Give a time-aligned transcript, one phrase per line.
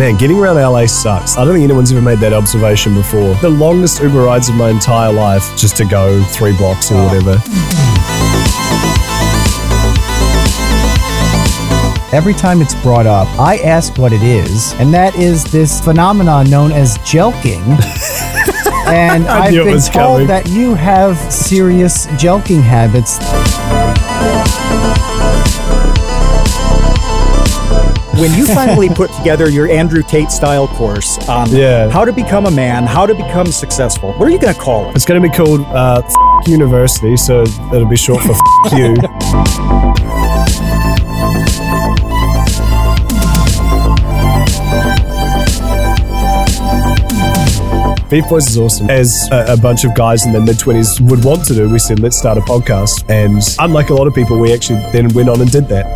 [0.00, 1.36] Man, getting around LA sucks.
[1.36, 3.34] I don't think anyone's ever made that observation before.
[3.42, 7.32] The longest Uber rides of my entire life just to go three blocks or whatever.
[12.16, 16.48] Every time it's brought up, I ask what it is, and that is this phenomenon
[16.48, 17.60] known as jelqing.
[18.86, 20.26] and I I've been told coming.
[20.28, 23.18] that you have serious jelqing habits.
[28.20, 31.88] When you finally put together your Andrew Tate style course on Yeah.
[31.90, 34.88] how to become a man, how to become successful, what are you going to call
[34.90, 34.96] it?
[34.96, 38.94] It's going to be called uh, F- University, so it'll be short for F- you.
[48.10, 48.90] Beef Boys is awesome.
[48.90, 51.78] As a, a bunch of guys in their mid 20s would want to do, we
[51.78, 53.08] said, let's start a podcast.
[53.08, 55.86] And unlike a lot of people, we actually then went on and did that.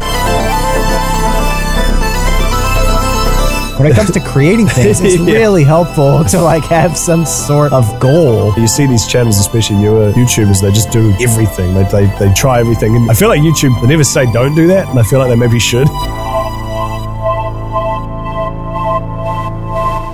[3.77, 5.35] When it comes to creating things, it's Yeah.
[5.35, 8.53] really helpful to like have some sort of goal.
[8.57, 11.75] You see these channels, especially newer YouTubers, they just do everything.
[11.75, 12.95] They, they, they try everything.
[12.95, 14.89] And I feel like YouTube, they never say don't do that.
[14.89, 15.89] And I feel like they maybe should.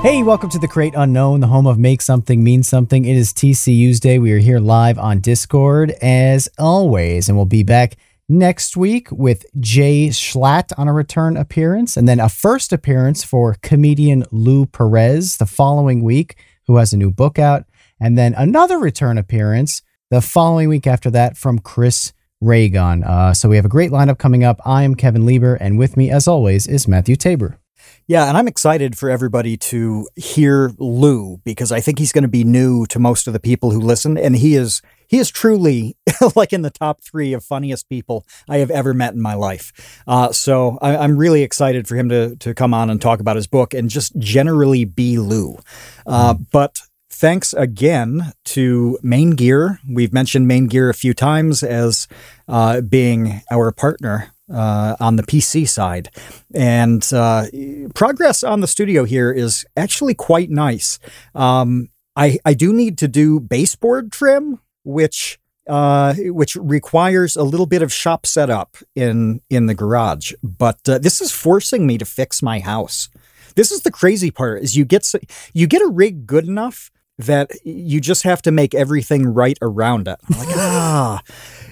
[0.03, 3.05] Hey, welcome to the Create Unknown, the home of Make Something Mean Something.
[3.05, 4.19] It is TCU's Day.
[4.19, 7.97] We are here live on Discord as always, and we'll be back
[8.31, 14.25] next week with jschlatt on a return appearance, and then a first appearance for comedian
[14.31, 16.37] Lou Perez the following week,
[16.67, 17.65] who has a new book out,
[18.01, 23.03] and then another return appearance the following week after that from Chris Ray Gun.
[23.03, 24.61] Uh, so we have a great lineup coming up.
[24.65, 27.59] I am Kevin Lieber, and with me, as always, is Matthew Tabor.
[28.07, 32.29] Yeah, and I'm excited for everybody to hear Lou because I think he's going to
[32.29, 35.97] be new to most of the people who listen, and he is he is truly
[36.37, 40.03] like in the top three of funniest people I have ever met in my life.
[40.07, 43.37] Uh, so I, I'm really excited for him to to come on and talk about
[43.37, 45.59] his book and just generally be Lou.
[46.07, 46.81] Uh, But
[47.11, 49.81] thanks again to Main Gear.
[49.89, 52.09] We've mentioned Main Gear a few times as
[52.49, 56.11] uh, being our partner uh, on the PC side.
[56.55, 57.47] And uh,
[57.95, 60.99] progress on the studio here is actually quite nice.
[61.35, 67.67] Um, I, I do need to do baseboard trim, which uh, which requires a little
[67.67, 70.33] bit of shop setup in in the garage.
[70.43, 73.09] But uh, this is forcing me to fix my house.
[73.55, 75.07] This is the crazy part: is you get
[75.53, 80.09] you get a rig good enough that you just have to make everything right around
[80.09, 80.19] it.
[80.29, 81.23] I'm like ah,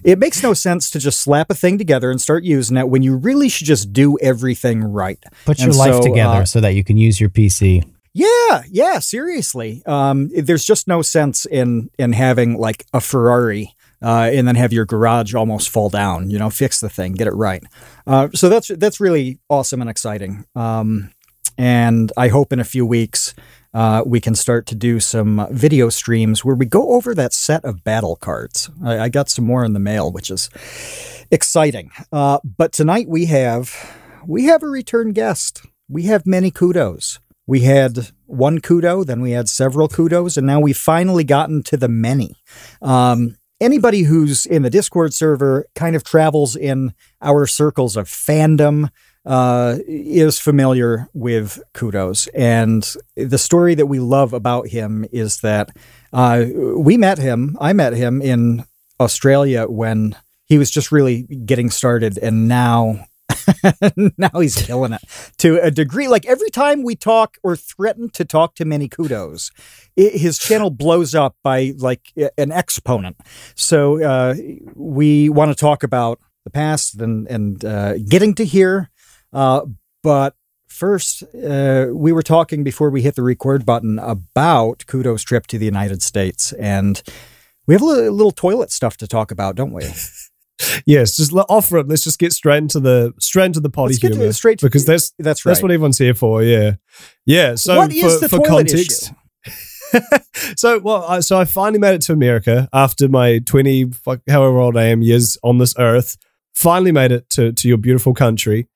[0.05, 3.03] it makes no sense to just slap a thing together and start using it when
[3.03, 5.23] you really should just do everything right.
[5.45, 7.85] Put your And life together uh, so that you can use your PC.
[8.19, 9.83] Yeah, yeah, seriously.
[9.87, 14.73] Um, there's just no sense in in having like a Ferrari uh, and then have
[14.73, 16.29] your garage almost fall down.
[16.29, 17.63] You know, fix the thing, get it right.
[18.09, 20.45] Uh, so that's that's really awesome and exciting.
[20.57, 21.13] Um,
[21.57, 23.35] and I hope in a few weeks
[23.73, 27.65] uh, we can start to do some video streams where we go over that set
[27.65, 28.69] of battle cards.
[28.85, 30.51] I, I got some more in the mail, which is
[31.31, 31.93] exciting.
[32.13, 33.73] Uh, but tonight we have
[34.27, 35.63] we have a return guest.
[35.89, 37.21] We have many kudos.
[37.49, 41.79] We had one kudo, then we had several kudos, and now we've finally gotten to
[41.79, 42.37] the many.
[42.83, 46.93] Um, anybody who's in the Discord server kind of travels in
[47.23, 48.91] our circles of fandom
[49.25, 52.27] uh, is familiar with kudos.
[52.29, 55.71] And the story that we love about him is that
[56.13, 56.45] uh,
[56.77, 58.67] we met him, I met him in
[59.01, 63.07] Australia when he was just really getting started, and now
[64.19, 65.03] now he's killing it
[65.39, 66.09] to a degree.
[66.09, 69.51] Like every time we talk or threaten to talk to many kudos,
[69.99, 73.17] i his channel blows up by like an exponent.
[73.55, 74.35] So uh,
[74.75, 78.91] we want to talk about the past and and uh, getting to here,
[79.33, 79.63] uh,
[80.03, 80.35] but.
[80.71, 85.59] First, uh, we were talking before we hit the record button about Kudo's trip to
[85.59, 87.03] the United States, and
[87.67, 89.85] we have a little toilet stuff to talk about, don't we?
[90.87, 91.89] Yes, just offer it.
[91.89, 94.61] Let's just get straight into the straight into the potty Let's get to- humor straight
[94.61, 95.51] because that's That's right.
[95.51, 96.43] that's what everyone's here for.
[96.43, 96.73] Yeah,
[97.27, 97.55] yeah.
[97.55, 99.13] So what for, for context,
[100.57, 104.59] so well, I, so I finally made it to America after my twenty, fuck, however
[104.59, 106.17] old I am, years on this earth.
[106.55, 108.69] Finally made it to to your beautiful country,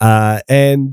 [0.00, 0.92] uh, and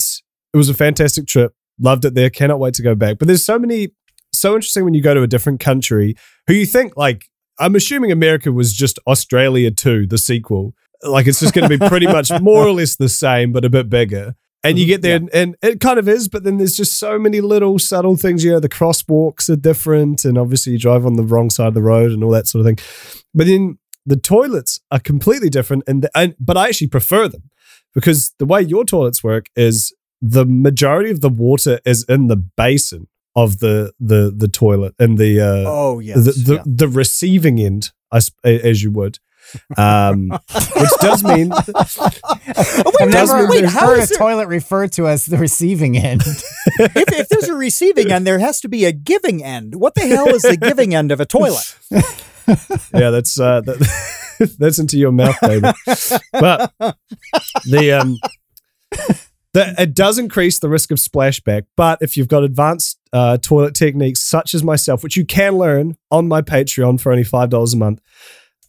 [0.53, 1.53] it was a fantastic trip.
[1.80, 2.30] Loved it there.
[2.30, 3.18] Cannot wait to go back.
[3.18, 3.89] But there's so many,
[4.31, 6.15] so interesting when you go to a different country
[6.47, 7.25] who you think like.
[7.60, 10.74] I'm assuming America was just Australia 2, the sequel.
[11.04, 13.69] Like it's just going to be pretty much more or less the same, but a
[13.69, 14.36] bit bigger.
[14.63, 14.90] And you mm-hmm.
[14.90, 17.78] get there, and, and it kind of is, but then there's just so many little
[17.78, 18.44] subtle things.
[18.44, 21.74] You know, the crosswalks are different, and obviously you drive on the wrong side of
[21.75, 23.24] the road and all that sort of thing.
[23.34, 27.52] But then the toilets are completely different, and, the, and but I actually prefer them
[27.94, 32.38] because the way your toilets work is the majority of the water is in the
[32.38, 36.15] basin of the the the toilet and the uh, Oh yes.
[36.25, 36.63] the the, yeah.
[36.65, 39.19] the receiving end, I sp- as you would,
[39.77, 44.91] um, which does mean I've wait, never wait, how heard is a there- toilet referred
[44.93, 46.21] to as the receiving end.
[46.79, 49.75] if, if there's a receiving end, there has to be a giving end.
[49.75, 51.75] What the hell is the giving end of a toilet?
[52.93, 55.67] yeah, that's uh, that, that's into your mouth, baby.
[56.31, 56.73] But
[57.65, 58.17] the um,
[59.53, 61.63] the, it does increase the risk of splashback.
[61.75, 65.95] But if you've got advanced uh, toilet techniques such as myself, which you can learn
[66.12, 68.01] on my Patreon for only five dollars a month.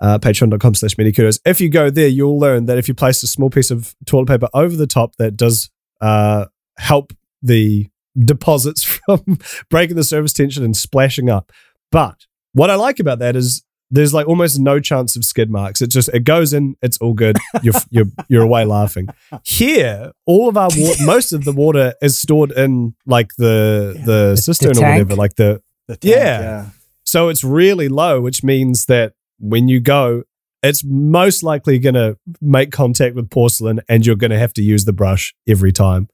[0.00, 1.40] Uh, patreon.com slash mini kudos.
[1.44, 4.28] If you go there, you'll learn that if you place a small piece of toilet
[4.28, 5.70] paper over the top, that does
[6.00, 6.44] uh,
[6.78, 7.12] help
[7.42, 9.38] the deposits from
[9.68, 11.50] breaking the surface tension and splashing up.
[11.90, 15.80] But what I like about that is there's like almost no chance of skid marks.
[15.80, 17.36] It just it goes in, it's all good.
[17.62, 19.08] You're you're you're away laughing.
[19.44, 24.36] Here, all of our water, most of the water is stored in like the the
[24.36, 26.14] cistern or whatever, like the The tank.
[26.16, 26.66] Yeah.
[27.04, 30.22] so it's really low, which means that when you go,
[30.62, 34.62] it's most likely going to make contact with porcelain, and you're going to have to
[34.62, 36.08] use the brush every time.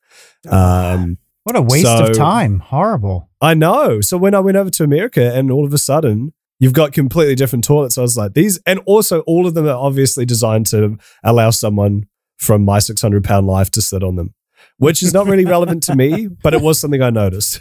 [0.51, 2.61] Um, What a waste So- of time.
[2.61, 3.31] Horrible.
[3.41, 4.01] I know.
[4.01, 7.35] So when I went over to America, and all of a sudden you've got completely
[7.35, 10.97] different toilets, I was like, these, and also all of them are obviously designed to
[11.25, 12.07] allow someone
[12.39, 14.33] from my 600 pound life to sit on them,
[14.79, 17.61] which is not really relevant to me, but it was something I noticed.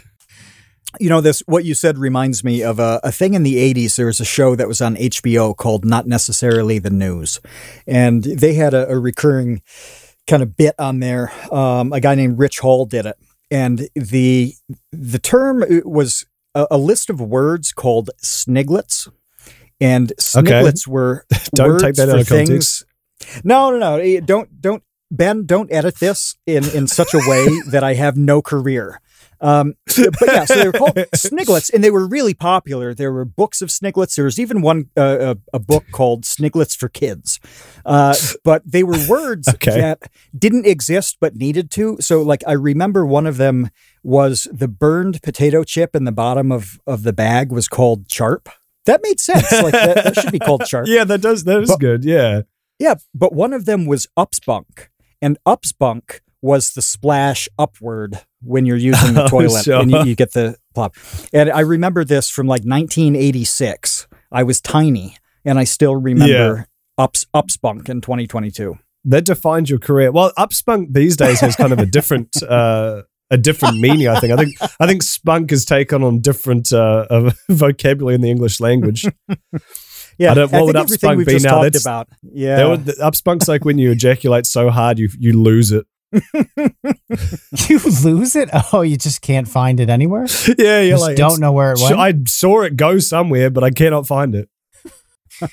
[1.00, 3.96] You know, this what you said reminds me of a, a thing in the 80s.
[3.96, 7.40] There was a show that was on HBO called Not Necessarily the News.
[7.88, 9.62] And they had a, a recurring
[10.28, 11.32] kind of bit on there.
[11.52, 13.16] Um, a guy named Rich Hall did it.
[13.50, 14.54] And the
[14.92, 19.08] the term was a, a list of words called sniglets.
[19.80, 22.84] And sniglets were Don't take that out of things.
[23.20, 23.44] context.
[23.44, 23.96] No, no, no.
[23.96, 28.16] Eh, Don't don't Ben, don't edit this in in such a way that I have
[28.16, 29.00] no career.
[29.42, 32.94] Um, but yeah, so they were called Sniglets, and they were really popular.
[32.94, 34.14] There were books of Sniglets.
[34.14, 37.40] There was even one uh, a, a book called Sniglets for Kids.
[37.84, 39.80] Uh, but they were words Okay.
[39.80, 41.96] that didn't exist but needed to.
[42.00, 43.68] So, like, I remember one of them
[44.04, 48.48] was the burned potato chip in the bottom of of the bag was called Charp.
[48.86, 49.50] That made sense.
[49.52, 50.86] Like that, that should be called Charp.
[50.88, 52.04] Yeah, that does, that is But- good.
[52.04, 52.42] Yeah.
[52.78, 54.88] Yeah, but one of them was upspunk,
[55.20, 59.80] and upspunk was the splash upward when you're using the Oh, toilet sure.
[59.80, 60.94] and you, you get the plop.
[61.32, 64.06] And I remember this from like 1986.
[64.30, 66.66] I was tiny, and I still remember
[66.98, 68.78] ups upspunk in 2022.
[69.06, 70.10] that defines your career.
[70.12, 74.08] Well, upspunk these days has kind of a different uh, a different meaning.
[74.08, 74.32] I think.
[74.32, 78.60] I think I think spunk has taken on different uh, uh, vocabulary in the English
[78.60, 79.06] language.
[80.18, 81.50] Yeah, I don't- what would think everything upspunk we've be now?
[81.50, 82.08] talked That's- about.
[82.22, 85.86] Yeah, That would, upspunk's like when you ejaculate so hard you you lose it.
[87.68, 88.48] You lose it?
[88.72, 90.26] Oh, you just can't find it anywhere?
[90.58, 91.96] yeah, you're Just like don't know where it went?
[91.98, 94.48] I saw it go somewhere, but I cannot find it.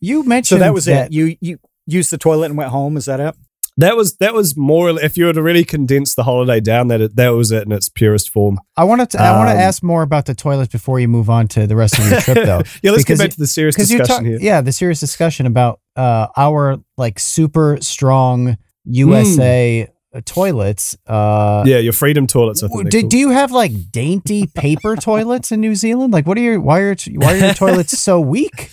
[0.00, 1.12] you mentioned so that was it.
[1.12, 2.96] You you used the toilet and went home.
[2.96, 3.34] Is that it?
[3.78, 4.88] That was that was more.
[5.00, 7.72] If you were to really condense the holiday down, that it, that was it in
[7.72, 8.58] its purest form.
[8.76, 9.20] I wanted to.
[9.20, 11.76] I want to Um, ask more about the toilet before you move on to the
[11.76, 12.62] rest of your trip, though.
[12.82, 14.38] yeah, let's get back to the serious discussion talk, here.
[14.40, 18.92] yeah, the serious discussion about uh, our like super strong Hmm.
[18.92, 20.96] USA uh, toilets.
[21.06, 22.62] Uh, Yeah, your freedom toilets.
[22.62, 22.90] I think.
[22.90, 26.12] do, do you have like dainty paper toilets in New Zealand?
[26.12, 28.70] Like, what are your why are why are your toilets so weak?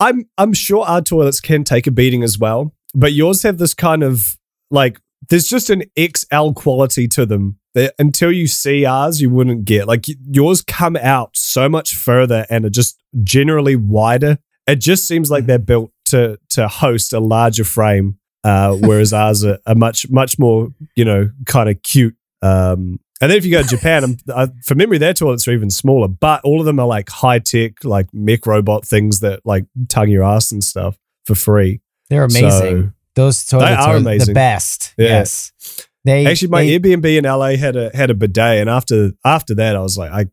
[0.00, 3.74] I'm I'm sure our toilets can take a beating as well, but yours have this
[3.74, 4.36] kind of
[4.70, 9.64] like there's just an XL quality to them that until you see ours, you wouldn't
[9.64, 9.86] get.
[9.86, 14.38] Like yours come out so much further and are just generally wider.
[14.66, 15.48] It just seems like hmm.
[15.48, 20.38] they're built to to host a larger frame, uh, whereas ours are, are much much
[20.38, 22.14] more you know kind of cute.
[22.42, 25.70] Um, and then if you go to Japan, uh, from memory, their toilets are even
[25.70, 29.64] smaller, but all of them are like high tech, like mech robot things that like
[29.88, 31.80] tug your ass and stuff for free.
[32.10, 32.50] They're amazing.
[32.50, 34.92] So- Those toilets are are, the best.
[34.98, 35.08] Yeah.
[35.08, 35.52] Yes.
[36.04, 39.54] They Actually, my they- Airbnb in LA had a had a bidet, and after after
[39.56, 40.26] that, I was like, I,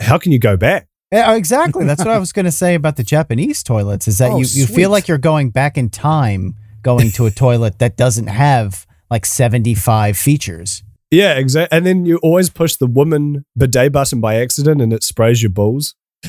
[0.00, 0.88] how can you go back?
[1.12, 1.84] Yeah, exactly.
[1.84, 4.46] That's what I was going to say about the Japanese toilets is that Oh, you,
[4.46, 4.74] you sweet.
[4.74, 9.24] feel like you're going back in time going to a toilet that doesn't have like
[9.26, 10.82] 75 features.
[11.10, 11.76] Yeah, exactly.
[11.76, 15.50] And then you always push the woman bidet button by accident, and it sprays your
[15.50, 15.94] balls.
[16.24, 16.28] Uh,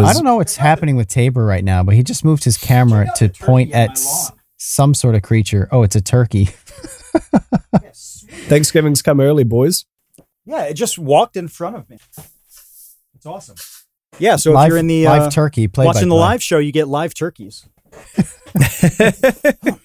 [0.00, 2.56] What I don't know what's happening with Tabor right now, but he just moved his
[2.56, 5.68] camera to point at s- some sort of creature.
[5.70, 6.48] Oh, it's a turkey.
[8.48, 9.84] Thanksgiving's come early, boys.
[10.44, 11.98] Yeah, it just walked in front of me.
[13.14, 13.56] It's awesome.
[14.18, 16.20] Yeah, so live, if you're in the live uh, turkey, play watching the play.
[16.20, 17.66] live show, you get live turkeys.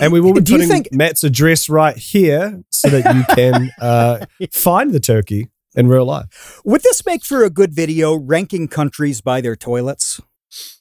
[0.00, 3.70] and we will be Do putting think- Matt's address right here so that you can
[3.80, 6.60] uh, find the turkey in real life.
[6.64, 10.20] Would this make for a good video ranking countries by their toilets?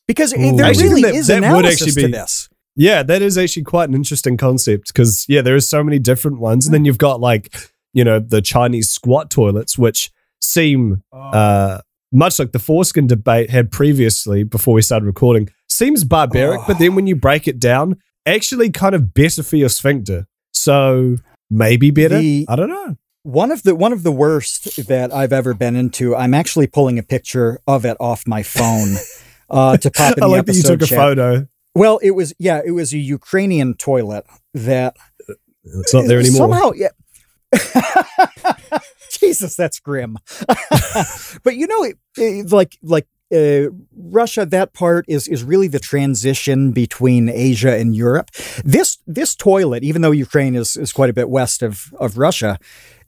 [0.08, 0.56] Because Ooh.
[0.56, 2.50] there actually really that- is that would analysis actually to this.
[2.80, 6.40] Yeah, that is actually quite an interesting concept because yeah, there are so many different
[6.40, 7.56] ones, and then you've got like
[7.92, 11.80] you know the Chinese squat toilets, which seem uh,
[12.12, 15.50] much like the foreskin debate had previously before we started recording.
[15.78, 16.64] Seems barbaric, Oh.
[16.68, 20.26] but then when you break it down, actually kind of better for your sphincter.
[20.52, 21.18] So
[21.52, 22.18] maybe better.
[22.18, 22.98] The- I don't know.
[23.22, 26.16] One of the one of the worst that I've ever been into.
[26.16, 28.96] I'm actually pulling a picture of it off my phone
[29.52, 31.48] uh, to pop in I the like that you episode took a photo.
[31.76, 34.96] Well, it was yeah, it was a Ukrainian toilet that
[35.64, 36.50] It's not there anymore.
[36.50, 36.94] Somehow, yeah.
[39.20, 40.18] Jesus, that's grim.
[41.44, 45.80] but you know, it, it- like like uh, Russia, that part is is really the
[45.80, 48.32] transition between Asia and Europe.
[48.64, 52.58] This this toilet, even though Ukraine is is quite a bit west of of Russia,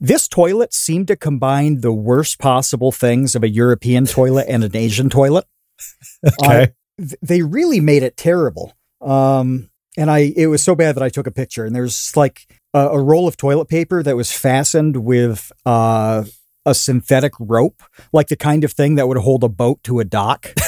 [0.00, 4.76] this toilet seemed to combine the worst possible things of a European toilet and an
[4.76, 5.46] Asian toilet
[6.42, 6.72] okay.
[6.98, 8.72] th- they really made it terrible.
[9.00, 11.64] Um, and I, it was so bad that I took a picture.
[11.64, 16.24] And there's like a, a roll of toilet paper that was fastened with uh,
[16.66, 20.04] a synthetic rope, like the kind of thing that would hold a boat to a
[20.04, 20.52] dock.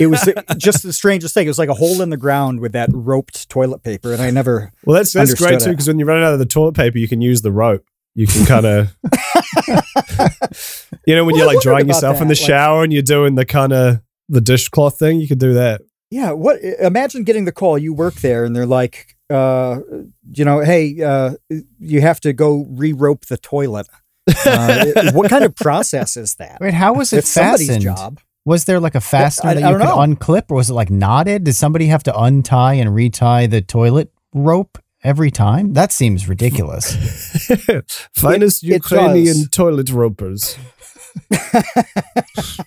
[0.00, 1.46] it was just the strangest thing.
[1.46, 4.30] It was like a hole in the ground with that roped toilet paper, and I
[4.30, 4.72] never.
[4.84, 7.08] Well, that's that's great too because when you run out of the toilet paper, you
[7.08, 7.84] can use the rope.
[8.16, 8.96] You can kind of,
[11.06, 13.34] you know, when Well, you're like drying yourself in the like- shower and you're doing
[13.34, 15.80] the kind of the dishcloth thing, you could do that.
[16.10, 16.62] Yeah, what?
[16.62, 17.76] Imagine getting the call.
[17.76, 19.80] You work there, and they're like, uh,
[20.30, 21.32] you know, hey, uh,
[21.80, 23.88] you have to go re-rope the toilet.
[24.26, 26.58] Uh, what kind of process is that?
[26.60, 27.82] Wait, how was it It's somebody's fastened?
[27.84, 28.20] job.
[28.46, 29.96] Was there like a fastener I- that I you could know.
[29.96, 31.44] unclip, or was it like knotted?
[31.44, 35.72] Did somebody have to untie and retie the toilet rope every time?
[35.74, 36.94] That seems ridiculous.
[38.14, 39.48] Finest it Ukrainian does.
[39.50, 40.56] toilet ropers.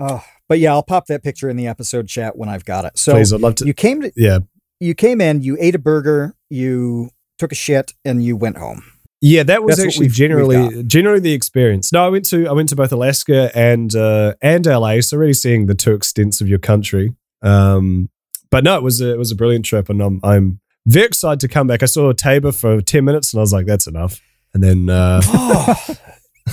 [0.00, 2.96] Oh, but yeah, I'll pop that picture in the episode chat when I've got it.
[2.98, 3.66] So Please, I'd love to.
[3.66, 4.38] you came to yeah,
[4.78, 8.84] you came in, you ate a burger, you took a shit, and you went home.
[9.20, 11.92] Yeah, that was That's actually we've- we've generally generally the experience.
[11.92, 15.32] No, I went to I went to both Alaska and uh, and LA, so really
[15.34, 17.14] seeing the two extents of your country.
[17.42, 18.10] Um,
[18.50, 21.40] but no, it was a, it was a brilliant trip, and I'm I'm very excited
[21.40, 21.82] to come back.
[21.82, 24.20] I saw Tabor for ten minutes, and I was like, that's enough.
[24.54, 25.20] And then uh,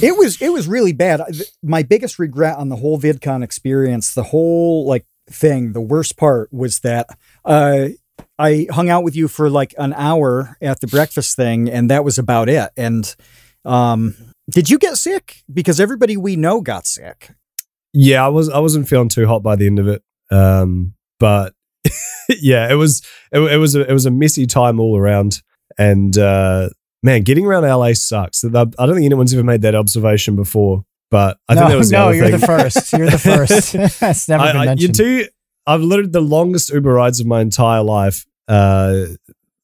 [0.02, 1.22] it was it was really bad.
[1.64, 6.52] My biggest regret on the whole VidCon experience, the whole like thing, the worst part
[6.52, 7.08] was that
[7.46, 7.88] uh,
[8.38, 12.04] I hung out with you for like an hour at the breakfast thing, and that
[12.04, 12.70] was about it.
[12.76, 13.16] And
[13.64, 14.16] um,
[14.50, 15.44] did you get sick?
[15.52, 17.32] Because everybody we know got sick.
[17.94, 20.04] yeah, I was I wasn't feeling too hot by the end of it.
[20.32, 21.54] Um, but
[22.30, 23.02] yeah, it was
[23.32, 25.42] it, it was a, it was a messy time all around,
[25.78, 26.70] and uh,
[27.04, 28.44] man, getting around LA sucks.
[28.44, 31.90] I don't think anyone's ever made that observation before, but I no, think that was
[31.90, 32.40] the no, you're thing.
[32.40, 32.94] the first.
[32.94, 33.74] You're the first.
[34.00, 35.00] That's never been mentioned.
[35.00, 35.28] I, you do.
[35.68, 38.26] I've literally the longest Uber rides of my entire life.
[38.48, 39.06] Uh,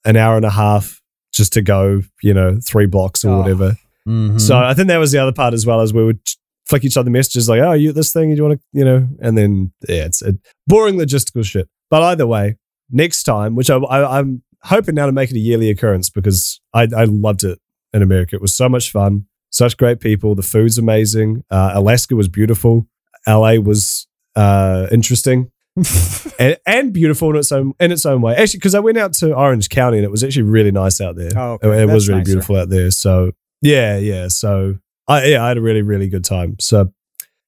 [0.06, 1.00] an hour and a half
[1.32, 3.38] just to go, you know, three blocks or Oh.
[3.42, 3.78] whatever.
[4.08, 4.42] Mhm.
[4.42, 6.20] So I think that was the other part as well, as we would
[6.66, 8.30] flick each other messages like, "Oh, you at this thing?
[8.32, 10.34] Do you want to, you know?" And then yeah, it's a
[10.66, 11.70] boring logistical shit.
[11.92, 12.58] But either way,
[12.90, 16.60] next time, which I, I, I'm hoping now to make it a yearly occurrence because
[16.74, 17.60] I, I loved it
[17.94, 18.36] in America.
[18.36, 20.34] It was so much fun, such great people.
[20.34, 21.44] The food's amazing.
[21.52, 22.88] Uh, Alaska was beautiful.
[23.28, 25.52] LA was uh, interesting.
[26.40, 28.36] and, and beautiful in its own in its own way.
[28.36, 31.16] Actually, because I went out to Orange County and it was actually really nice out
[31.16, 31.32] there.
[31.36, 31.70] Oh, okay.
[31.70, 32.32] It, it was really nicer.
[32.32, 32.92] beautiful out there.
[32.92, 34.28] So yeah, yeah.
[34.28, 34.76] So
[35.08, 36.58] I yeah, I had a really really good time.
[36.60, 36.92] So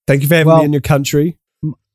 [0.07, 1.37] thank you for having Well- me in your country.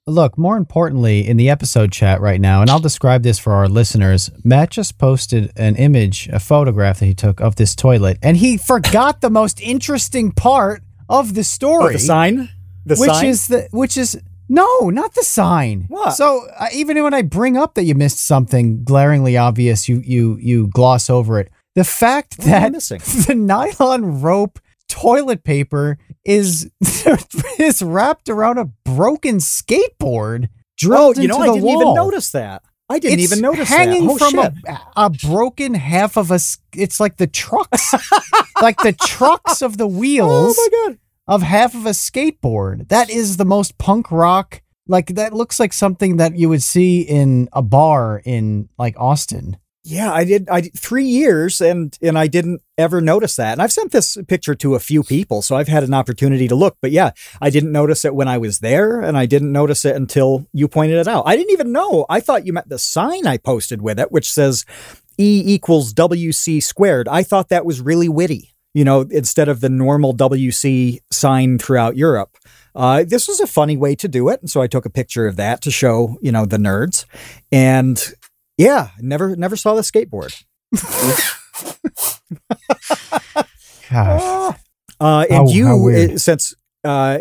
[0.07, 3.69] Look, more importantly, in the episode chat right now, and I'll describe this for our
[3.69, 4.31] listeners.
[4.43, 8.57] Matt just posted an image, a photograph that he took of this toilet, and he
[8.57, 12.49] forgot the most interesting part of the Oh, story, the sign,
[12.87, 13.27] the which sign.
[13.27, 14.19] is the which is
[14.49, 15.87] no, not the sign.
[15.89, 16.13] What?
[16.13, 20.37] So uh, even when I bring up that you missed something glaringly obvious, you you
[20.41, 21.51] you gloss over it.
[21.75, 22.73] The fact that
[23.27, 26.71] the nylon rope toilet paper is
[27.59, 31.83] is wrapped around a broken skateboard drilled Oh, drilled you know, I didn't wall.
[31.83, 32.63] even notice that.
[32.91, 34.13] I didn't It's even notice hanging that.
[34.13, 36.39] Oh, from a, a broken half of a.
[36.75, 37.93] It's like the trucks,
[38.63, 40.99] like the trucks of the wheels Oh my god!
[41.29, 42.89] Of half of a skateboard.
[42.89, 44.63] That is the most punk rock.
[44.89, 49.59] Like that looks like something that you would see in a bar in like Austin.
[49.85, 50.49] Yeah, I did.
[50.51, 53.53] I did three years, and and I didn't ever notice that.
[53.53, 56.55] And I've sent this picture to a few people, so I've had an opportunity to
[56.55, 56.77] look.
[56.83, 59.97] But yeah, I didn't notice it when I was there, and I didn't notice it
[59.97, 61.25] until you pointed it out.
[61.27, 62.05] I didn't even know.
[62.11, 64.67] I thought you meant the sign I posted with it, which says
[65.17, 67.09] E equals WC squared.
[67.09, 68.55] I thought that was really witty.
[68.79, 72.37] You know, instead of the normal WC sign throughout Europe.
[72.77, 75.27] Uh, this was a funny way to do it, and so I took a picture
[75.27, 77.05] of that to show, you know, the nerds.
[77.51, 78.01] And
[78.57, 80.45] yeah, never never saw the skateboard.
[83.91, 84.55] Gosh.
[85.01, 86.55] Uh, and How- you, since
[86.85, 87.19] uh,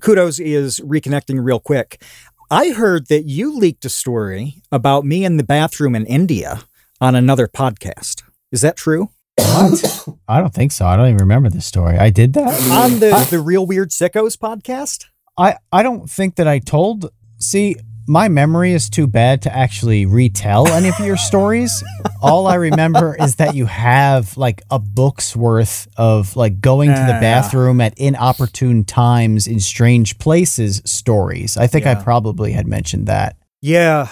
[0.00, 2.00] kudos is reconnecting real quick,
[2.52, 6.60] I heard that you leaked a story about me in the bathroom in India
[7.00, 8.22] on another podcast.
[8.52, 9.10] Is that true?
[9.38, 10.08] What?
[10.28, 10.86] I don't think so.
[10.86, 11.98] I don't even remember the story.
[11.98, 12.48] I did that.
[12.70, 15.06] On the the Real Weird Sickos podcast?
[15.36, 17.10] I I don't think that I told.
[17.38, 17.76] See,
[18.08, 21.84] my memory is too bad to actually retell any of your stories.
[22.22, 27.00] All I remember is that you have like a book's worth of like going to
[27.00, 31.56] the bathroom at inopportune times in strange places stories.
[31.56, 33.36] I think I probably had mentioned that.
[33.60, 34.08] Yeah.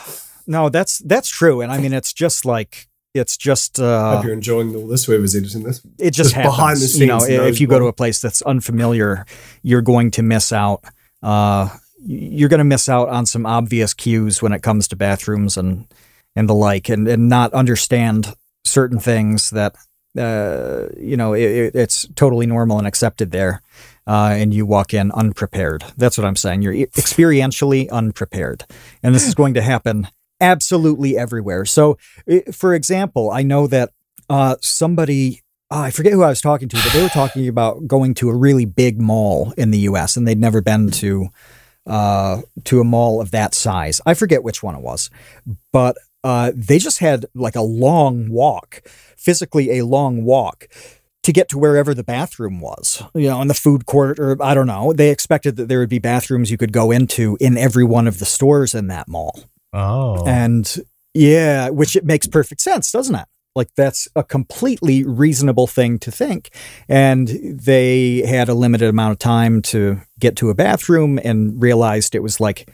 [0.47, 1.61] No, that's that's true.
[1.63, 5.05] And I mean it's just like it's just uh Hope you're enjoying all this.
[5.07, 5.81] Whoever's editing this.
[5.99, 6.93] it just Just behind happens.
[6.95, 9.25] the you know, scenes, if you go to a place that's unfamiliar,
[9.63, 10.85] you're going to miss out.
[11.23, 11.69] Uh,
[12.05, 15.87] you're going to miss out on some obvious cues when it comes to bathrooms and
[16.37, 19.75] and the like, and and not understand certain things that
[20.19, 23.63] uh, you know it, it- it's totally normal and accepted there.
[24.09, 25.83] Uh, and you walk in unprepared.
[25.97, 26.63] That's what I'm saying.
[26.63, 26.75] You're
[27.21, 28.65] experientially unprepared,
[29.03, 30.07] and this is going to happen
[30.41, 31.65] absolutely everywhere.
[31.65, 31.99] So,
[32.53, 33.91] for example, I know that
[34.29, 37.87] uh, somebody oh, I forget who I was talking to, but they were talking about
[37.87, 40.17] going to a really big mall in the U.S.
[40.17, 41.29] and they'd never been to
[41.87, 44.01] uh, to a mall of that size.
[44.05, 45.09] I forget which one it was,
[45.73, 48.83] but uh, they just had like a long walk,
[49.17, 50.69] physically a long walk.
[51.23, 54.55] To get to wherever the bathroom was, you know, in the food court, or I
[54.55, 57.83] don't know, they expected that there would be bathrooms you could go into in every
[57.83, 59.43] one of the stores in that mall.
[59.77, 60.25] Oh.
[60.27, 60.75] And
[61.13, 63.27] yeah, which it makes perfect sense, doesn't it?
[63.55, 66.51] Like that's a completely reasonable thing to think.
[66.89, 72.15] And they had a limited amount of time to get to a bathroom and realized
[72.15, 72.69] it was like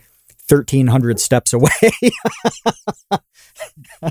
[0.49, 1.71] 1300 steps away.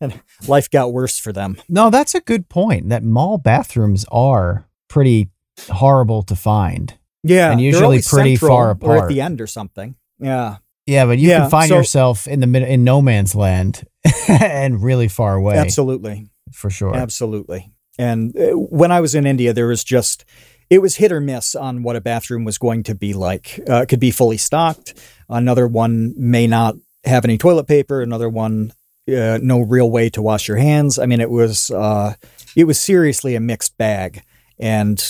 [0.00, 1.56] and life got worse for them.
[1.68, 2.88] no, that's a good point.
[2.88, 5.30] That mall bathrooms are pretty
[5.70, 6.94] horrible to find.
[7.22, 7.52] Yeah.
[7.52, 8.98] And usually pretty far apart.
[8.98, 9.96] Or at the end or something.
[10.18, 10.56] Yeah.
[10.88, 13.86] Yeah, but you Yeah, can find so- yourself in the in no man's land
[14.28, 16.30] and really far away Absolutely.
[16.52, 16.96] for sure.
[16.96, 17.70] Absolutely.
[17.98, 20.24] And uh, when I was in India, there was just,
[20.70, 23.60] it was hit or miss on what a bathroom was going to be like.
[23.68, 24.94] Uh, it could be fully stocked.
[25.28, 28.00] Another one may not have any toilet paper.
[28.00, 28.72] Another one,
[29.08, 30.98] uh, no real way to wash your hands.
[30.98, 32.14] I mean, it was, uh,
[32.56, 34.22] it was seriously a mixed bag.
[34.58, 35.02] And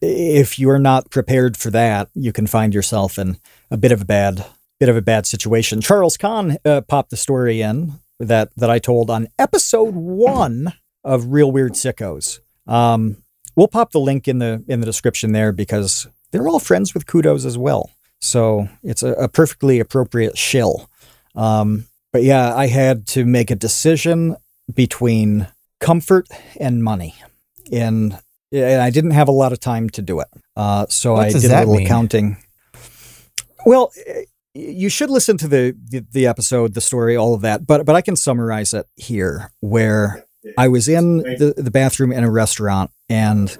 [0.00, 3.36] if you're not prepared for that, you can find yourself in
[3.70, 4.44] a bit of a bad,
[4.80, 5.80] bit of a bad situation.
[5.80, 10.72] Charles Kahn uh, popped the story in that that I told on episode one
[11.04, 12.40] of Real Weird Sickos.
[12.66, 13.18] Um,
[13.56, 17.06] we'll pop the link in the in the description there because they're all friends with
[17.06, 17.90] Kudos as well.
[18.20, 20.90] So it's a, a perfectly appropriate shill.
[21.34, 24.36] Um, but yeah, I had to make a decision
[24.74, 25.46] between
[25.80, 26.26] comfort
[26.58, 27.14] and money,
[27.70, 28.18] and,
[28.50, 30.28] and I didn't have a lot of time to do it.
[30.56, 31.86] Uh, so What I did a little mean?
[31.86, 32.36] accounting.
[33.64, 33.92] Well,
[34.58, 37.66] you should listen to the, the the episode, the story, all of that.
[37.66, 40.24] But but I can summarize it here, where
[40.56, 43.56] I was in the, the bathroom in a restaurant and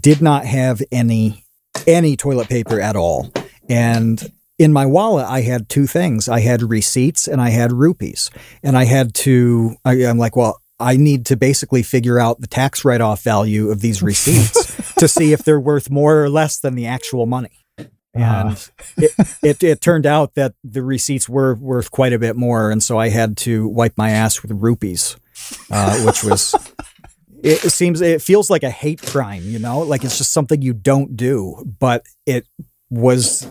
[0.00, 1.44] did not have any
[1.86, 3.32] any toilet paper at all.
[3.68, 6.28] And in my wallet, I had two things.
[6.28, 8.30] I had receipts and I had rupees.
[8.62, 12.46] And I had to, I, I'm like, well, I need to basically figure out the
[12.46, 16.58] tax write off value of these receipts to see if they're worth more or less
[16.58, 17.63] than the actual money.
[18.14, 22.70] And it, it, it turned out that the receipts were worth quite a bit more.
[22.70, 25.16] And so I had to wipe my ass with rupees,
[25.70, 26.54] uh, which was,
[27.42, 30.62] it, it seems, it feels like a hate crime, you know, like it's just something
[30.62, 32.46] you don't do, but it
[32.90, 33.50] was,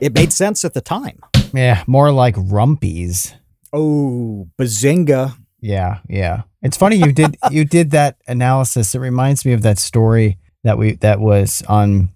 [0.00, 1.20] it made sense at the time.
[1.54, 3.34] Yeah, more like rumpies.
[3.72, 5.36] Oh, bazinga.
[5.60, 6.42] Yeah, yeah.
[6.62, 8.94] It's funny you did you did that analysis.
[8.94, 12.10] It reminds me of that story that we that was on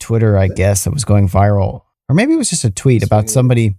[0.00, 1.82] Twitter, I guess, that was going viral.
[2.08, 3.76] Or maybe it was just a tweet about somebody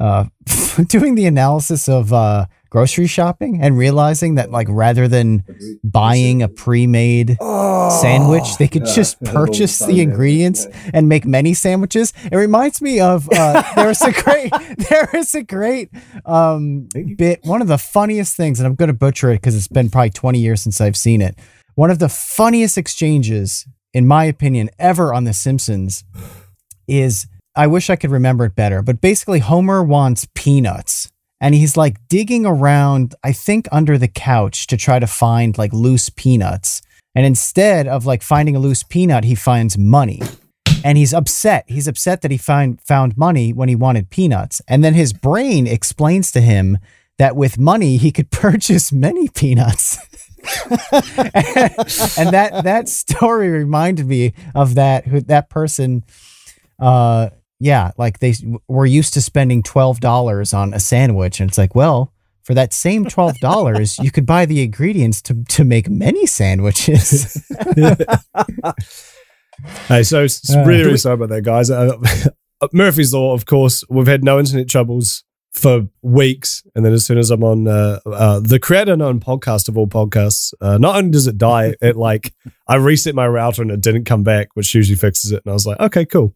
[0.00, 0.24] uh,
[0.86, 5.44] doing the analysis of uh, grocery shopping and realizing that like rather than
[5.82, 7.36] buying a pre-made
[8.00, 12.12] sandwich, they could just purchase the ingredients and make many sandwiches.
[12.30, 14.52] It reminds me of uh, there's a great
[14.88, 15.90] there is a great
[16.24, 17.40] um, bit.
[17.44, 20.10] One of the funniest things, and I'm going to butcher it because it's been probably
[20.10, 21.36] 20 years since I've seen it.
[21.74, 26.04] One of the funniest exchanges, in my opinion, ever on The Simpsons
[26.86, 27.26] is
[27.56, 31.96] I wish I could remember it better, but basically Homer wants peanuts and he's like
[32.08, 36.82] digging around, I think under the couch to try to find like loose peanuts.
[37.14, 40.20] And instead of like finding a loose peanut, he finds money.
[40.84, 41.64] And he's upset.
[41.66, 44.62] He's upset that he find, found money when he wanted peanuts.
[44.68, 46.78] And then his brain explains to him
[47.18, 49.98] that with money he could purchase many peanuts.
[50.92, 56.04] and that that story reminded me of that who that person
[56.78, 57.28] uh
[57.60, 58.34] yeah, like they
[58.66, 61.40] were used to spending $12 on a sandwich.
[61.40, 65.62] And it's like, well, for that same $12, you could buy the ingredients to, to
[65.62, 67.46] make many sandwiches.
[69.88, 71.70] hey, so uh, really, really sorry about that, guys.
[71.70, 71.98] Uh,
[72.72, 76.62] Murphy's Law, of course, we've had no internet troubles for weeks.
[76.74, 79.86] And then as soon as I'm on uh, uh, the Create Unknown podcast of all
[79.86, 82.34] podcasts, uh, not only does it die, it like
[82.66, 85.42] I reset my router and it didn't come back, which usually fixes it.
[85.44, 86.34] And I was like, okay, cool.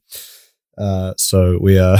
[0.77, 1.99] Uh, so we uh,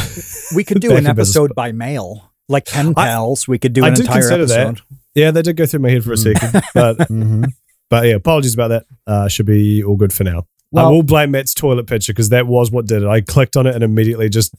[0.55, 3.49] we could do an episode by mail, like pen pals.
[3.49, 4.49] I, we could do an entire episode.
[4.49, 4.83] That.
[5.15, 6.63] Yeah, that did go through my head for a second, mm.
[6.75, 7.45] but mm-hmm.
[7.89, 8.87] but yeah, apologies about that.
[9.07, 10.47] Uh, should be all good for now.
[10.73, 13.09] Well, I will blame Matt's toilet picture because that was what did it.
[13.09, 14.53] I clicked on it and immediately just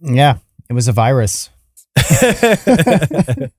[0.00, 0.38] yeah,
[0.70, 1.50] it was a virus.
[1.96, 3.50] it,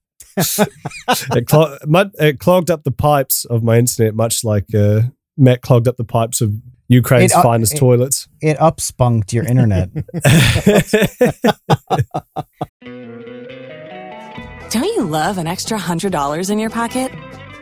[1.46, 1.78] clog-
[2.18, 5.02] it, clogged up the pipes of my internet, much like uh,
[5.38, 6.54] Matt clogged up the pipes of
[6.88, 8.30] Ukraine's it, finest it, toilets.
[8.42, 9.90] It upspunked your internet.
[14.70, 17.12] Don't you love an extra $100 in your pocket?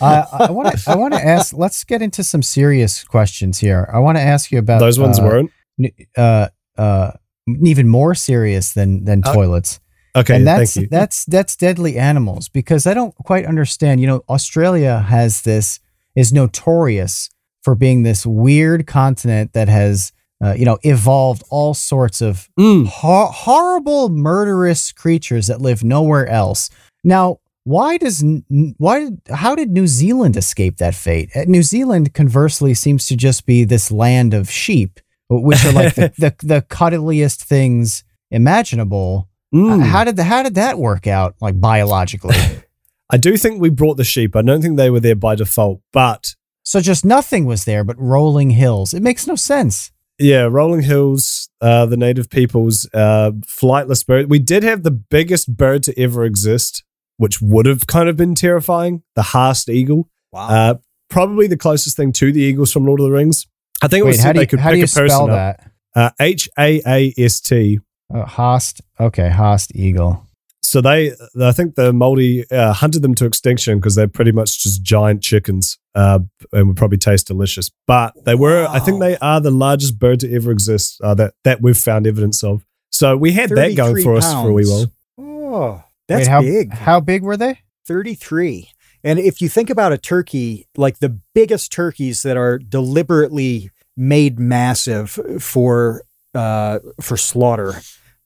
[0.00, 0.90] Uh, I want to.
[0.90, 1.54] I want to ask.
[1.56, 3.88] Let's get into some serious questions here.
[3.92, 5.18] I want to ask you about those ones.
[5.18, 5.50] Uh, weren't
[6.16, 7.12] uh, uh,
[7.62, 9.80] even more serious than than uh, toilets.
[10.16, 10.88] Okay, and that's thank you.
[10.90, 14.00] that's that's deadly animals because I don't quite understand.
[14.00, 15.80] You know, Australia has this
[16.14, 17.30] is notorious
[17.62, 20.12] for being this weird continent that has
[20.44, 22.86] uh, you know, evolved all sorts of mm.
[22.86, 26.68] ho- horrible, murderous creatures that live nowhere else.
[27.02, 28.24] Now, why does
[28.78, 31.30] why how did New Zealand escape that fate?
[31.34, 35.94] Uh, New Zealand, conversely, seems to just be this land of sheep, which are like
[35.94, 39.28] the, the, the cuddliest things imaginable.
[39.54, 39.82] Mm.
[39.82, 42.36] Uh, how did the, how did that work out, like biologically?
[43.10, 44.34] I do think we brought the sheep.
[44.34, 47.98] I don't think they were there by default, but so just nothing was there but
[47.98, 48.94] rolling hills.
[48.94, 54.30] It makes no sense yeah, rolling hills, uh, the native peoples, uh, flightless bird.
[54.30, 56.84] We did have the biggest bird to ever exist,
[57.16, 59.02] which would have kind of been terrifying.
[59.14, 60.08] The Haast eagle.
[60.32, 60.48] Wow.
[60.48, 60.74] Uh,
[61.08, 63.46] probably the closest thing to the eagles from Lord of the Rings.
[63.82, 65.30] I think it was how do you, could how pick do you a person spell
[65.30, 65.60] up.
[65.94, 66.14] that?
[66.20, 67.80] H A A S T.
[68.12, 68.80] Uh, Haast.
[69.00, 70.26] Okay, Haast eagle
[70.74, 74.62] so they, I think the Maori uh, hunted them to extinction because they're pretty much
[74.62, 76.18] just giant chickens uh,
[76.52, 77.70] and would probably taste delicious.
[77.86, 78.72] But they were, wow.
[78.72, 82.08] I think they are the largest bird to ever exist uh, that that we've found
[82.08, 82.66] evidence of.
[82.90, 84.24] So we had that going for pounds.
[84.24, 84.92] us for a wee while.
[85.18, 86.72] Oh, that's Wait, how, big.
[86.72, 87.60] How big were they?
[87.86, 88.70] Thirty-three.
[89.02, 94.38] And if you think about a turkey, like the biggest turkeys that are deliberately made
[94.38, 96.02] massive for
[96.34, 97.74] uh, for slaughter,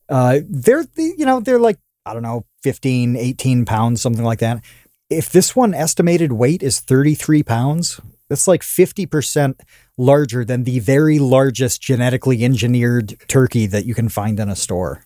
[0.09, 4.65] uh, they're you know they're like I don't know, 15, 18 pounds, something like that.
[5.11, 9.61] If this one estimated weight is 33 pounds, that's like 50%
[9.99, 15.05] larger than the very largest genetically engineered turkey that you can find in a store.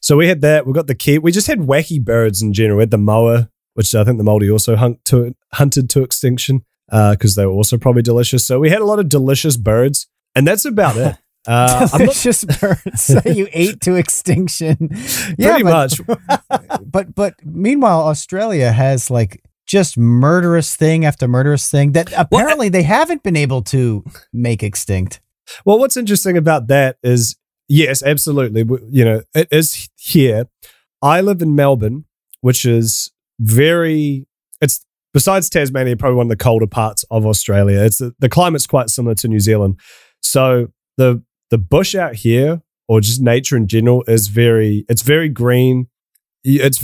[0.00, 0.66] So we had that.
[0.66, 1.18] We got the key.
[1.18, 2.78] We just had wacky birds in general.
[2.78, 6.64] We had the moa, which I think the Maori also hunt to, hunted to extinction
[6.90, 8.46] because uh, they were also probably delicious.
[8.46, 11.16] So we had a lot of delicious birds, and that's about it.
[11.48, 14.90] Uh, Delicious not, birds that you ate to extinction.
[15.38, 16.00] yeah, pretty but, much.
[16.84, 22.82] But but meanwhile, Australia has like just murderous thing after murderous thing that apparently they
[22.82, 25.22] haven't been able to make extinct.
[25.64, 27.36] Well, what's interesting about that is
[27.70, 28.64] yes, absolutely.
[28.90, 30.46] You know, it is here.
[31.00, 32.04] I live in Melbourne,
[32.42, 34.26] which is very.
[34.60, 37.82] It's besides Tasmania, probably one of the colder parts of Australia.
[37.82, 39.80] It's the, the climate's quite similar to New Zealand.
[40.20, 45.28] So the the bush out here, or just nature in general, is very it's very
[45.28, 45.88] green.
[46.44, 46.82] It's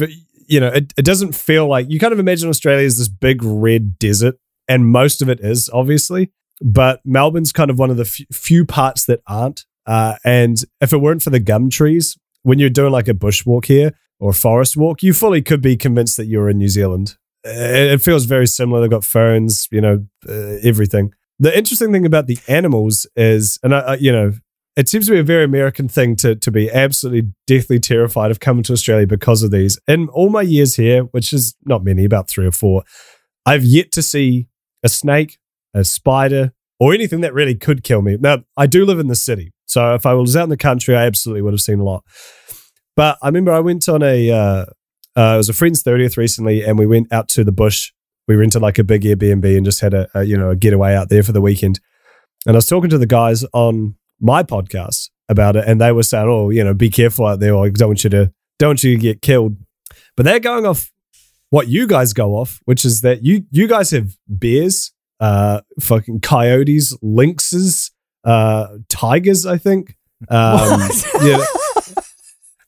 [0.48, 3.42] you know it, it doesn't feel like you kind of imagine Australia as this big
[3.42, 4.36] red desert,
[4.68, 6.32] and most of it is obviously.
[6.62, 9.66] But Melbourne's kind of one of the f- few parts that aren't.
[9.86, 13.66] Uh, and if it weren't for the gum trees, when you're doing like a bushwalk
[13.66, 17.16] here or a forest walk, you fully could be convinced that you're in New Zealand.
[17.44, 18.80] It, it feels very similar.
[18.80, 21.12] They've got ferns, you know, uh, everything.
[21.38, 24.32] The interesting thing about the animals is, and I, I, you know,
[24.76, 28.40] it seems to be a very American thing to to be absolutely deathly terrified of
[28.40, 29.78] coming to Australia because of these.
[29.88, 32.84] In all my years here, which is not many, about three or four,
[33.44, 34.48] I've yet to see
[34.82, 35.38] a snake,
[35.74, 38.18] a spider, or anything that really could kill me.
[38.20, 40.96] Now, I do live in the city, so if I was out in the country,
[40.96, 42.04] I absolutely would have seen a lot.
[42.94, 44.64] But I remember I went on a uh,
[45.16, 47.92] uh, it was a friend's thirtieth recently, and we went out to the bush.
[48.28, 50.94] We rented like a big Airbnb and just had a, a you know a getaway
[50.94, 51.80] out there for the weekend.
[52.46, 56.02] And I was talking to the guys on my podcast about it, and they were
[56.02, 57.56] saying, "Oh, you know, be careful out there.
[57.56, 59.56] I don't want you to don't you get killed."
[60.16, 60.90] But they're going off
[61.50, 66.20] what you guys go off, which is that you you guys have bears, uh, fucking
[66.20, 67.90] coyotes, lynxes,
[68.26, 69.46] uh, tigers.
[69.46, 69.96] I think.
[70.28, 70.80] Um,
[71.22, 71.44] yeah,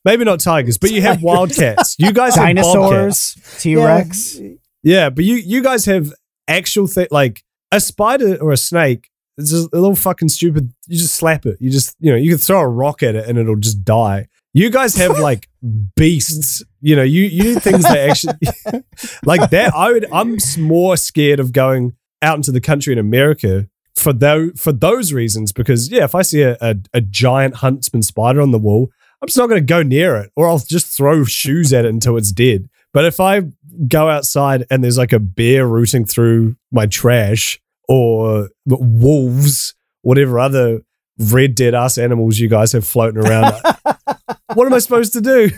[0.05, 1.97] maybe not tigers, but you have wildcats.
[1.99, 2.45] You guys have.
[2.45, 4.39] Dinosaurs, T Rex.
[4.83, 6.13] Yeah, but you you guys have
[6.47, 7.43] actual thing like
[7.73, 9.11] a spider or a snake.
[9.37, 10.73] It's just a little fucking stupid.
[10.87, 11.59] You just slap it.
[11.61, 14.29] You just you know you can throw a rock at it and it'll just die.
[14.53, 15.49] You guys have like
[15.97, 16.63] beasts.
[16.81, 18.83] You know you you things that actually
[19.25, 19.75] like that.
[19.75, 20.07] I would.
[20.13, 23.69] I'm more scared of going out into the country in America
[23.99, 28.03] for those for those reasons because yeah, if I see a, a, a giant huntsman
[28.03, 30.97] spider on the wall, I'm just not going to go near it, or I'll just
[30.97, 32.69] throw shoes at it until it's dead.
[32.93, 33.43] But if I
[33.87, 40.83] go outside and there's like a bear rooting through my trash, or wolves, whatever other
[41.19, 43.55] red dead ass animals you guys have floating around,
[44.55, 45.51] what am I supposed to do?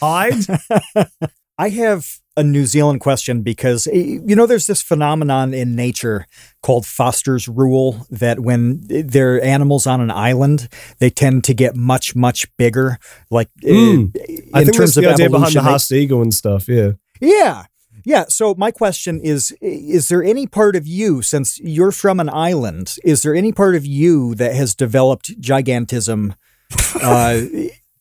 [0.00, 0.34] Hide?
[1.58, 6.26] I have a New Zealand question because eh, you know there's this phenomenon in nature
[6.62, 10.68] called Foster's rule that when there are animals on an island,
[10.98, 12.98] they tend to get much much bigger.
[13.30, 14.14] Like Mm.
[14.16, 16.68] in I think terms the of idea behind the Haast eagle and stuff.
[16.68, 16.92] Yeah.
[17.20, 17.64] yeah.
[18.04, 18.26] Yeah.
[18.28, 22.96] So my question is is there any part of you since you're from an island,
[23.02, 26.36] is there any part of you that has developed gigantism
[27.02, 27.40] uh,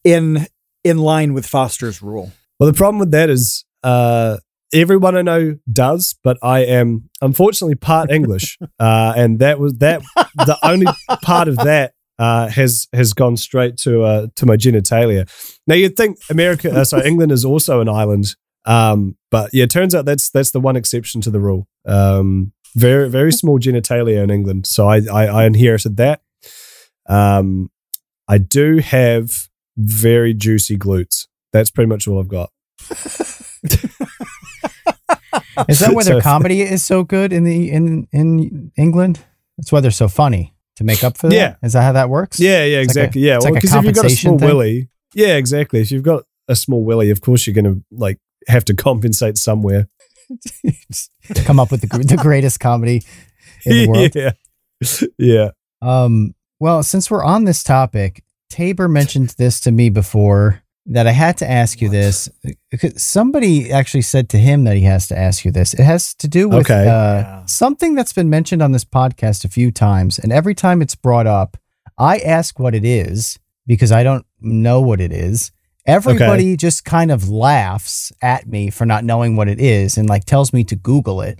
[0.04, 0.46] in
[0.84, 2.32] in line with Foster's rule?
[2.60, 4.38] Well, the problem with that is uh,
[4.74, 10.02] everyone I know does, but I am unfortunately part English, uh, and that was that.
[10.36, 10.88] The only
[11.22, 15.30] part of that uh, has has gone straight to uh, to my genitalia.
[15.68, 19.70] Now you'd think America, uh, sorry, England is also an island, um, but yeah, it
[19.70, 21.68] turns out that's that's the one exception to the rule.
[21.86, 26.22] Um, very very small genitalia in England, so I I, I inherited that.
[27.08, 27.70] Um,
[28.28, 31.28] I do have very juicy glutes.
[31.54, 32.50] That's pretty much all I've got.
[35.70, 39.20] Is that why So- their comedy is so good in the in in England?
[39.58, 41.36] That's why they're so funny to make up for that.
[41.36, 41.56] Yeah.
[41.64, 42.40] Is that how that works?
[42.40, 43.22] Yeah, yeah, It's like a- exactly.
[43.22, 44.48] yeah, well, like because if you've got a small thing?
[44.50, 45.80] willy, yeah, exactly.
[45.80, 49.38] If you've got a small willy, of course you're going to like have to compensate
[49.38, 49.88] somewhere.
[51.34, 53.04] To come up with the, the greatest comedy
[53.66, 54.16] in the world.
[54.16, 54.32] yeah,
[55.18, 55.52] yeah.
[55.82, 61.12] Um, well, since we're on this topic, Tabor mentioned this to me before that I
[61.12, 62.30] had to ask you this.
[62.70, 65.74] Because Somebody actually said to him that he has to ask you this.
[65.74, 66.84] It has to do with Okay.
[66.88, 66.88] uh,
[67.22, 67.46] Yeah.
[67.46, 70.20] something that's been mentioned on this podcast a few times.
[70.20, 71.58] And every time it's brought up,
[71.98, 75.52] I ask what it is because I don't know what it is.
[75.88, 80.26] Everybody just kind of laughs at me for not knowing what it is and like
[80.26, 81.40] tells me to Google it.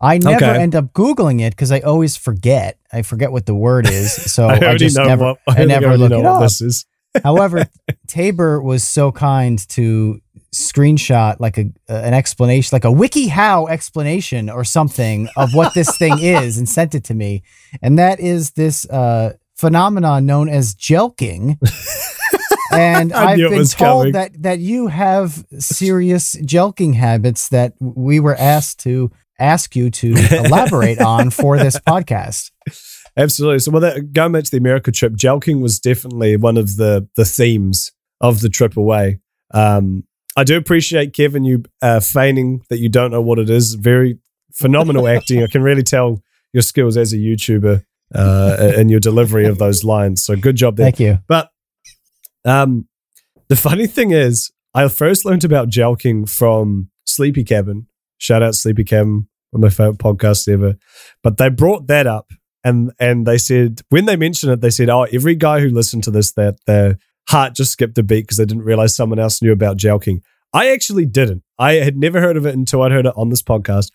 [0.00, 0.60] I never Okay.
[0.62, 2.78] end up Googling it because I always forget.
[2.92, 4.12] I forget what the word is.
[4.34, 5.38] So I I, just know never, what.
[5.48, 6.42] I, I, never look know it up.
[6.42, 6.86] this is.
[7.22, 7.66] However,
[8.06, 10.20] Tabor was so kind to
[10.54, 16.18] screenshot like a an explanation, like a WikiHow explanation or something of what this thing
[16.20, 17.42] is, and sent it to me.
[17.82, 21.58] And that is this uh, phenomenon known as jelqing.
[22.72, 24.12] And I've been told coming.
[24.12, 30.14] that that you have serious jelqing habits that we were asked to ask you to
[30.44, 32.50] elaborate on for this podcast.
[33.16, 33.60] Absolutely.
[33.60, 37.08] So, well, that, going back to the America trip, jelqing was definitely one of the
[37.16, 39.20] the themes of the trip away.
[39.52, 40.04] Um,
[40.36, 43.74] I do appreciate Kevin you uh, feigning that you don't know what it is.
[43.74, 44.18] Very
[44.52, 45.42] phenomenal acting.
[45.42, 46.22] I can really tell
[46.52, 50.24] your skills as a YouTuber uh, and your delivery of those lines.
[50.24, 50.86] So, good job there.
[50.86, 51.18] Thank you.
[51.28, 51.50] But
[52.44, 52.88] um,
[53.48, 57.86] the funny thing is, I first learned about jelqing from Sleepy Cabin.
[58.18, 59.28] Shout out Sleepy Cabin.
[59.50, 60.74] one of my favorite podcasts ever.
[61.22, 62.32] But they brought that up
[62.64, 66.04] and and they said when they mentioned it, they said, "Oh, every guy who listened
[66.04, 66.98] to this, that their
[67.28, 70.20] heart just skipped a beat because they didn't realize someone else knew about jelqing."
[70.52, 71.42] I actually didn't.
[71.58, 73.90] I had never heard of it until I'd heard it on this podcast.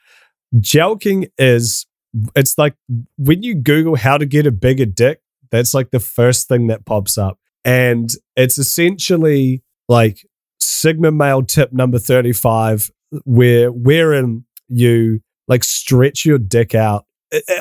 [0.56, 1.88] Jelqing is
[2.36, 2.76] it's like
[3.18, 6.86] when you Google how to get a bigger dick, that's like the first thing that
[6.86, 7.40] pops up.
[7.66, 10.26] And it's essentially like
[10.60, 12.92] Sigma male tip number 35,
[13.26, 17.06] where wherein you like stretch your dick out.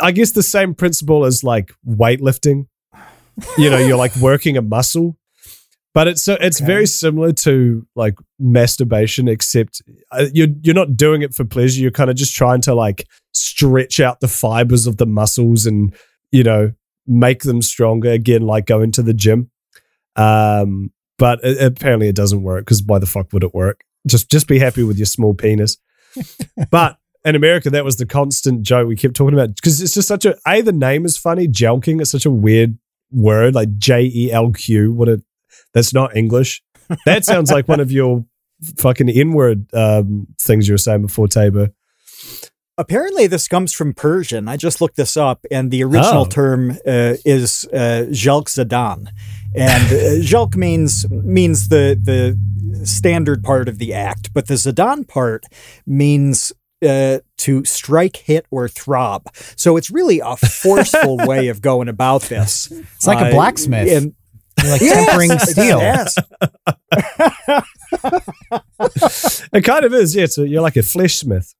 [0.00, 2.66] I guess the same principle as like weightlifting.
[3.56, 5.16] You know, you're like working a muscle.
[5.94, 6.66] But it's so it's Okay.
[6.66, 11.80] very similar to like masturbation, except uh, you're you're not doing it for pleasure.
[11.80, 15.94] You're kind of just trying to like stretch out the fibers of the muscles and
[16.30, 16.72] you know
[17.06, 18.10] make them stronger.
[18.10, 19.50] Again, like going to the gym.
[20.14, 23.82] Um, but it, apparently it doesn't work because why the fuck would it work?
[24.06, 25.78] Just just be happy with your small penis.
[26.70, 26.98] but
[27.28, 30.24] in America, that was the constant joke we kept talking about because it's just such
[30.24, 31.46] a a the name is funny.
[31.48, 32.78] Jelqing is such a weird
[33.12, 34.92] word, like J E L Q.
[34.92, 35.22] What a
[35.74, 36.62] that's not English.
[37.04, 38.24] That sounds like one of your
[38.78, 41.70] fucking N word um, things you were saying before, Tabor.
[42.78, 44.46] Apparently, this comes from Persian.
[44.48, 46.26] I just looked this up, and the original Oh.
[46.26, 49.08] term uh, is uh, Jalq Zadan,
[49.54, 52.38] and uh, Jalq means means the the
[52.86, 55.44] standard part of the act, but the Zadan part
[55.86, 56.52] means
[56.86, 59.26] uh, to strike, hit, or throb.
[59.56, 62.70] So it's really a forceful way of going about this.
[62.70, 63.88] It's like a Uh, blacksmith.
[63.90, 64.14] and-
[64.64, 65.78] like Yes, tempering steel.
[65.78, 66.16] Yes.
[69.52, 70.26] It kind of is, yeah.
[70.26, 71.54] So you're like a flesh smith.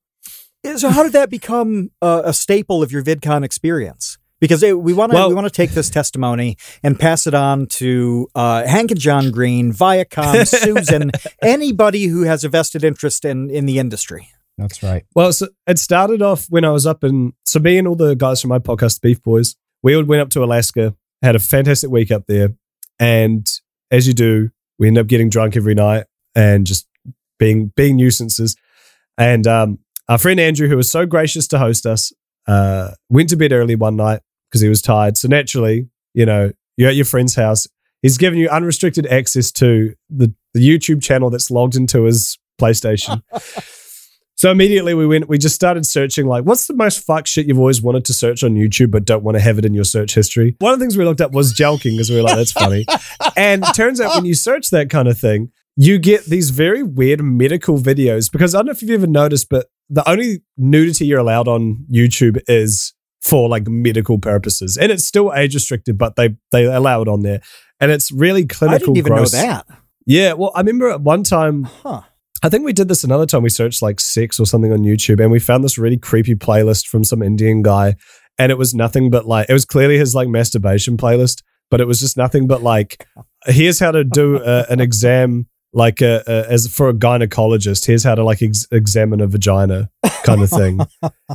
[0.77, 4.19] So how did that become uh, a staple of your VidCon experience?
[4.41, 7.35] Because it, we want to Well- we want to take this testimony and pass it
[7.35, 11.11] on to uh, Hank and John Green, Viacom, Susan,
[11.43, 14.31] anybody who has a vested interest in in the industry.
[14.59, 15.05] That's right.
[15.15, 18.15] Well, so it started off when I was up in so me and all the
[18.15, 21.91] guys from my podcast, Beef Boys, we all went up to Alaska, had a fantastic
[21.91, 22.51] week up there,
[22.99, 23.49] and
[23.91, 26.87] as you do, we end up getting drunk every night and just
[27.39, 28.57] being being nuisances.
[29.17, 32.13] And um, our friend Andrew, who was so gracious to host us,
[32.49, 35.17] uh, went to bed early one night because he was tired.
[35.17, 37.69] So naturally, you know, you're at your friend's house.
[38.03, 43.23] He's given you unrestricted access to the, the YouTube channel that's logged into his PlayStation.
[44.39, 47.59] So immediately we went, we just started searching like, what's the most fuck shit you've
[47.59, 50.15] always wanted to search on YouTube but don't want to have it in your search
[50.15, 50.55] history?
[50.61, 52.87] One of the things we looked up was jelqing because we were like, that's funny.
[53.37, 57.21] and turns out when you search that kind of thing, you get these very weird
[57.21, 61.19] medical videos because I don't know if you've ever noticed, but the only nudity you're
[61.19, 64.77] allowed on YouTube is for like medical purposes.
[64.77, 67.41] And it's still age restricted, but they they allow it on there.
[67.81, 68.77] And it's really clinical.
[68.77, 69.33] I didn't even gross.
[69.33, 69.67] know that.
[70.07, 70.35] Yeah.
[70.35, 72.03] Well, I remember at one time Huh.
[72.43, 73.43] I think we did this another time.
[73.43, 76.87] We searched like sex or something on YouTube and we found this really creepy playlist
[76.87, 77.97] from some Indian guy.
[78.39, 81.87] And it was nothing but like, it was clearly his like masturbation playlist, but it
[81.87, 83.07] was just nothing but like,
[83.47, 88.05] here's how to do uh, an exam, like uh, uh, as for a gynecologist, here's
[88.05, 89.91] how to like ex- examine a vagina
[90.23, 90.79] kind of thing.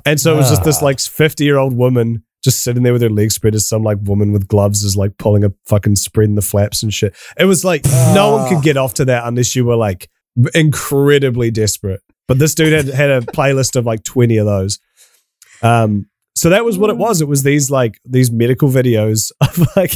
[0.06, 3.02] and so it was just this like 50 year old woman just sitting there with
[3.02, 6.28] her legs spread as some like woman with gloves is like pulling a fucking spread
[6.28, 7.16] in the flaps and shit.
[7.38, 10.10] It was like, no one could get off to that unless you were like,
[10.54, 12.02] incredibly desperate.
[12.28, 14.80] But this dude had, had a playlist of like 20 of those.
[15.62, 17.22] Um, so that was what it was.
[17.22, 19.96] It was these like these medical videos of like,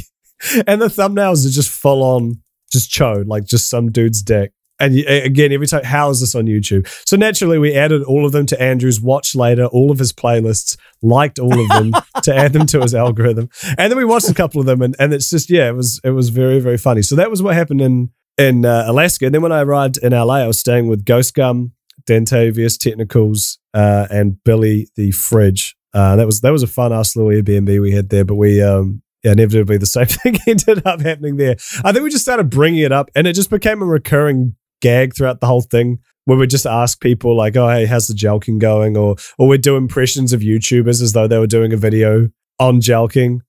[0.67, 4.51] and the thumbnails are just full on, just chode, like just some dude's dick.
[4.79, 6.87] And again, every time, how is this on YouTube?
[7.07, 10.77] So naturally, we added all of them to Andrew's watch later, all of his playlists,
[11.01, 14.35] liked all of them to add them to his algorithm, and then we watched a
[14.35, 17.01] couple of them, and, and it's just yeah, it was it was very very funny.
[17.01, 19.25] So that was what happened in in uh, Alaska.
[19.25, 21.73] And then when I arrived in LA, I was staying with Ghost Gum,
[22.05, 25.75] Dante, VS Technicals, uh, and Billy the Fridge.
[25.93, 28.61] Uh, that was that was a fun ass little Airbnb we had there, but we
[28.61, 31.55] um yeah, inevitably the same thing ended up happening there.
[31.83, 35.15] I think we just started bringing it up, and it just became a recurring gag
[35.15, 35.99] throughout the whole thing.
[36.25, 39.61] Where we just ask people like, "Oh, hey, how's the jelqing going?" or or we'd
[39.61, 43.39] do impressions of YouTubers as though they were doing a video on jelqing.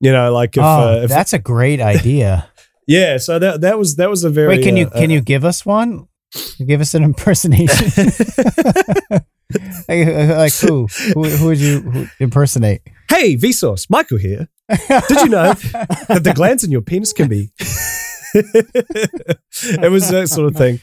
[0.00, 2.48] You know, like if, oh, uh, if that's a great idea.
[2.86, 5.20] Yeah, so that that was that was a very Wait, can you uh, can you
[5.20, 6.08] give us one?
[6.64, 7.86] Give us an impersonation.
[9.88, 10.86] like, like who?
[11.14, 11.24] who?
[11.24, 12.82] Who would you who impersonate?
[13.08, 14.48] Hey, Vsauce, Michael here.
[14.68, 15.54] Did you know
[16.08, 17.52] that the glands in your penis can be?
[18.34, 20.80] it was that sort of thing.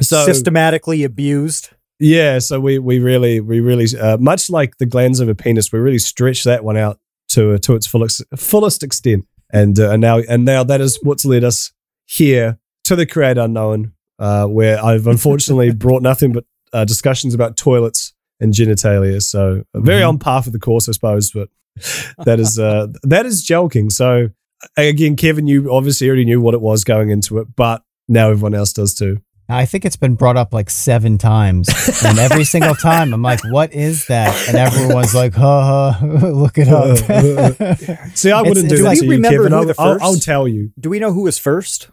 [0.00, 1.70] So Systematically abused.
[1.98, 5.72] yeah, so we we really we really uh, much like the glands of a penis,
[5.72, 6.98] we really stretch that one out
[7.30, 11.24] to to its fullest fullest extent, and uh, and now and now that is what's
[11.24, 11.72] led us
[12.06, 17.56] here to the Create Unknown, uh, where I've unfortunately brought nothing but uh, discussions about
[17.56, 19.20] toilets and genitalia.
[19.22, 20.08] So very Mhm.
[20.08, 21.30] on par for the course, I suppose.
[21.32, 21.48] But
[22.24, 23.90] that is uh, that is joking.
[23.90, 24.30] So
[24.76, 28.54] again, Kevin, you obviously already knew what it was going into it, but now everyone
[28.54, 29.18] else does too.
[29.50, 31.68] I think it's been brought up like seven times,
[32.04, 36.58] and every single time I'm like, "What is that?" And everyone's like, "Ha ha, look
[36.58, 36.96] it up."
[38.16, 39.52] See, I wouldn't do it's that like- to Do we you, remember Kevin.
[39.52, 40.72] who I'll, the I'll, first- I'll tell you.
[40.78, 41.88] Do we know who was first?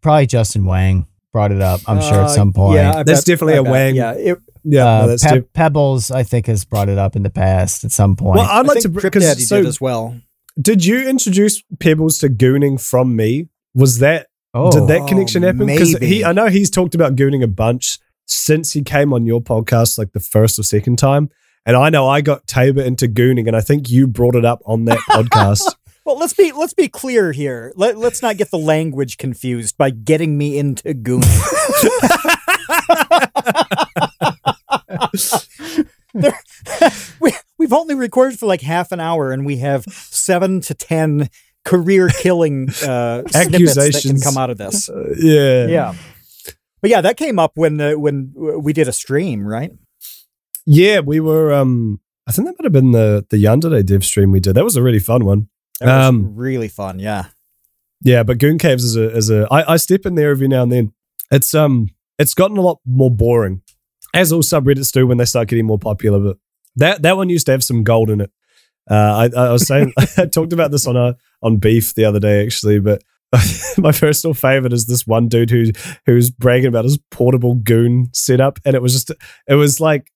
[0.00, 1.80] Probably Justin Whang brought it up.
[1.86, 2.76] I'm sure Uh, at some point.
[2.76, 3.72] Yeah, I That's bet- definitely I a bet.
[3.72, 3.94] Whang.
[3.96, 7.22] Yeah, it, Yeah, no, uh, that's Pe- Pebbles, I think, has brought it up in
[7.22, 8.38] the past at some point.
[8.38, 10.16] well, I'd like to think Trip because Daddy so did as well.
[10.60, 13.48] did you introduce Pebbles to gooning from me?
[13.74, 15.66] Was that oh, did that connection Oh, happen?
[15.66, 19.40] Because he, I know he's talked about gooning a bunch since he came on your
[19.40, 21.30] podcast, like the first or second time.
[21.64, 24.62] And I know I got Tabor into gooning, and I think you brought it up
[24.66, 25.74] on that podcast.
[26.06, 27.72] Well, let's be let's be clear here.
[27.74, 31.26] Let, let's not get the language confused by getting me into gooning.
[36.14, 36.40] There-
[37.20, 41.28] we, we've only recorded for like half an hour, and we have seven to ten
[41.66, 44.88] career-killing uh, snippets that can come out of this.
[44.88, 45.94] Uh, yeah, Yeah,
[46.80, 49.72] but yeah, that came up when uh, when we did a stream, right?
[50.64, 51.00] yeah.
[51.00, 51.52] We were.
[51.52, 54.54] um I think that might have been the the Yandere Dev stream we did.
[54.56, 55.48] That was a really fun one.
[55.80, 56.98] That was Um, really fun.
[56.98, 57.26] Yeah.
[58.02, 60.62] Yeah, but Goon Caves is a is a I, I step in there every now
[60.62, 60.92] and then.
[61.30, 61.88] It's um
[62.18, 63.62] it's gotten a lot more boring,
[64.14, 66.18] as all subreddits do when they start getting more popular.
[66.18, 66.36] But
[66.76, 68.30] that that one used to have some gold in it.
[68.90, 72.20] Uh, I, I was saying I talked about this on a on beef the other
[72.20, 73.02] day actually, but
[73.78, 75.66] my personal favorite is this one dude who
[76.06, 79.10] who's bragging about his portable goon setup, and it was just
[79.48, 80.10] it was like.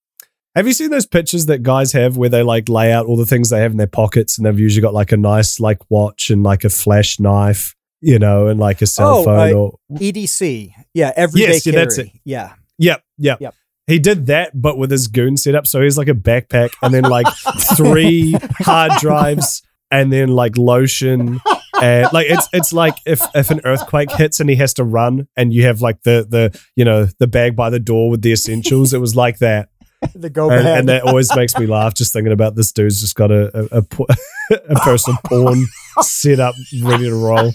[0.56, 3.24] Have you seen those pictures that guys have where they like lay out all the
[3.24, 6.28] things they have in their pockets and they've usually got like a nice like watch
[6.28, 9.78] and like a flash knife, you know, and like a cell Oh, phone I- or
[9.92, 10.72] EDC.
[10.92, 11.84] Yeah, everyday Yes, yeah, carry.
[11.84, 12.08] that's it.
[12.24, 12.54] Yeah.
[12.78, 13.40] Yep, yep.
[13.40, 13.54] Yep.
[13.86, 15.68] He did that, but with his goon setup.
[15.68, 17.28] So he's like a backpack and then like
[17.76, 21.40] three hard drives and then like lotion.
[21.82, 25.28] And like it's it's like if if an earthquake hits and he has to run
[25.34, 28.32] and you have like the the you know the bag by the door with the
[28.32, 28.92] essentials.
[28.92, 29.70] It was like that.
[30.14, 33.14] The go and, and that always makes me laugh just thinking about this dude's just
[33.14, 35.64] got a a, a, a personal porn
[36.02, 37.50] set up ready to roll.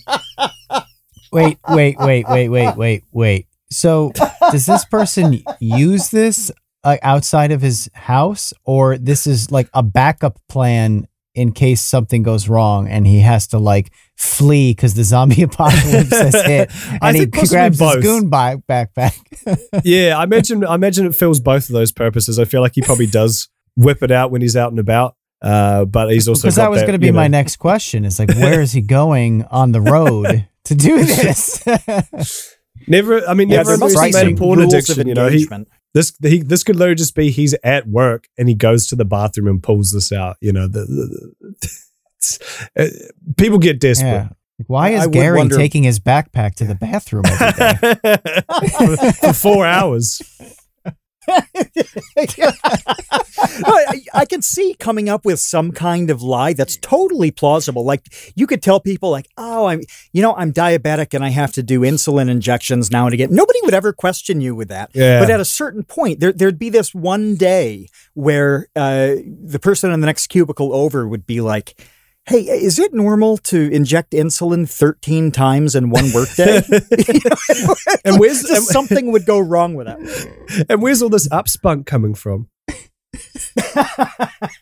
[1.32, 3.48] wait, wait, wait, wait, wait, wait, wait.
[3.70, 4.12] So,
[4.52, 6.52] does this person use this
[6.84, 12.24] uh, outside of his house, or this is like a backup plan in case something
[12.24, 16.72] goes wrong and he has to like flee because the zombie apocalypse has hit,
[17.02, 17.96] and he think possibly grabs both.
[17.96, 19.18] his goon bi- backpack?
[19.84, 22.40] Yeah, I imagine I imagine it fills both of those purposes.
[22.40, 25.16] I feel like he probably does whip it out when he's out and about.
[25.42, 28.06] Uh, but he's also Because that was going to be you know- my next question.
[28.06, 31.62] Is like, where is he going on the road to do this?
[32.88, 35.00] Never, I mean, yeah, never there must be some porn addiction.
[35.02, 35.68] of You know, he, engagement.
[35.96, 39.06] This he, this could literally just be he's at work and he goes to the
[39.06, 40.38] bathroom and pulls this out.
[40.42, 41.34] You know, the, the,
[42.20, 42.88] it's- uh,
[43.38, 44.10] people get desperate.
[44.10, 44.28] yeah.
[44.60, 48.98] Like, Why is I Gary wonder- taking his backpack to the bathroom every day?
[48.98, 50.22] for, for four hours.
[54.14, 57.84] I can see coming up with some kind of lie that's totally plausible.
[57.84, 59.82] Like you could tell people, like, "Oh, I'm,
[60.14, 63.60] you know, I'm diabetic and I have to do insulin injections now and again." Nobody
[63.64, 64.92] would ever question you with that.
[64.94, 65.20] Yeah.
[65.20, 69.92] But at a certain point, there there'd be this one day where uh, the person
[69.92, 71.80] in the next cubicle over would be like.
[72.28, 76.62] Hey, is it normal to inject insulin 13 times in one workday?
[78.04, 80.66] And where's- and- something would go wrong with that?
[80.70, 82.50] And where's all this upspunk coming from?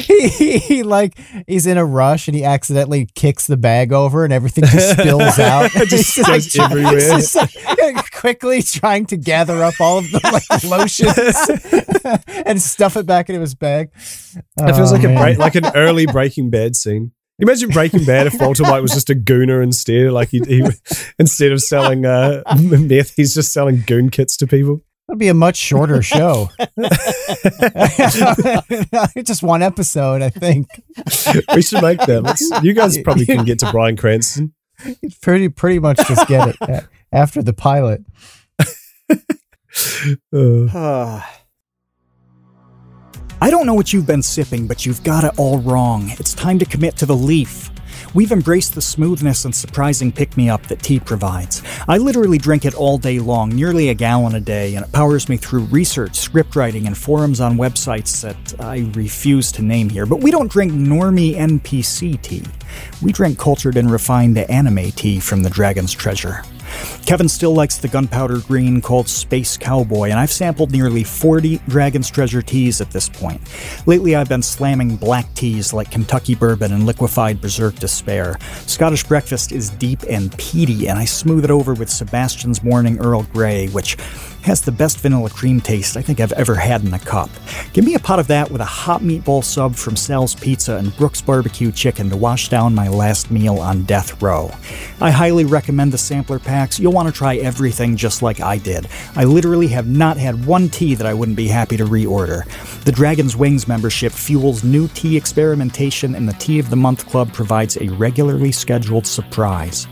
[0.00, 4.24] he, he, he, like he's in a rush and he accidentally kicks the bag over
[4.24, 5.70] and everything just spills out.
[5.70, 6.98] Just goes try- everywhere.
[7.00, 13.06] just, like, quickly trying to gather up all of the like lotions and stuff it
[13.06, 13.90] back into his bag.
[13.94, 15.22] It feels Oh, like a man.
[15.22, 17.12] break, like an early Breaking Bad scene.
[17.40, 20.64] Imagine Breaking Bad if Walter White was just a gooner instead, like he, he
[21.20, 24.80] instead of selling uh, meth, he's just selling goon kits to people.
[25.08, 26.50] It'll be a much shorter show.
[29.24, 30.68] Just one episode, I think.
[31.54, 32.20] We should make that.
[32.22, 34.52] Let's, you guys probably can get to Bryan Cranston.
[35.22, 38.02] Pretty, pretty much just get it after the pilot.
[40.32, 41.20] Uh,
[43.40, 46.10] I don't know what you've been sipping, but you've got it all wrong.
[46.18, 47.70] It's time to commit to the leaf.
[48.14, 51.62] We've embraced the smoothness and surprising pick me up that tea provides.
[51.86, 55.28] I literally drink it all day long, nearly a gallon a day, and it powers
[55.28, 60.06] me through research, script writing, and forums on websites that I refuse to name here.
[60.06, 62.44] But we don't drink normie NPC tea.
[63.02, 66.42] We drink cultured and refined anime tea from the Dragon's Treasure.
[67.06, 72.10] Kevin still likes the gunpowder green called Space Cowboy, and I've sampled nearly 40 Dragon's
[72.10, 73.40] Treasure teas at this point.
[73.86, 78.36] Lately, I've been slamming black teas like Kentucky Bourbon and Liquefied Berserk Despair.
[78.66, 83.22] Scottish Breakfast is deep and peaty, and I smooth it over with Sebastian's Morning Earl
[83.24, 83.96] Grey, which
[84.48, 87.28] has the best vanilla cream taste I think I've ever had in a cup.
[87.74, 90.96] Give me a pot of that with a hot meatball sub from Sal's Pizza and
[90.96, 94.50] Brooks Barbecue Chicken to wash down my last meal on death row.
[95.02, 96.80] I highly recommend the sampler packs.
[96.80, 98.88] You'll want to try everything just like I did.
[99.16, 102.46] I literally have not had one tea that I wouldn't be happy to reorder.
[102.84, 107.34] The Dragon's Wings membership fuels new tea experimentation, and the Tea of the Month Club
[107.34, 109.86] provides a regularly scheduled surprise.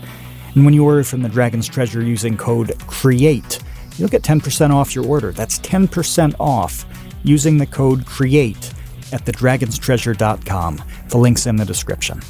[0.55, 3.59] And when you order from the Dragon's Treasure using code CREATE,
[3.97, 5.31] you'll get 10% off your order.
[5.31, 6.85] That's 10% off
[7.23, 8.73] using the code CREATE
[9.11, 10.83] at thedragonstreasure.com.
[11.09, 12.21] The link's in the description.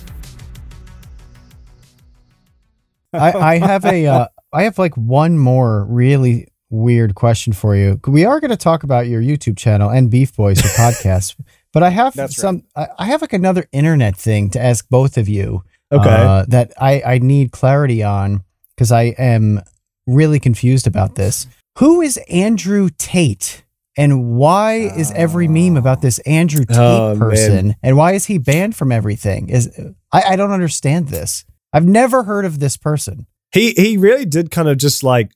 [3.14, 8.00] I, I have a uh, I have like one more really weird question for you.
[8.06, 11.36] We are going to talk about your YouTube channel and Beef Boys, your podcast,
[11.74, 12.64] but I have That's some.
[12.76, 15.64] I, I have like another internet thing to ask both of you.
[15.90, 16.10] Okay.
[16.10, 18.44] uh, that I I need clarity on
[18.76, 19.62] because I am
[20.06, 21.48] really confused about this.
[21.78, 23.64] Who is Andrew Tate?
[23.98, 27.20] And why is every meme about this Andrew Tate Oh, man.
[27.20, 27.76] person?
[27.82, 29.50] And why is he banned from everything?
[29.50, 29.70] Is
[30.12, 31.46] I, I don't understand this.
[31.74, 33.26] I've never heard of this person.
[33.52, 35.32] he he really did kind of just like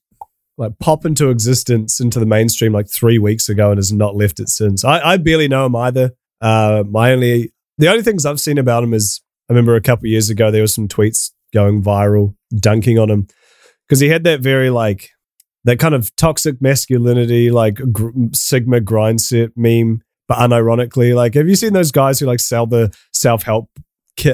[0.57, 4.39] like pop into existence into the mainstream like three weeks ago and has not left
[4.39, 4.85] it since.
[4.85, 6.11] I, I barely know him either.
[6.39, 10.07] Uh, my only the only things I've seen about him is I remember a couple
[10.07, 13.27] years ago there was some tweets going viral dunking on him
[13.87, 15.09] because he had that very like
[15.63, 21.47] that kind of toxic masculinity like gr- sigma grind set meme, but unironically like have
[21.47, 23.69] you seen those guys who like sell the self help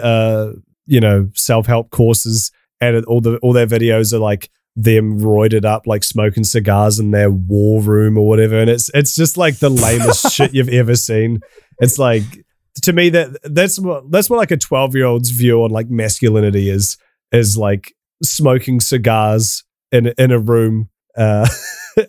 [0.02, 0.52] uh
[0.86, 2.52] you know self help courses
[2.82, 7.10] and all the all their videos are like them roided up like smoking cigars in
[7.10, 10.96] their war room or whatever and it's it's just like the lamest shit you've ever
[10.96, 11.40] seen.
[11.80, 12.24] It's like
[12.84, 15.90] to me that that's what that's what like a 12 year old's view on like
[15.90, 16.98] masculinity is
[17.32, 21.48] is like smoking cigars in in a room uh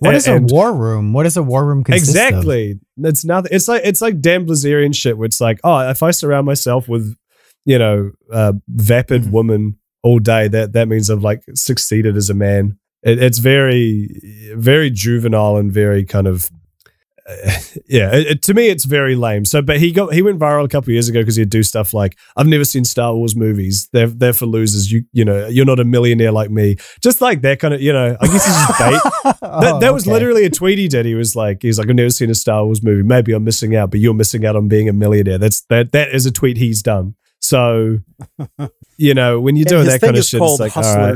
[0.00, 1.14] What is a war room?
[1.14, 2.14] What does a war room consist of?
[2.16, 6.02] exactly it's nothing it's like it's like Dan Bilzerian shit where it's like oh if
[6.02, 7.16] I surround myself with
[7.64, 9.30] you know uh vapid Mm-hmm.
[9.32, 14.08] women all day that that means I've like succeeded as a man it, it's very
[14.54, 16.50] very juvenile and very kind of
[17.88, 20.64] yeah it, it- to me it's very lame so but he got he went viral
[20.64, 23.36] a couple of years ago because he'd do stuff like i've never seen star wars
[23.36, 27.20] movies they're they're for losers you you know you're not a millionaire like me just
[27.20, 30.04] like that kind of you know i guess he's just bait that, Oh, that was
[30.04, 30.12] okay.
[30.12, 31.04] literally a tweet he did.
[31.06, 33.02] He was like, he's like, I've never seen a Star Wars movie.
[33.02, 35.38] Maybe I'm missing out, but you're missing out on being a millionaire.
[35.38, 35.92] That's that.
[35.92, 37.14] That is a tweet he's done.
[37.40, 37.98] So,
[38.98, 41.14] you know, when you're doing that kind of shit, it's like, all right.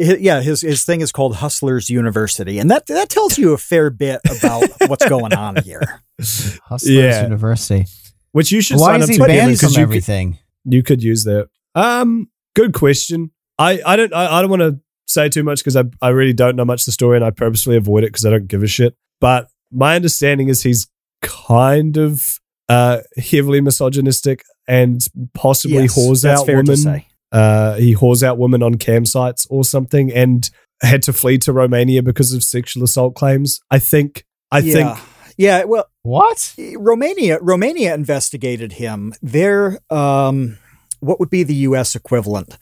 [0.00, 0.18] Hustlers.
[0.18, 3.58] Hi- Yeah, his his thing is called Hustlers University, and that that tells you a
[3.58, 6.02] fair bit about what's going on here.
[6.18, 7.22] Hustlers Yeah.
[7.24, 7.86] University.
[8.32, 9.90] which you should Why sign is up he to Kevin, banned 'cause from you could,
[9.94, 10.38] everything?
[10.64, 11.48] you could use that.
[11.74, 13.30] Um, good question.
[13.58, 16.32] I I don't I, I don't want to say too much because I I really
[16.34, 18.62] don't know much of the story, and I purposely avoid it because I don't give
[18.62, 18.94] a shit.
[19.20, 20.86] But my understanding is he's
[21.22, 22.38] kind of
[22.68, 25.00] uh heavily misogynistic and
[25.34, 27.04] possibly Yes, whores that's out fair to women.
[27.36, 27.38] Say.
[27.38, 30.50] uh, he whores out women on campsites or something and
[30.82, 33.60] had to flee to Romania because of sexual assault claims.
[33.70, 34.24] I think.
[34.50, 34.94] I yeah.
[34.94, 35.08] think.
[35.36, 35.64] yeah.
[35.64, 36.54] Well, What?
[36.76, 39.14] Romania Romania investigated him.
[39.22, 40.58] Their um,
[41.00, 41.94] what would be the U.S.
[41.94, 42.58] equivalent?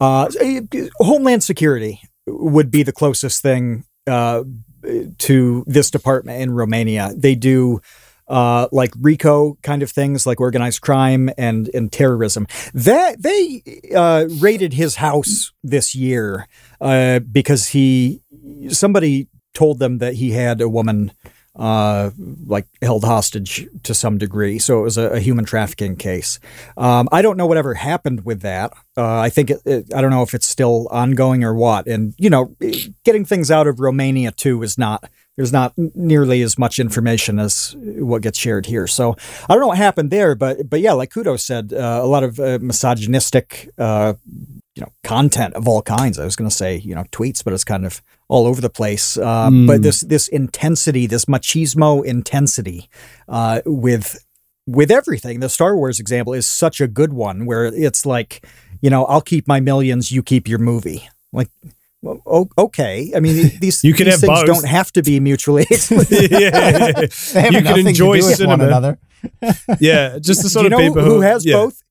[0.00, 0.28] Uh,
[0.98, 4.44] Homeland Security would be the closest thing uh,
[5.18, 7.12] to this department in Romania.
[7.16, 7.80] They do.
[8.28, 12.46] Uh, like RICO kind of things, like organized crime and and terrorism.
[12.74, 13.62] That they
[13.94, 16.46] uh, raided his house this year
[16.80, 18.20] uh, because he
[18.68, 21.12] somebody told them that he had a woman
[21.58, 22.10] uh,
[22.46, 24.58] like held hostage to some degree.
[24.58, 26.38] So it was a, a human trafficking case.
[26.76, 28.72] Um, I don't know whatever happened with that.
[28.96, 31.86] Uh, I think it, it, I don't know if it's still ongoing or what.
[31.88, 32.54] And you know,
[33.04, 35.10] getting things out of Romania too is not.
[35.38, 38.88] There's not nearly as much information as what gets shared here.
[38.88, 39.14] So
[39.48, 42.24] I don't know what happened there, but but yeah, like Kudo said, uh, a lot
[42.24, 44.14] of uh, misogynistic, uh,
[44.74, 46.18] you know, content of all kinds.
[46.18, 48.68] I was going to say you know tweets, but it's kind of all over the
[48.68, 49.16] place.
[49.16, 52.90] Uh, But this this intensity, this machismo intensity,
[53.28, 54.24] uh, with
[54.66, 55.40] with everything.
[55.40, 58.44] The Star Wars example is such a good one, where it's like,
[58.82, 61.08] you know, I'll keep my millions, you keep your movie.
[61.32, 61.48] Like,
[62.02, 63.12] well, okay.
[63.16, 64.46] I mean, these You can these things both.
[64.46, 66.30] don't have to be mutually exclusive.
[66.30, 68.50] yeah, They have you nothing can to enjoy do cinema.
[68.58, 68.98] one another.
[69.80, 71.54] Yeah, just the Do sort you of know people who has yeah.
[71.54, 71.82] both?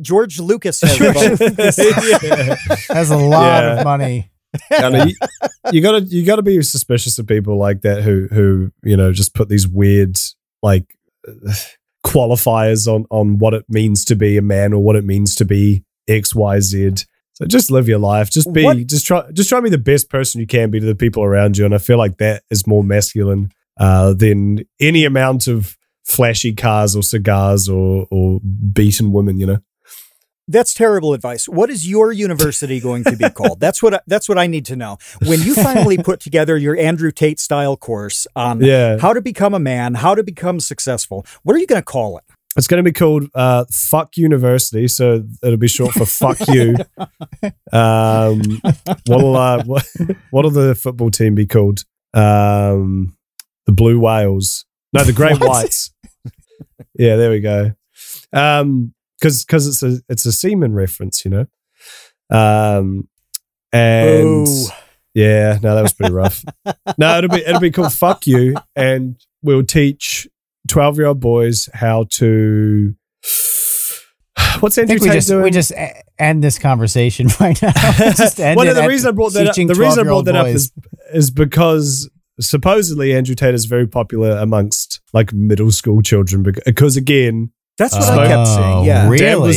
[0.00, 2.88] George Lucas has both.
[2.88, 3.78] Has a lot Yeah.
[3.78, 4.30] of money.
[4.70, 5.14] I know, you,
[5.72, 9.34] you gotta you gotta be suspicious of people like that who who you know just
[9.34, 10.16] put these weird
[10.62, 10.84] like
[12.06, 15.44] qualifiers on on what it means to be a man or what it means to
[15.44, 16.92] be X Y Z.
[17.34, 18.30] So just live your life.
[18.30, 20.80] Just be What- just try just try to be the best person you can be
[20.80, 21.64] to the people around you.
[21.64, 26.94] And I feel like that is more masculine uh, than any amount of flashy cars
[26.94, 28.40] or cigars or or
[28.72, 29.38] beaten women.
[29.38, 29.58] You know.
[30.46, 31.48] That's terrible advice.
[31.48, 33.60] What is your university going to be called?
[33.60, 34.98] That's what I, that's what I need to know.
[35.26, 38.98] When you finally put together your Andrew Tate style course on Yeah.
[38.98, 42.18] how to become a man, how to become successful, what are you going to call
[42.18, 42.24] it?
[42.56, 46.76] It's going to be called uh, Fuck University, so it'll be short for Fuck You.
[47.72, 48.60] Um,
[49.06, 49.84] what'll uh, what,
[50.30, 51.84] what'll the football team be called?
[52.14, 53.16] Um,
[53.66, 54.64] the Blue Whales.
[54.92, 55.50] No, the Great What?
[55.50, 55.92] Whites.
[56.96, 57.72] Yeah, there we go.
[58.32, 61.46] Um, because because it's a it's a semen reference, you know.
[62.30, 63.08] Um,
[63.72, 64.66] and Ooh.
[65.14, 66.44] yeah, no, that was pretty rough.
[66.98, 70.28] no, it'll be it'll be called Fuck You, and we'll teach
[70.68, 72.94] twelve year old boys how to.
[74.60, 75.42] What's I Andrew think we Tate just doing?
[75.42, 75.72] we just
[76.18, 77.72] end this conversation right now.
[78.16, 80.36] just well, no, the reason I brought that up, the reason I brought 12-year-old that
[80.36, 80.72] up is
[81.12, 82.10] is because
[82.40, 87.94] supposedly Andrew Tate is very popular amongst like middle school children bec- because again, That's
[87.94, 88.84] what I kept Oh, saying.
[88.86, 89.08] Yeah.
[89.08, 89.52] really?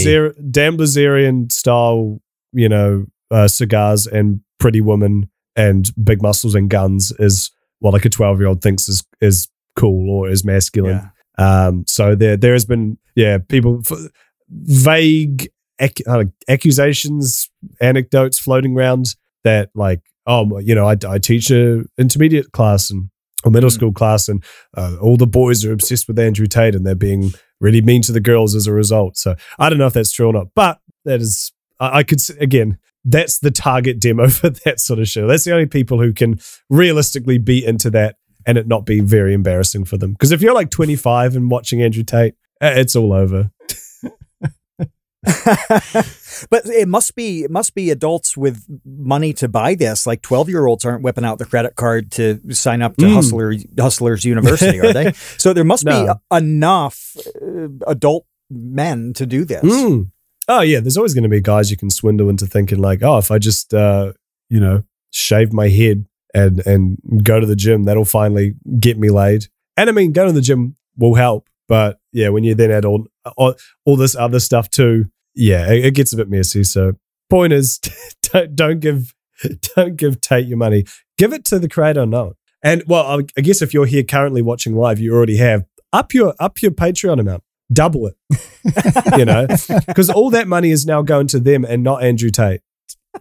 [0.52, 2.20] Dan, Bilzerian style,
[2.54, 7.50] you know, uh, cigars and pretty women and big muscles and guns is
[7.80, 9.48] what like a twelve year old thinks is is
[9.78, 11.10] cool or is masculine.
[11.40, 11.68] Yeah.
[11.68, 14.10] Um, so there there has been yeah people f-
[14.50, 15.50] vague
[15.80, 17.50] ac- uh, accusations,
[17.82, 23.10] anecdotes floating around that like oh you know I, I teach a intermediate class and
[23.44, 23.74] or middle Mm.
[23.74, 24.44] school class and
[24.76, 28.12] uh, all the boys are obsessed with Andrew Tate and they're being really mean to
[28.12, 29.16] the girls as a result.
[29.16, 32.20] So I don't know if that's true or not, but that is I, I could
[32.40, 32.78] again.
[33.10, 35.28] That's the target demo for that sort of show.
[35.28, 38.18] That's the only people who can realistically be into that
[38.48, 40.14] and it not be very embarrassing for them.
[40.14, 43.52] Because if you're like 25 and watching Andrew Tate, eh, it's all over.
[46.50, 50.08] but it must be it must be adults with money to buy this.
[50.08, 53.14] Like twelve year olds aren't whipping out the credit card to sign up to Mm.
[53.14, 55.12] Hustler Hustlers University, are they?
[55.38, 56.16] So there must No.
[56.32, 59.64] be enough uh, adult men to do this.
[59.64, 60.12] Mm.
[60.48, 63.18] Oh yeah, there's always going to be guys you can swindle into thinking like, oh,
[63.18, 64.14] if I just uh,
[64.50, 66.06] you know shave my head
[66.38, 69.48] and and go to the gym, that'll finally get me laid.
[69.76, 72.86] And I mean, going to the gym will help, but yeah, when you then add
[72.86, 76.64] all all, all this other stuff too, yeah, it, it gets a bit messy.
[76.64, 76.94] So
[77.30, 77.80] point is,
[78.22, 79.14] don't, don't give
[79.76, 80.86] don't give Tate your money.
[81.18, 82.34] Give it to the creator unknown.
[82.64, 86.14] And well, I, I guess if you're here currently watching live, you already have up
[86.14, 88.16] your up your Patreon amount, double it
[89.18, 89.48] you know,
[89.88, 92.62] because all that money is now going to them and not Andrew Tate.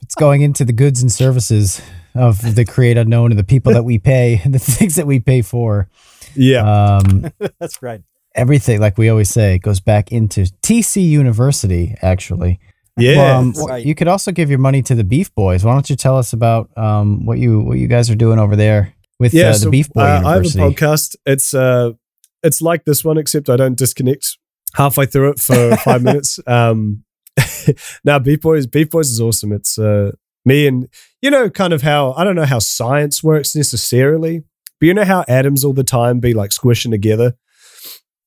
[0.02, 1.80] It's going into the goods and services
[2.18, 5.42] of the create unknown and the people that we pay, the things that we pay
[5.42, 5.88] for.
[6.34, 8.02] Yeah, Um, That's right.
[8.34, 11.94] everything, like we always say, goes back into TC University.
[12.02, 12.60] Actually,
[12.98, 13.38] yeah.
[13.38, 13.84] Um, Right.
[13.84, 15.64] you could also give your money to the Beef Boys.
[15.64, 18.56] Why don't you tell us about um, what you what you guys are doing over
[18.56, 21.16] there with yeah, uh, so, the Beef Boy uh, I have a podcast.
[21.24, 21.92] It's uh,
[22.42, 24.36] it's like this one, except I don't disconnect
[24.74, 26.38] halfway through it for five minutes.
[26.46, 27.04] Um,
[28.04, 29.52] now Beef Boys, Beef Boys is awesome.
[29.52, 30.12] It's uh,
[30.44, 30.88] me and
[31.26, 34.44] you know, kind of how I don't know how science works necessarily,
[34.78, 37.34] but you know how atoms all the time be like squishing together.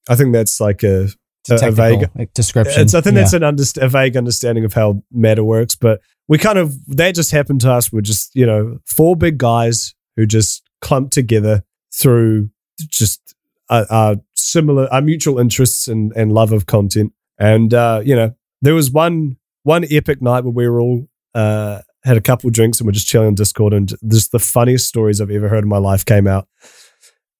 [0.09, 1.07] I think that's like a
[1.49, 2.81] It's a a- vague- like, description.
[2.81, 3.21] It's, I think Yeah.
[3.21, 7.15] that's an underst- a vague understanding of how matter works, but we kind of that
[7.15, 7.91] just happened to us.
[7.93, 12.49] We're just you know four big guys who just clumped together through
[12.89, 13.35] just
[13.69, 17.13] our, our similar our mutual interests and and love of content.
[17.37, 21.81] And uh, you know there was one one epic night where we were all uh,
[22.03, 25.19] had a couple drinks and we're just chilling on Discord, and just the funniest stories
[25.21, 26.47] I've ever heard in my life came out.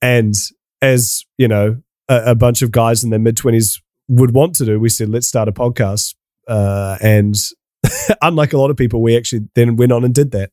[0.01, 0.34] And
[0.82, 4.66] as you know, a, a bunch of guys in their mid twenties would want to
[4.66, 6.16] do, we said, let's start a podcast.
[6.47, 7.36] Uh, and
[8.22, 10.51] unlike a lot of people, we actually then went on and did that.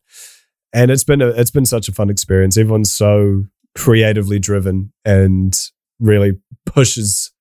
[0.73, 2.59] And it's been a, it's been such a fun experience.
[2.59, 3.45] Everyone's so
[3.75, 5.55] creatively driven and
[5.99, 7.33] really pushes.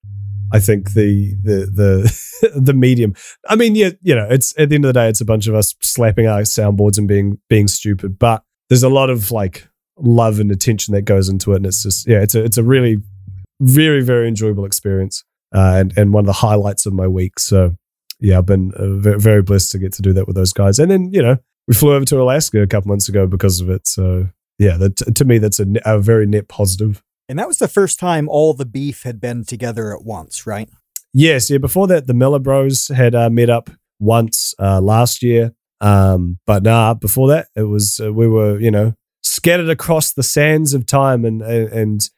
[0.56, 3.14] I think the the the the medium.
[3.50, 5.48] I mean, yeah, you know, it's at the end of the day, it's a bunch
[5.48, 8.18] of us slapping our soundboards and being being stupid.
[8.18, 11.84] But there's a lot of like love and attention that goes into it, and it's
[11.84, 12.98] just yeah, it's a it's a really
[13.60, 17.40] very very enjoyable experience uh, and and one of the highlights of my week.
[17.40, 17.76] So
[18.20, 20.80] yeah, I've been uh, very, blessed to get to do that with those guys.
[20.80, 21.38] And then you know
[21.68, 23.88] we flew over to Alaska a couple months ago because of it.
[23.88, 27.04] So yeah, that to me that's a, a very net positive.
[27.28, 30.70] And that was the first time all the beef had been together at once, right?
[31.14, 31.58] Yes, yeah.
[31.58, 33.70] Before that, the Miller Bros had uh, met up
[34.00, 38.72] once uh, last year, Um, but nah, before that, it was uh, we were you
[38.72, 42.10] know scattered across the sands of time, and and, and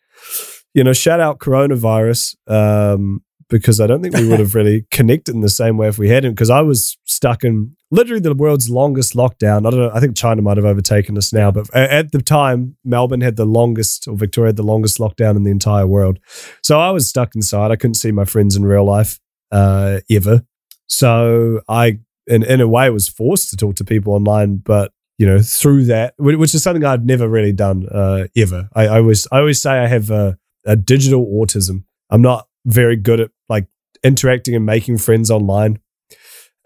[0.74, 5.34] you know shout out coronavirus um, because I don't think we would have really connected
[5.36, 6.32] in the same way if we hadn't.
[6.32, 9.66] Because I was stuck in literally the world's longest lockdown.
[9.66, 9.92] I don't know.
[9.94, 13.46] I think China might have overtaken us now, but at the time, Melbourne had the
[13.46, 16.20] longest, or Victoria had the longest lockdown in the entire world.
[16.62, 17.72] So I was stuck inside.
[17.72, 19.20] I couldn't see my friends in real life
[19.52, 20.44] uh, ever.
[20.88, 25.26] So I, in, in a way, was forced to talk to people online, but you
[25.26, 28.70] know, through that, which is something I've never really done uh, ever.
[28.76, 31.86] I, I always, I always say I have a, a digital autism.
[32.12, 33.66] I'm not very good at like
[34.04, 35.80] interacting and making friends online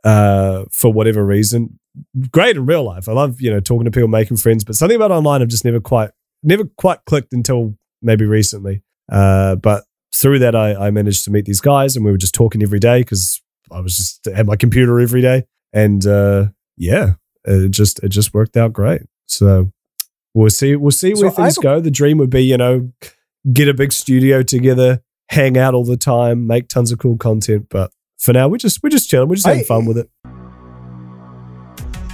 [0.04, 1.80] uh, for whatever reason.
[2.32, 3.08] Great in real life.
[3.08, 5.66] I love you know talking to people, making friends, but something about online I've just
[5.66, 6.12] never quite
[6.43, 8.82] never quite clicked until maybe recently.
[9.12, 9.84] Uh, but
[10.14, 12.80] through that, I, I managed to meet these guys, and we were just talking every
[12.80, 13.41] day because
[13.72, 15.43] I was just at my computer every day,
[15.74, 16.47] and uh,
[16.78, 17.14] yeah,
[17.45, 19.02] it just it just worked out great.
[19.28, 19.72] So
[20.34, 21.80] we'll see we'll see so where things go.
[21.80, 22.91] The dream would be you know
[23.52, 27.67] get a big studio together, hang out all the time, make tons of cool content,
[27.69, 29.29] but for now, we're just we're just chilling.
[29.29, 30.09] We're just having I, fun with it.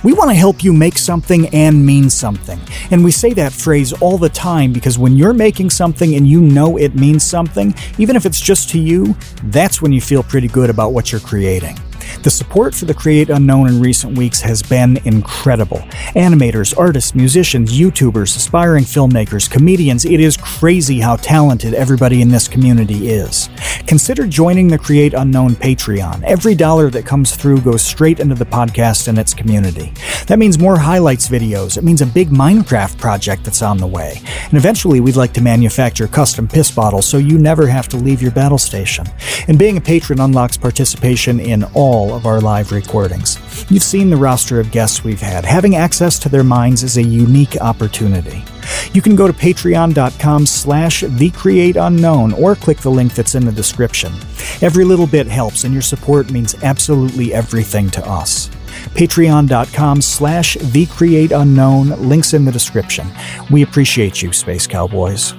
[0.03, 2.59] We want to help you make something and mean something.
[2.91, 6.39] And we say that phrase all the time because when you're making something and you
[6.39, 10.47] know it means something, even if it's just to you, that's when you feel pretty
[10.47, 11.78] good about what you're creating.
[12.24, 15.80] The support for the Create Unknown in recent weeks has been incredible.
[16.16, 22.47] Animators, artists, musicians, YouTubers, aspiring filmmakers, comedians, it is crazy how talented everybody in this
[22.47, 23.49] community is.
[23.86, 26.24] Consider joining the Create Unknown Patreon.
[26.24, 29.93] Every dollar that comes through goes straight into the podcast and its community.
[30.28, 31.78] That means more highlights videos.
[31.78, 34.22] It means a big Minecraft project that's on the way.
[34.45, 38.22] And eventually, we'd like to manufacture custom piss bottles so you never have to leave
[38.22, 39.05] your battle station.
[39.47, 43.39] And being a patron unlocks participation in all all of our live recordings.
[43.72, 45.43] You've seen the roster of guests we've had.
[45.43, 48.43] Having access to their minds is a unique opportunity.
[48.93, 54.14] You can go to patreon.com slash thecreateunknown or click the link that's in the description.
[54.62, 58.50] Every little bit helps, and your support means absolutely everything to us.
[58.93, 63.08] Patreon.com slash thecreateunknown, links in the description.
[63.50, 65.34] We appreciate you, Space Cowboys.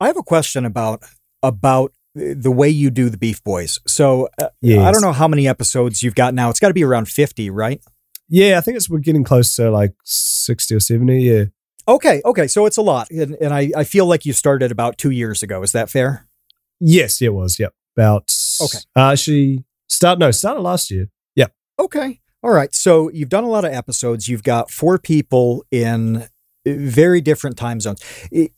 [0.00, 1.04] I have a question about
[1.42, 3.80] about the way you do the Beef Boys.
[3.86, 4.80] So uh, yes.
[4.80, 6.50] I don't know how many episodes you've got now.
[6.50, 7.82] It's got to be around 50, right?
[8.28, 11.22] Yeah, I think it's we're getting close to like 60 or 70.
[11.22, 11.44] Yeah.
[11.86, 12.22] Okay.
[12.24, 12.46] Okay.
[12.46, 13.10] So it's a lot.
[13.10, 15.62] And, and I, I feel like you started about two years ago.
[15.62, 16.26] Is that fair?
[16.80, 17.58] Yes, it was.
[17.58, 17.74] Yep.
[17.96, 18.78] About, okay.
[18.96, 21.08] Uh, actually, start, no, started last year.
[21.36, 21.52] Yep.
[21.78, 22.20] Okay.
[22.42, 22.74] All right.
[22.74, 24.28] So you've done a lot of episodes.
[24.28, 26.26] You've got four people in uh,
[26.64, 28.02] very different time zones.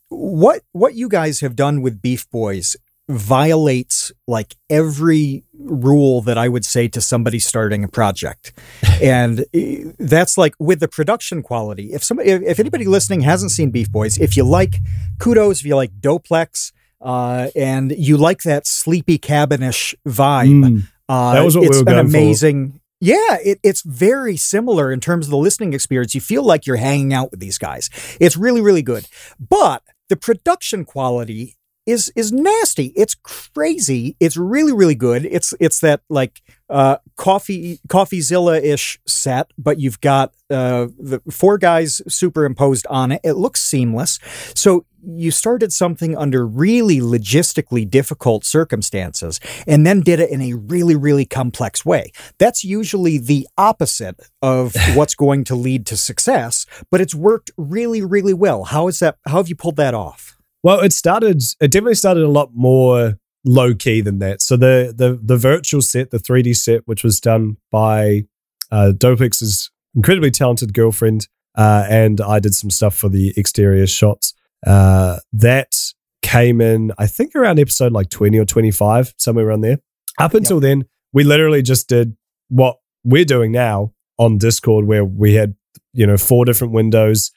[0.09, 2.75] What what you guys have done with Beef Boys
[3.09, 8.53] violates like every rule that I would say to somebody starting a project.
[9.01, 11.93] and eh, that's like with the production quality.
[11.93, 14.75] If somebody if anybody listening hasn't seen Beef Boys, if you like
[15.19, 21.33] kudos, if you like Doplex, uh, and you like that sleepy cabinish vibe, mm, uh,
[21.33, 22.79] that was what it's we an amazing for.
[22.99, 26.15] Yeah, it, it's very similar in terms of the listening experience.
[26.15, 27.91] You feel like you're hanging out with these guys.
[28.19, 29.07] It's really, really good.
[29.39, 31.56] But the production quality
[31.87, 32.93] is is nasty.
[32.95, 34.15] It's crazy.
[34.19, 35.25] It's really really good.
[35.25, 41.57] It's it's that like uh, coffee CoffeeZilla ish set, but you've got uh, the four
[41.57, 43.21] guys superimposed on it.
[43.23, 44.19] It looks seamless.
[44.53, 50.53] So you started something under really logistically difficult circumstances and then did it in a
[50.55, 52.11] really, really complex way.
[52.37, 58.03] That's usually the opposite of what's going to lead to success, but it's worked really,
[58.03, 58.65] really well.
[58.65, 59.17] How is that?
[59.25, 60.36] How have you pulled that off?
[60.63, 61.41] Well, it started.
[61.61, 64.41] It definitely started a lot more low key than that.
[64.41, 68.23] So the the the virtual set, the 3D set, which was done by
[68.71, 74.33] uh, Doplex's incredibly talented girlfriend, uh, and I did some stuff for the exterior shots.
[74.65, 75.75] Uh, that
[76.21, 79.77] came in, I think, around episode like 20 or 25, somewhere around there.
[80.19, 80.63] Up until yep.
[80.63, 82.17] then, we literally just did
[82.49, 85.55] what we're doing now on Discord, where we had
[85.93, 87.31] you know four different windows,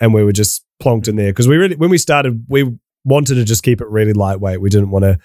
[0.00, 3.36] and we were just plonked in there because we really when we started we wanted
[3.36, 4.60] to just keep it really lightweight.
[4.60, 5.18] We didn't want to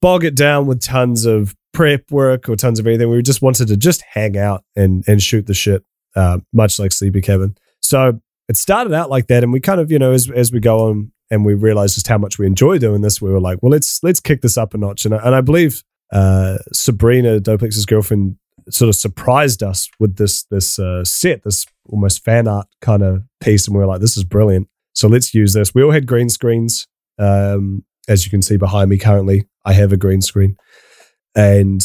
[0.00, 3.10] bog it down with tons of prep work or tons of anything.
[3.10, 5.84] We just wanted to just hang out and and shoot the shit,
[6.14, 7.56] uh, much like Sleepy Cabin.
[7.80, 10.60] So it started out like that, and we kind of you know as as we
[10.60, 13.58] go on and we realized just how much we enjoy doing this, we were like,
[13.62, 15.04] well, let's let's kick this up a notch.
[15.04, 15.82] And I, and I believe
[16.12, 18.36] uh, Sabrina Doplex's girlfriend
[18.68, 23.22] sort of surprised us with this this uh, set, this almost fan art kind of
[23.40, 24.68] piece, and we were like, this is brilliant.
[24.96, 25.74] So let's use this.
[25.74, 26.88] We all had green screens.
[27.18, 30.56] Um, as you can see behind me currently, I have a green screen.
[31.34, 31.82] And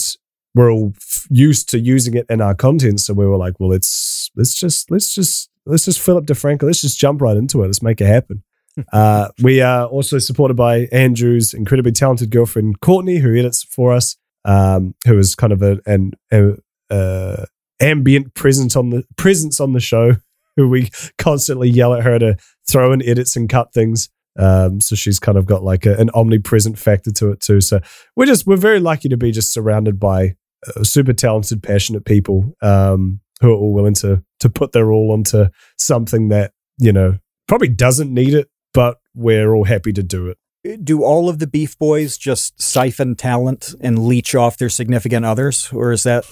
[0.55, 3.01] we're all f- used to using it in our content.
[3.01, 6.63] So we were like, well, let's let's just let's just let's just Philip DeFranco.
[6.63, 7.67] Let's just jump right into it.
[7.67, 8.43] Let's make it happen.
[8.93, 14.15] uh, we are also supported by Andrew's incredibly talented girlfriend Courtney, who edits for us,
[14.45, 16.53] um, who is kind of a, an a,
[16.89, 17.45] uh,
[17.81, 20.15] ambient presence on the presence on the show.
[20.57, 22.37] Who we constantly yell at her to
[22.69, 24.09] throw in edits and cut things.
[24.37, 27.61] Um, so she's kind of got like a, an omnipresent factor to it too.
[27.61, 27.79] So
[28.15, 30.35] we're just we're very lucky to be just surrounded by
[30.67, 35.11] uh, super talented, passionate people um, who are all willing to to put their all
[35.11, 35.47] onto
[35.77, 40.37] something that you know probably doesn't need it, but we're all happy to do it.
[40.83, 45.71] Do all of the Beef Boys just siphon talent and leech off their significant others,
[45.73, 46.23] or is that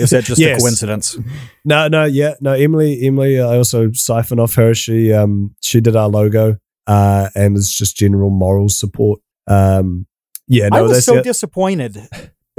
[0.00, 0.58] is that just Yes.
[0.58, 1.16] a coincidence?
[1.64, 2.54] No, no, yeah, no.
[2.54, 4.74] Emily, Emily, I also siphon off her.
[4.74, 6.56] She um she did our logo
[6.88, 9.20] uh and it's just general moral support.
[9.46, 10.08] Um
[10.48, 11.22] yeah, no, I was so it.
[11.24, 11.96] disappointed.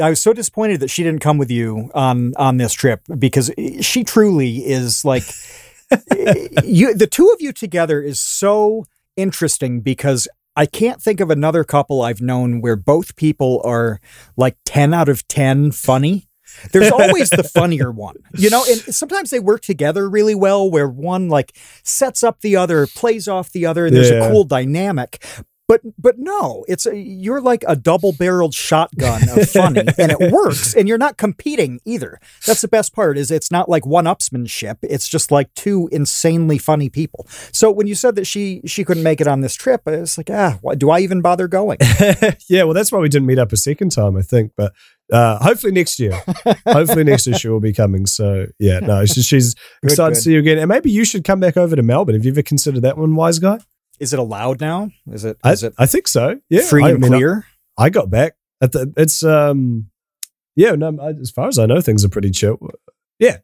[0.02, 3.52] I was so disappointed that she didn't come with you on on this trip because
[3.82, 5.24] she truly is like
[6.64, 6.94] you.
[6.96, 8.86] The two of you together is so
[9.18, 14.00] interesting because I can't think of another couple I've known where both people are
[14.38, 16.28] like ten out of ten funny.
[16.72, 20.88] There's always the funnier one, you know, and sometimes they work together really well where
[20.88, 24.26] one like sets up the other, plays off the other, and there's Yeah.
[24.28, 25.26] a cool dynamic.
[25.68, 30.76] But but no, it's a, you're like a double-barreled shotgun of funny, and it works,
[30.76, 32.20] and you're not competing either.
[32.46, 34.78] That's the best part is it's not like one-upsmanship.
[34.82, 37.28] It's just like two insanely funny people.
[37.54, 40.30] So when you said that she she couldn't make it on this trip, it's like
[40.30, 41.78] ah, why, do I even bother going?
[42.50, 44.52] yeah, well, that's why we didn't meet up a second time, I think.
[44.58, 44.74] But
[45.14, 46.22] uh, hopefully next year,
[46.68, 48.06] hopefully next year she will be coming.
[48.06, 50.16] So yeah, no, she's, she's excited good.
[50.16, 52.16] to see you again, and maybe you should come back over to Melbourne.
[52.16, 53.60] Have you ever considered that one, wise guy?
[54.04, 54.92] Is it allowed now?
[55.12, 56.40] Is it I, it I think so.
[56.50, 57.46] Yeah, free I and mean, clear?
[57.78, 58.94] I, got back at the.
[58.98, 59.90] It's um,
[60.56, 60.72] yeah.
[60.76, 62.58] No, I- as far as I know, things are pretty chill.
[63.20, 63.38] Yeah,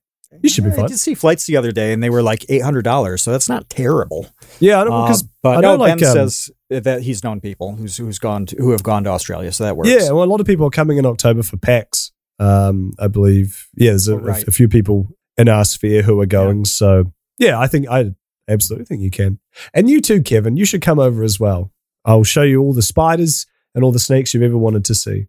[0.44, 0.86] you should be fine.
[0.86, 3.22] I did see flights the other day, and they were like eight hundred dollars.
[3.22, 4.28] So that's not terrible.
[4.60, 7.24] Yeah, I don't Uh, because but I know, no, like, Ben um, says that he's
[7.24, 9.90] known people who's who's gone to, who have gone to Australia, so that works.
[9.90, 12.12] Yeah, well, a lot of people are coming in October for PAX.
[12.40, 13.68] Um, I believe.
[13.76, 14.48] Yeah, there's a, Oh, right.
[14.48, 15.08] a few people
[15.38, 16.66] in our sphere who are going.
[16.66, 18.14] So yeah, I think I
[18.50, 19.40] absolutely think you can,
[19.74, 20.58] and you too, Kevin.
[20.58, 21.72] You should come over as well.
[22.06, 23.46] I'll show you all the spiders
[23.76, 25.28] and all the snakes you've ever wanted to see.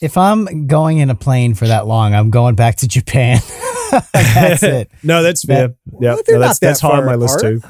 [0.00, 3.38] If I'm going in a plane for that long, I'm going back to Japan.
[4.12, 4.90] That's it.
[5.04, 5.68] no, that's fair.
[5.68, 7.62] That- yeah, Well, they're no, that's not that that's high on far my list apart.
[7.62, 7.68] too.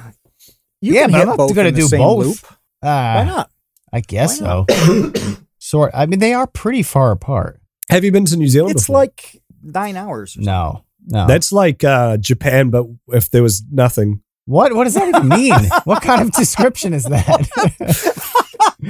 [0.81, 2.27] You yeah, can but I'm not both going to in the do same both.
[2.27, 2.37] loop.
[2.83, 3.51] Ah, Why not?
[3.93, 5.13] I guess Why so.
[5.59, 5.91] sort.
[5.95, 7.61] I mean, they are pretty far apart.
[7.91, 8.73] Have you been to New Zealand?
[8.77, 8.97] It's before?
[8.97, 10.37] like nine hours.
[10.39, 11.27] Or No, no.
[11.27, 14.23] that's like uh, Japan, but if there was nothing.
[14.47, 14.73] What?
[14.75, 15.55] What does that even mean?
[15.85, 17.49] what kind of description is that?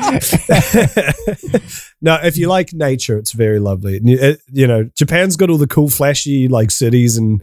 [2.01, 4.01] no, if you like nature, it's very lovely.
[4.03, 7.43] You- it- you know, Japan's got all the cool, flashy like cities and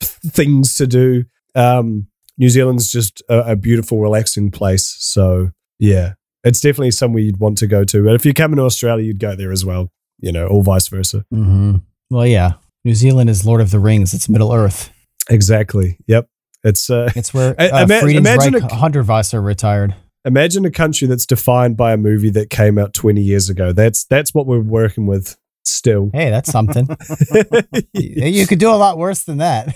[0.00, 1.24] things to do.
[1.54, 4.94] Um, New Zealand's just a, a beautiful, relaxing place.
[4.98, 8.04] So yeah, it's definitely somewhere you'd want to go to.
[8.04, 9.90] But if you're coming to Australia, you'd go there as well.
[10.18, 11.24] You know, or vice versa.
[11.30, 11.76] hmm
[12.10, 12.52] Well, yeah.
[12.84, 14.14] New Zealand is Lord of the Rings.
[14.14, 14.90] It's Middle Earth.
[15.28, 15.98] Exactly.
[16.06, 16.28] Yep.
[16.66, 19.94] It's uh, It's where I- uh, ima- imagine Friedensreich a- Hundertwasser retired.
[20.24, 23.72] imagine a country that's defined by a movie that came out 20 years ago.
[23.72, 26.10] That's that's what we're working with still.
[26.12, 26.88] Hey, that's something.
[27.92, 29.68] you you could do a lot worse than that.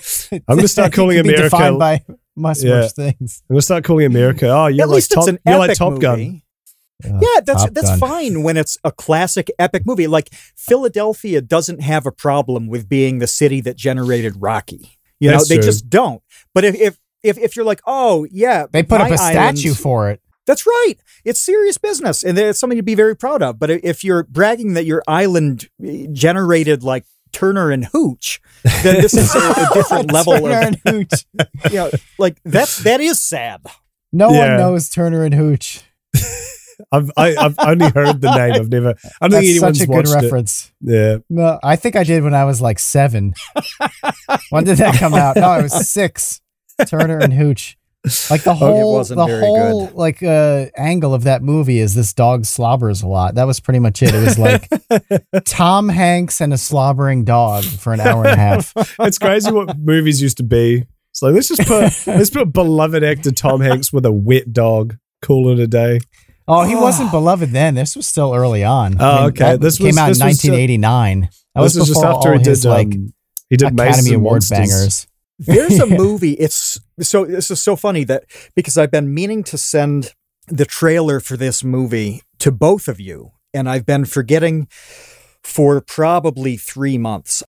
[0.47, 2.03] I'm gonna start calling could America- defined by
[2.35, 2.81] much Yeah.
[2.81, 3.43] worse things.
[3.49, 4.47] I'm gonna start calling America.
[4.49, 6.01] Oh, you're At like least Top, it's an you're epic like Top movie.
[6.01, 6.41] Gun.
[7.03, 7.99] Ugh, Yeah, that's that's Gun.
[7.99, 10.07] fine when it's a classic epic movie.
[10.07, 14.97] Like Philadelphia doesn't have a problem with being the city that generated Rocky.
[15.21, 15.63] You know, That's they true.
[15.63, 16.21] just don't.
[16.53, 19.69] But if if if, if you're like, oh yeah, They put up my a statue
[19.69, 20.19] island- for it.
[20.47, 20.95] That's right.
[21.23, 23.59] It's serious business, and it's something to be very proud of.
[23.59, 28.41] But if you're bragging that your island eh, generated like Turner and Hooch,
[28.83, 31.25] then this is a, a different level of Turner of and Hooch.
[31.69, 33.61] you know, like that's that is sad.
[34.11, 34.49] No Yeah.
[34.49, 35.83] one knows Turner and Hooch.
[36.91, 38.53] I've I, I've only heard the name.
[38.53, 38.95] I've never.
[39.21, 40.25] I don't think anyone's watched That's such a good watched it.
[40.25, 40.71] reference.
[40.81, 41.17] Yeah.
[41.29, 43.33] No, I think I did when I was like seven.
[44.49, 45.35] when did that come out?
[45.35, 46.41] No, I was six.
[46.87, 47.77] Turner and Hooch.
[48.31, 49.95] Like the whole, wasn't the whole good.
[49.95, 53.35] like uh, angle of that movie is this dog slobbers a lot.
[53.35, 54.11] That was pretty much it.
[54.15, 54.67] It was like
[55.45, 58.73] Tom Hanks and a slobbering dog for an hour and a half.
[59.01, 60.87] It's crazy what movies used to be.
[61.11, 64.97] It's like let's just put let's put beloved actor Tom Hanks with a wet dog.
[65.21, 65.99] Call it a day.
[66.47, 67.75] Oh, he wasn't beloved then.
[67.75, 68.97] This was still early on.
[68.99, 69.57] Oh, okay.
[69.57, 71.29] This came was- out this in was just- 1989.
[71.55, 73.13] That was this was just before after all he his did like um,
[73.49, 74.57] he did Academy Mazes and Award Monsters.
[74.59, 75.07] bangers.
[75.39, 76.31] There's a movie.
[76.33, 78.23] It's so this is so funny that
[78.55, 80.13] because I've been meaning to send
[80.47, 84.67] the trailer for this movie to both of you, and I've been forgetting.
[85.43, 87.41] for probably three months.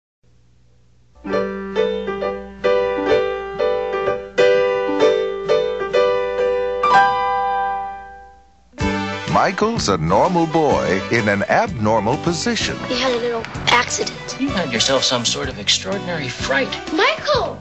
[9.43, 12.79] Michael's a normal boy in an abnormal position.
[12.85, 13.43] He had a little
[13.75, 14.37] accident.
[14.39, 16.71] You had yourself some sort of extraordinary fright.
[16.93, 17.57] Michael,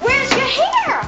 [0.00, 1.02] where's your hair?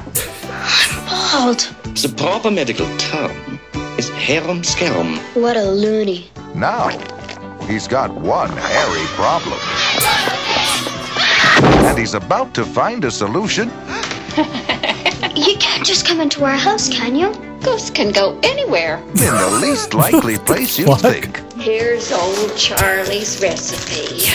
[0.53, 1.61] I'm bald.
[1.95, 3.59] The proper medical term
[3.97, 5.17] is harum scarum.
[5.33, 6.29] What a loony.
[6.53, 6.89] Now,
[7.65, 9.57] he's got one hairy problem.
[11.87, 13.71] And he's about to find a solution
[15.35, 17.52] You can't just come into our house, can you?
[17.63, 18.97] Ghosts can go anywhere.
[18.97, 24.29] in the least likely place you'd think Here's old Charlie's recipe.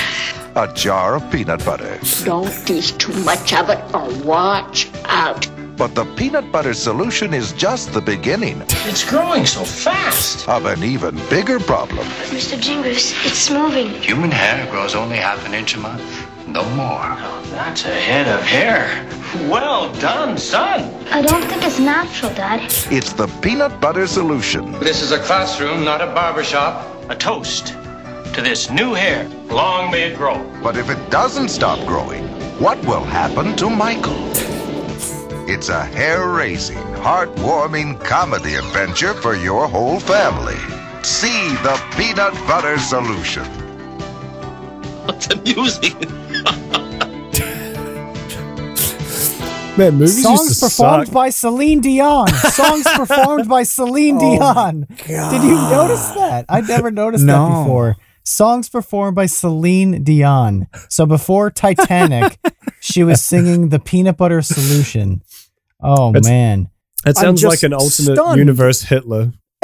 [0.57, 1.99] a jar of peanut butter.
[2.25, 5.47] Don't use too much of it or watch out.
[5.77, 10.49] But the peanut butter solution is just the beginning It's growing so fast.
[10.49, 12.05] of an even bigger problem.
[12.35, 12.59] Mr.
[12.61, 13.91] Jingles, it's moving.
[14.03, 16.03] Human hair grows only half an inch a month.
[16.49, 17.15] No more.
[17.51, 19.07] That's a head of hair.
[19.51, 20.95] Well done, son.
[21.13, 22.63] I don't think it's natural, Dad.
[22.91, 24.73] It's the peanut butter solution.
[24.81, 26.87] This is a classroom, not a barber shop.
[27.11, 27.77] A toast
[28.33, 29.29] to this new hair.
[29.51, 30.43] Long may it grow.
[30.63, 32.25] But if it doesn't stop growing,
[32.59, 34.17] what will happen to Michael?
[35.47, 40.57] It's a hair raising, heartwarming comedy adventure for your whole family.
[41.03, 43.45] See the peanut butter solution.
[45.05, 45.97] What's amusing?
[49.77, 51.15] Man, movies Songs performed suck.
[51.15, 52.27] by Celine Dion.
[52.29, 54.87] Songs performed by Celine oh Dion.
[55.07, 56.47] Did you notice that?
[56.49, 57.95] I never noticed that before.
[58.25, 60.67] Songs performed by Celine Dion.
[60.89, 62.41] So before Titanic,
[62.81, 65.23] she was singing the Peanut Butter Solution.
[65.81, 66.71] Oh It's- man.
[67.05, 68.37] That sounds like an alternate stunned.
[68.39, 69.33] universe Hitler.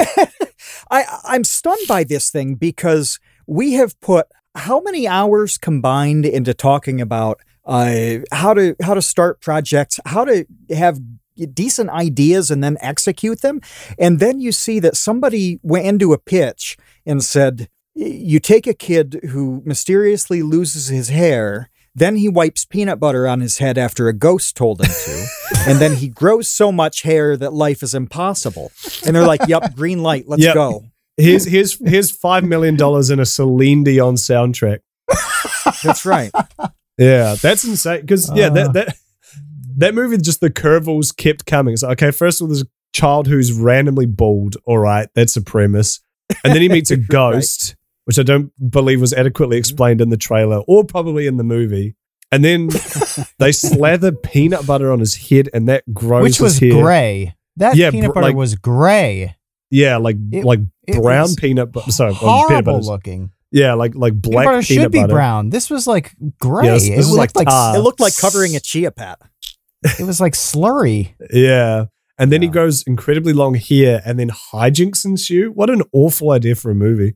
[0.89, 6.53] I, I'm stunned by this thing because we have put how many hours combined into
[6.53, 10.99] talking about uh, how to how to start projects, how to have
[11.53, 13.59] decent ideas and then execute them,
[13.99, 18.73] and then you see that somebody went into a pitch and said, "You take a
[18.73, 24.09] kid who mysteriously loses his hair." Then he wipes peanut butter on his head after
[24.09, 25.25] a ghost told him to.
[25.65, 28.73] and then he grows so much hair that life is impossible.
[29.05, 30.55] And they're like, yep, green light, let's Yep.
[30.55, 30.83] go.
[31.17, 34.79] Here's here's here's five million dollars in a Celine Dion soundtrack.
[35.83, 36.31] That's right.
[36.97, 38.01] Yeah, that's insane.
[38.01, 38.49] Because yeah, Uh.
[38.53, 38.95] that that
[39.77, 41.77] that movie just the curveballs kept coming.
[41.77, 44.57] So okay, first of all, there's a child who's randomly bald.
[44.65, 46.01] All right, that's a premise.
[46.43, 50.17] And then he meets a ghost, which I don't believe was adequately explained in the
[50.17, 51.95] trailer or probably in the movie.
[52.31, 52.69] And then
[53.39, 56.71] they slather peanut butter on his head, and that grows Which was hair.
[56.81, 57.35] gray.
[57.57, 59.35] That Yeah, peanut butter like- was gray.
[59.75, 61.91] Yeah, like It- like it brown peanut butter.
[61.91, 63.31] Sorry, well, peanut Horrible looking.
[63.51, 65.13] Yeah, like like black Peanut black butter should peanut be butter.
[65.13, 65.49] brown.
[65.49, 66.65] This was like gray.
[66.65, 67.75] Yeah, this- it this is looked like like, tar.
[67.77, 69.17] It looked like covering a chia pet.
[69.99, 71.13] it was like slurry.
[71.31, 71.85] Yeah.
[72.17, 72.53] And then he Yeah.
[72.53, 75.51] grows incredibly long here, and then hijinks ensue.
[75.51, 77.15] What an awful idea for a movie.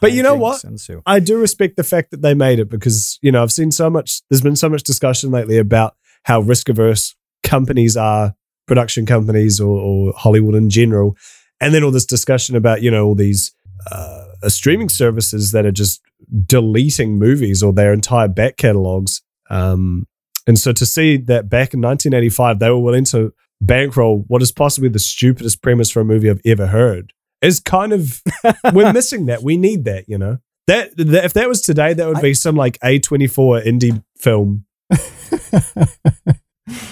[0.00, 0.64] But you know what?
[0.64, 1.02] ensue.
[1.04, 3.90] I do respect the fact that they made it because, you know, I've seen so
[3.90, 5.94] much, there's been so much discussion lately about
[6.24, 8.34] how risk averse companies are,
[8.66, 11.16] production companies or, or Hollywood in general.
[11.60, 13.52] And then all this discussion about, you know, all these
[13.90, 16.00] uh, streaming services that are just
[16.46, 19.22] deleting movies or their entire back catalogs.
[19.48, 20.06] Um,
[20.46, 24.52] and so to see that back in 1985, they were willing to bankroll what is
[24.52, 28.22] possibly the stupidest premise for a movie I've ever heard is kind of,
[28.72, 29.42] we're missing that.
[29.42, 30.38] We need that, you know?
[30.66, 34.66] That, that if that was today, that would be some like A24 indie film.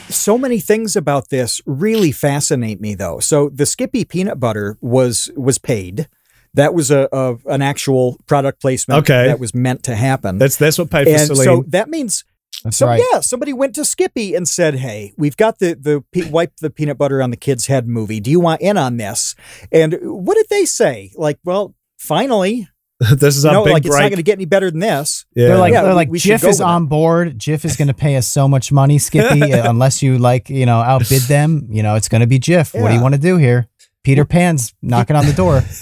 [0.09, 3.19] So many things about this really fascinate me, though.
[3.21, 6.09] So the Skippy peanut butter was was paid.
[6.55, 9.01] That was a, a an actual product placement.
[9.01, 9.27] Okay.
[9.29, 10.39] that was meant to happen.
[10.39, 11.45] That's that's what paid for and Celine.
[11.45, 12.25] so that means
[12.65, 13.03] That's so right.
[13.13, 16.71] yeah, somebody went to Skippy and said, "Hey, we've got the the pe- wipe the
[16.71, 18.19] peanut butter on the kid's head movie.
[18.19, 19.35] Do you want in on this?"
[19.71, 21.13] And what did they say?
[21.17, 22.69] Like, well, finally,
[23.13, 25.25] this is our no, big like it's not going to get any better than this.
[25.35, 25.49] yeah.
[25.49, 27.39] They're like, Yeah, they're like, we should Jif is with on board.
[27.39, 30.67] Jif is going to pay us so much money, Skippy, uh, unless you like, you
[30.67, 31.69] know, outbid them.
[31.71, 32.79] You know, it's going to be Jif.
[32.81, 33.69] What do you want to do here?
[34.05, 35.63] Peter Pan's knocking on the door.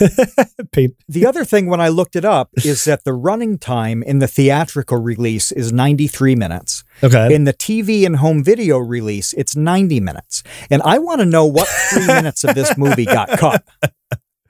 [1.08, 4.26] The other thing, when I looked it up, is that the running time in the
[4.26, 6.84] theatrical release is 93 minutes.
[7.02, 7.34] Okay.
[7.34, 10.42] In the TV and home video release, it's 90 minutes.
[10.70, 13.64] And I want to know what three minutes of this movie got cut.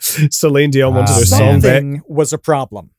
[0.00, 1.18] Celine Dion wanted Wow.
[1.18, 1.72] her song back.
[1.80, 2.90] Something was a problem.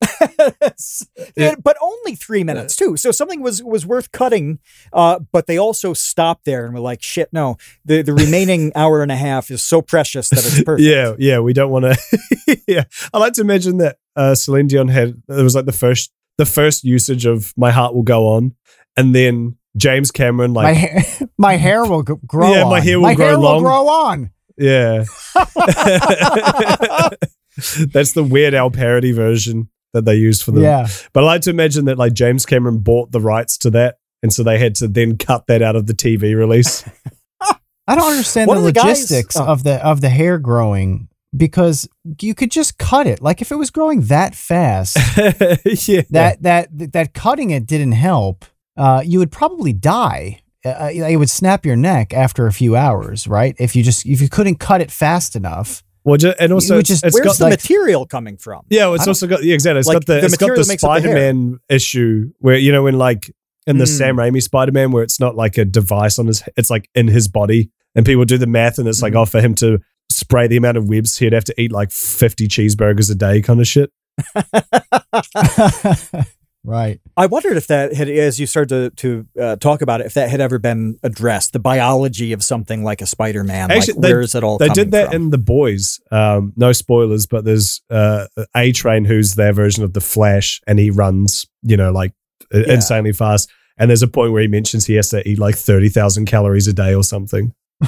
[0.62, 1.06] Yes.
[1.36, 2.96] And- but only three minutes too.
[2.96, 4.58] So something was was worth cutting,
[4.92, 7.56] uh, but they also stopped there and were like, "Shit, no!
[7.84, 11.40] The the remaining hour and a half is so precious that it's perfect." Yeah, yeah,
[11.40, 12.60] we don't want to.
[12.68, 16.12] yeah, I like to imagine that uh, Celine Dion had it was like the first
[16.38, 18.54] the first usage of "My Heart Will Go On,"
[18.96, 22.50] and then James Cameron like my like hair, my hair will grow.
[22.52, 22.82] Yeah, my on.
[22.82, 23.54] hair will my grow hair long.
[23.56, 24.30] Will grow on.
[24.60, 25.04] Yeah.
[27.92, 30.62] That's the Weird Al parody version that they used for them.
[30.62, 30.86] Yeah.
[31.12, 34.32] But I like to imagine that like James Cameron bought the rights to that, and
[34.32, 36.84] so they had to then cut that out of the TV release.
[37.88, 39.46] I don't understand One the of the guys- logistics oh.
[39.46, 41.88] of the of the hair growing because
[42.20, 43.20] you could just cut it.
[43.20, 46.02] Like if it was growing that fast, yeah.
[46.10, 48.44] that that that cutting it didn't help.
[48.76, 50.40] Uh, you would probably die.
[50.64, 53.54] Uh, it would snap your neck after a few hours, right?
[53.58, 55.82] If you just if you couldn't cut it fast enough.
[56.04, 58.62] Well, ju- and also just- it's Where's got the like- material coming from?
[58.70, 59.80] Yeah, it's also got yeah, exactly.
[59.80, 60.86] It's Like, got the, the it's got the that makes the.
[60.88, 63.30] Spider-Man issue where you know when like
[63.66, 63.98] in the Mm.
[63.98, 67.28] Sam Raimi Spider-Man where it's not like a device on his it's like in his
[67.28, 69.22] body and people do the math and it's like Mhm.
[69.22, 69.78] oh for him to
[70.10, 73.60] spray the amount of webs he'd have to eat like 50 cheeseburgers a day kind
[73.60, 73.90] of shit.
[76.64, 77.00] right.
[77.16, 80.14] I wondered if that had, as you started to, to uh, talk about it, if
[80.14, 83.70] that had ever been addressed, the biology of something like a Spider-Man.
[83.70, 85.16] Actually, like, they- where is it all They did that from?
[85.22, 86.00] in The Boys.
[86.10, 90.78] Um, no spoilers, but there's uh, A Train who's their version of the Flash and
[90.78, 92.12] he runs, you know, like
[92.52, 92.74] Yeah.
[92.74, 93.50] insanely fast.
[93.78, 96.72] And there's a point where he mentions he has to eat like 30,000 calories a
[96.74, 97.54] day or something.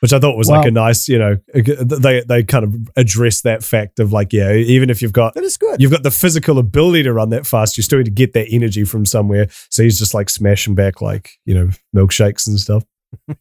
[0.00, 3.64] Which I thought was like a nice, you know, they they kind of address that
[3.64, 5.80] fact of like, yeah, even if you've got that is good.
[5.80, 8.46] you've got the physical ability to run that fast, you still need to get that
[8.50, 9.48] energy from somewhere.
[9.70, 12.84] So he's just like smashing back like, you know, milkshakes and stuff.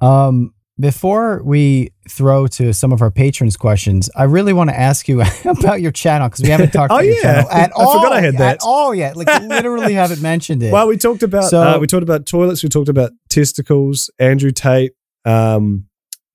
[0.00, 5.08] Um, before we throw to some of our patrons' questions, I really want to ask
[5.08, 7.98] you about your channel because we haven't talked Oh, about your channel at I all.
[8.00, 8.54] forgot I had that.
[8.54, 9.14] at all yet.
[9.16, 10.72] Like literally haven't mentioned it.
[10.72, 14.52] Well, we talked about So- uh, we talked about toilets, we talked about testicles, Andrew
[14.52, 14.92] Tate,
[15.24, 15.86] um,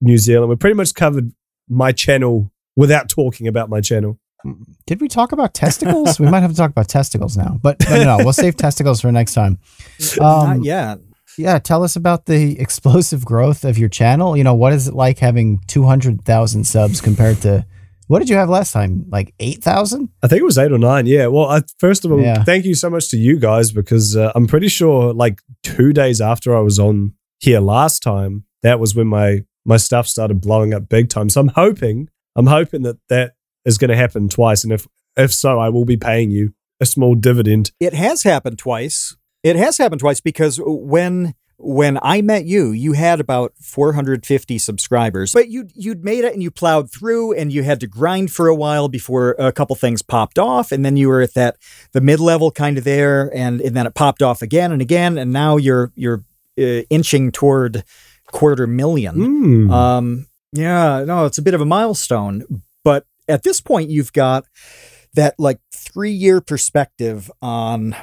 [0.01, 0.49] New Zealand.
[0.49, 1.31] We pretty much covered
[1.67, 4.19] my channel without talking about my channel.
[4.85, 6.19] Did we talk about testicles?
[6.19, 8.23] we might have to talk about testicles now, but no, no, no.
[8.23, 9.57] We'll save testicles for next time.
[10.21, 10.99] Um, Not yet.
[11.37, 14.37] Yeah, tell us about the explosive growth of your channel.
[14.37, 17.65] You know, what is it like having 200,000 subs compared to
[18.07, 19.05] what did you have last time?
[19.09, 20.09] Like 8,000?
[20.21, 21.07] I think it was eight or nine.
[21.07, 21.25] Yeah.
[21.27, 22.43] Well, I, first of all, Yeah.
[22.43, 26.21] thank you so much to you guys because uh, I'm pretty sure like two days
[26.21, 30.73] after I was on here last time, that was when my my stuff started blowing
[30.73, 31.29] up big time.
[31.29, 35.33] So I'm hoping, I'm hoping that that is going to happen twice, and if if
[35.33, 37.71] so, I will be paying you a small dividend.
[37.79, 39.15] It has happened twice.
[39.43, 45.31] It has happened twice because when when I met you, you had about 450 subscribers,
[45.31, 48.47] but you you'd made it and you plowed through and you had to grind for
[48.47, 51.57] a while before a couple things popped off, and then you were at that
[51.91, 55.17] the mid level kind of there, and and then it popped off again and again,
[55.17, 56.23] and now you're you're
[56.59, 57.83] uh, inching toward
[58.31, 59.15] quarter million.
[59.15, 59.71] Mm.
[59.71, 62.63] Um, yeah, no, it's a bit of a milestone.
[62.83, 64.45] But at this point, you've got
[65.13, 67.95] that like three year perspective on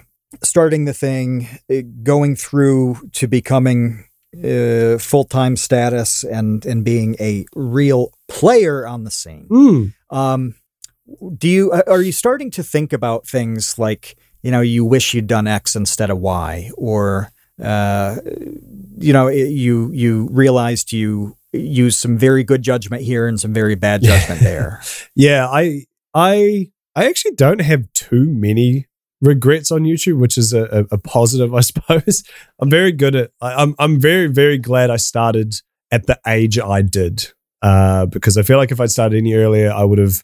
[0.43, 4.05] starting the thing, uh, going through to becoming
[4.43, 9.47] uh, full time status and and being a real player on the scene.
[9.51, 9.95] Mm.
[10.11, 10.55] Um,
[11.37, 15.27] do you are you starting to think about things like you know you wish you'd
[15.27, 18.17] done X instead of Y, or uh,
[18.99, 23.53] you know it- you you realized you used some very good judgment here and some
[23.53, 24.81] very bad judgment there.
[25.15, 25.85] Yeah, I
[26.15, 28.87] I I actually don't have too many
[29.21, 32.25] regrets on YouTube, which is a, a, a positive, I suppose.
[32.59, 33.31] I'm very good at.
[33.41, 35.55] I, I'm I'm very very glad I started
[35.91, 37.29] at the age I did,
[37.61, 40.23] uh, because I feel like if I'd started any earlier, I would have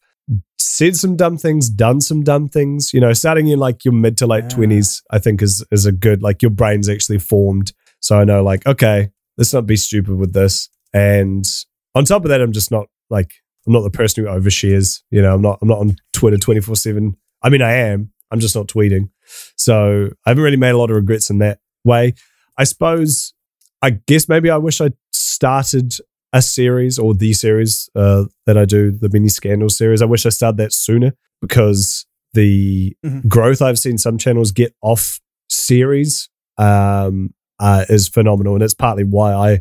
[0.58, 2.92] said some dumb things, done some dumb things.
[2.92, 4.48] You know, starting in like your mid to late Yeah.
[4.48, 7.72] twenties, I think is is a good like your brain's actually formed.
[8.00, 10.68] So I know like okay, let's not be stupid with this.
[10.92, 11.44] And
[11.94, 13.30] on top of that, I'm just not like
[13.66, 15.02] I'm not the person who overshares.
[15.10, 17.16] You know, I'm not I'm not on Twitter 24 seven.
[17.42, 18.12] I mean, I am.
[18.30, 19.10] I'm just not tweeting.
[19.56, 22.14] So I haven't really made a lot of regrets in that way.
[22.56, 23.32] I suppose.
[23.80, 25.94] I guess maybe I wish I started
[26.32, 30.02] a series or the series uh, that I do, the mini scandal series.
[30.02, 33.26] I wish I started that sooner because the Mhm.
[33.28, 36.28] growth I've seen some channels get off series
[36.58, 37.30] um,
[37.60, 39.60] uh, is phenomenal, and it's partly why I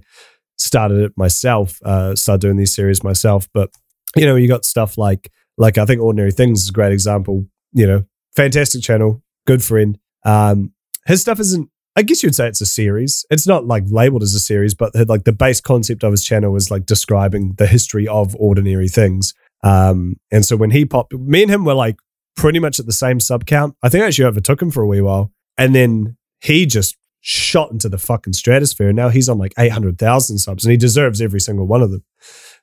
[0.58, 3.48] started it myself, uh, started doing these series myself.
[3.54, 3.70] But
[4.16, 7.46] you know, you got stuff like like I think Ordinary Things is a great example.
[7.74, 8.04] You know,
[8.36, 9.98] fantastic channel, good friend.
[10.26, 10.74] Um,
[11.06, 11.70] his stuff isn't.
[11.98, 13.26] I guess you'd say it's a series.
[13.32, 16.24] It's not like labeled as a series, but the, like the base concept of his
[16.24, 19.34] channel is like describing the history of ordinary things.
[19.64, 21.98] Um, and so when he popped, me and him were like
[22.36, 23.76] pretty much at the same sub count.
[23.82, 25.32] I think I actually overtook him for a wee while.
[25.58, 28.90] And then he just shot into the fucking stratosphere.
[28.90, 32.04] And now he's on like 800,000 subs and he deserves every single one of them.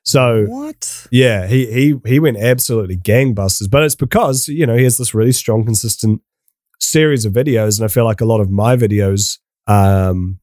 [0.03, 1.07] So What?
[1.11, 5.15] yeah, he he he went absolutely gangbusters, but it's because you know he has this
[5.15, 6.21] really strong, consistent
[6.79, 10.39] series of videos, and I feel like a lot of my videos um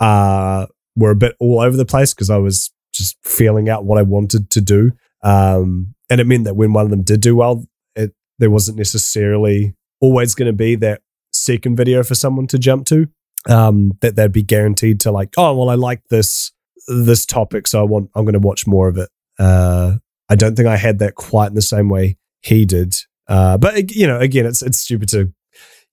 [0.00, 0.66] uh
[0.96, 4.02] were a bit all over the place because I was just feeling out what I
[4.02, 4.92] wanted to do,
[5.22, 8.78] um, and it meant that when one of them did do well, it there wasn't
[8.78, 13.08] necessarily always going to be that second video for someone to jump to,
[13.48, 16.52] um, that they'd be guaranteed to like, oh well, I like this
[16.88, 19.08] this topic, so I want I'm going to watch more of it.
[19.38, 19.96] Uh,
[20.28, 22.96] I don't think I had that quite in the same way he did.
[23.28, 25.32] Uh, but you know, again, it's it's stupid to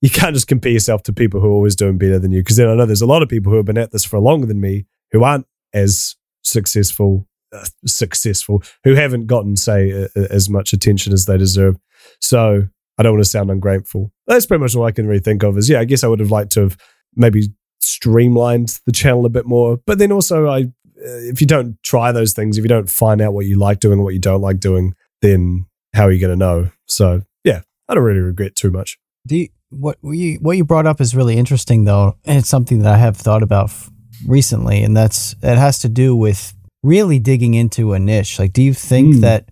[0.02, 2.56] you can't just compare yourself to people who are always doing better than you because
[2.56, 4.46] then I know there's a lot of people who have been at this for longer
[4.46, 10.72] than me who aren't as successful uh, successful who haven't gotten say a- as much
[10.72, 11.76] attention as they deserve.
[12.20, 12.68] So
[12.98, 14.12] I don't want to sound ungrateful.
[14.26, 15.56] That's pretty much all I can really think of.
[15.56, 16.76] Is yeah, I guess I would have liked to have
[17.14, 17.48] maybe
[17.80, 22.12] streamlined the channel a bit more, but then also I uh, if you don't try
[22.12, 24.58] those things, if you don't find out what you like doing what you don't like
[24.58, 26.70] doing, then how are you going to know?
[26.86, 28.98] So yeah, I don't really regret too much.
[29.26, 29.48] Do you,
[29.78, 32.98] what you what you brought up is really interesting though, and it's something that I
[32.98, 33.90] have thought about f-
[34.26, 38.38] recently, and that's it has to do with really digging into a niche.
[38.38, 39.20] Like, do you think Hmm.
[39.20, 39.48] that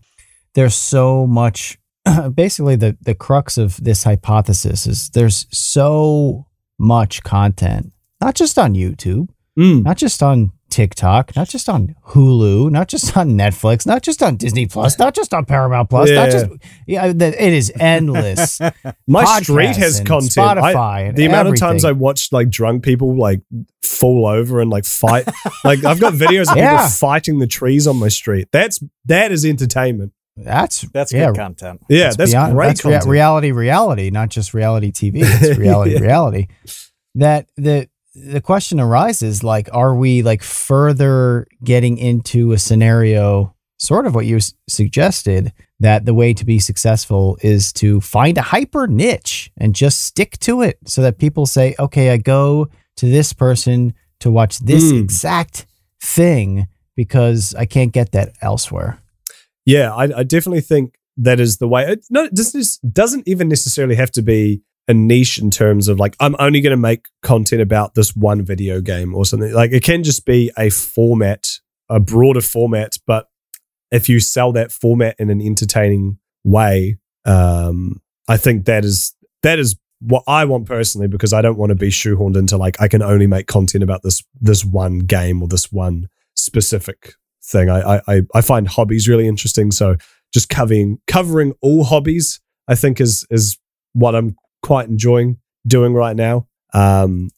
[0.54, 1.78] there's so much?
[2.34, 6.46] Basically, the the crux of this hypothesis is there's so
[6.78, 9.28] much content, not just on YouTube,
[9.58, 9.82] Mm.
[9.84, 14.36] not just on TikTok, not just on Hulu, not just on Netflix, not just on
[14.36, 16.30] Disney Plus, not just on Paramount Plus, not Yeah.
[16.30, 16.46] just
[16.86, 18.58] yeah, it is endless.
[19.06, 20.38] My Podcasts street has and content.
[20.58, 23.42] I- Spotify and the amount of times I watched like drunk people like
[23.82, 25.28] fall over and like fight.
[25.64, 26.76] like I've got videos of Yeah.
[26.78, 28.48] people fighting the trees on my street.
[28.52, 30.12] That's that is entertainment.
[30.34, 31.82] That's That's yeah, good content.
[31.90, 35.16] Yeah, that's that's, beyond- great that's rea- reality, reality, not just reality TV.
[35.22, 35.98] It's reality, Yeah.
[36.00, 36.46] reality.
[37.16, 44.06] That the the question arises: like, are we like further getting into a scenario, sort
[44.06, 48.42] of what you s- suggested, that the way to be successful is to find a
[48.42, 53.06] hyper niche and just stick to it, so that people say, "Okay, I go to
[53.06, 55.00] this person to watch this Mm.
[55.02, 55.66] exact
[56.00, 56.66] thing
[56.96, 58.98] because I can't get that elsewhere."
[59.64, 61.84] Yeah, I, I definitely think that is the way.
[61.92, 65.98] It, no, this doesn't, doesn't even necessarily have to be a niche in terms of
[65.98, 69.52] like I'm only going to make content about this one video game or something.
[69.52, 71.46] Like it can just be a format,
[71.88, 72.96] a broader format.
[73.06, 73.28] But
[73.90, 79.58] if you sell that format in an entertaining way, um, I think that is that
[79.58, 82.88] is what I want personally because I don't want to be shoehorned into like I
[82.88, 87.14] can only make content about this this one game or this one specific
[87.44, 87.70] thing.
[87.70, 89.70] I I I- find hobbies really interesting.
[89.70, 89.96] So
[90.34, 93.58] just covering covering all hobbies, I think is is
[93.92, 96.46] what I'm quite enjoying doing right now.
[96.74, 97.30] Um,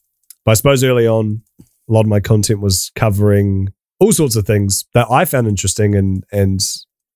[0.43, 4.45] but I suppose early on, a lot of my content was covering all sorts of
[4.45, 6.59] things that I found interesting, and and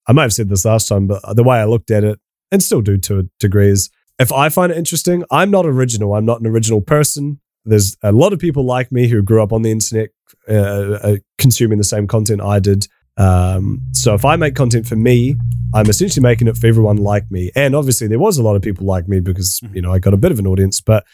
[0.08, 2.20] I might have said this last time, but the way I looked at it,
[2.52, 6.14] and still do to a degree, is if I find it interesting, I'm not original.
[6.14, 7.40] I'm not an original person.
[7.66, 10.10] There's a lot of people like me who grew up on the internet,
[10.48, 12.88] uh, uh, consuming the same content I did.
[13.20, 15.36] Um, so if I make content for me,
[15.74, 17.52] I'm essentially making it for everyone like me.
[17.56, 20.14] And obviously, there was a lot of people like me because you know I got
[20.14, 21.06] a bit of an audience, but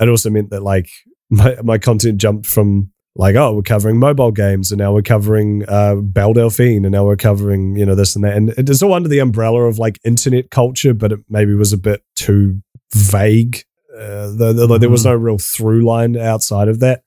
[0.00, 0.88] it also meant that like
[1.30, 5.64] my my content jumped from like oh we're covering mobile games and now we're covering
[5.68, 8.92] uh, Belle Delphine and now we're covering you know this and that and it's all
[8.92, 12.60] under the umbrella of like internet culture, but it maybe was a bit too
[12.94, 13.62] vague.
[13.94, 17.02] Uh, the, the- There was no real through line outside of that.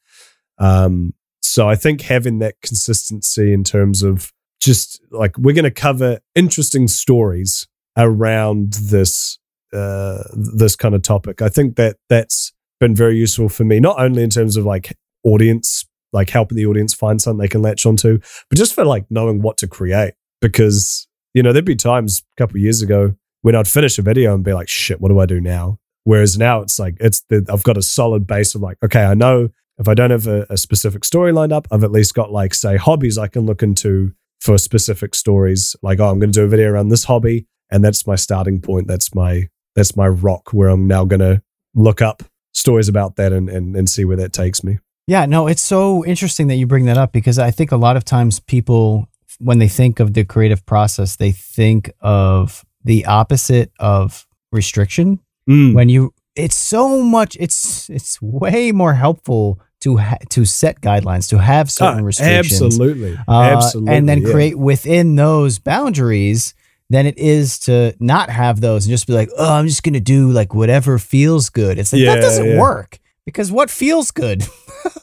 [0.57, 1.13] Um,
[1.49, 4.31] so I think having that consistency in terms of
[4.61, 7.67] just like we're going to cover interesting stories
[7.97, 9.39] around this
[9.73, 11.41] uh, this kind of topic.
[11.41, 14.95] I think that that's been very useful for me, not only in terms of like
[15.23, 18.19] audience, like helping the audience find something they can latch onto,
[18.49, 20.13] but just for like knowing what to create.
[20.41, 24.35] Because you know there'd be times a couple years ago when I'd finish a video
[24.35, 27.43] and be like, "Shit, what do I do now?" Whereas now it's like it's the,
[27.51, 29.49] I've got a solid base of like, okay, I know
[29.79, 32.53] if I don't have a, a specific story lined up, I've at least got like
[32.53, 35.75] say hobbies I can look into for specific stories.
[35.81, 38.61] Like, oh, I'm going to do a video around this hobby, and that's my starting
[38.61, 38.87] point.
[38.87, 41.41] That's my that's my rock where I'm now going to
[41.73, 42.23] look up
[42.53, 44.79] stories about that and, and and see where that takes me.
[45.07, 47.97] Yeah, no, it's so interesting that you bring that up because I think a lot
[47.97, 49.07] of times people,
[49.39, 55.19] when they think of the creative process, they think of the opposite of restriction.
[55.49, 55.73] Mm.
[55.73, 61.29] When you, it's so much, it's it's way more helpful to ha- to set guidelines,
[61.29, 64.31] to have certain Ah, restrictions, absolutely, uh, absolutely, and then yeah.
[64.31, 66.53] create within those boundaries
[66.89, 69.99] than it is to not have those and just be like, oh, I'm just gonna
[69.99, 71.77] do like whatever feels good.
[71.77, 72.59] It's like Yeah, that doesn't yeah.
[72.59, 74.43] work because what feels good?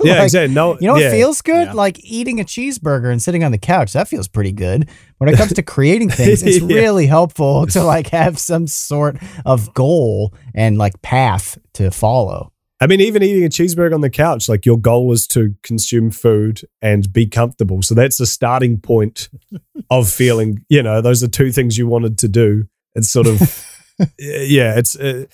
[0.02, 0.54] Yeah, Like, exactly.
[0.54, 1.10] No, You know what yeah.
[1.10, 1.66] feels good?
[1.68, 1.72] Yeah.
[1.72, 3.92] Like eating a cheeseburger and sitting on the couch.
[3.92, 4.88] That feels pretty good.
[5.18, 6.76] When it comes to creating things, it's Yeah.
[6.76, 12.52] really helpful to like have some sort of goal and like path to follow.
[12.80, 16.10] I mean, even eating a cheeseburger on the couch, like your goal is to consume
[16.10, 17.82] food and be comfortable.
[17.82, 19.28] So that's the starting point
[19.90, 22.64] of feeling, you know, those are two things you wanted to do.
[22.94, 23.40] It's sort of,
[24.18, 25.24] yeah, it's uh,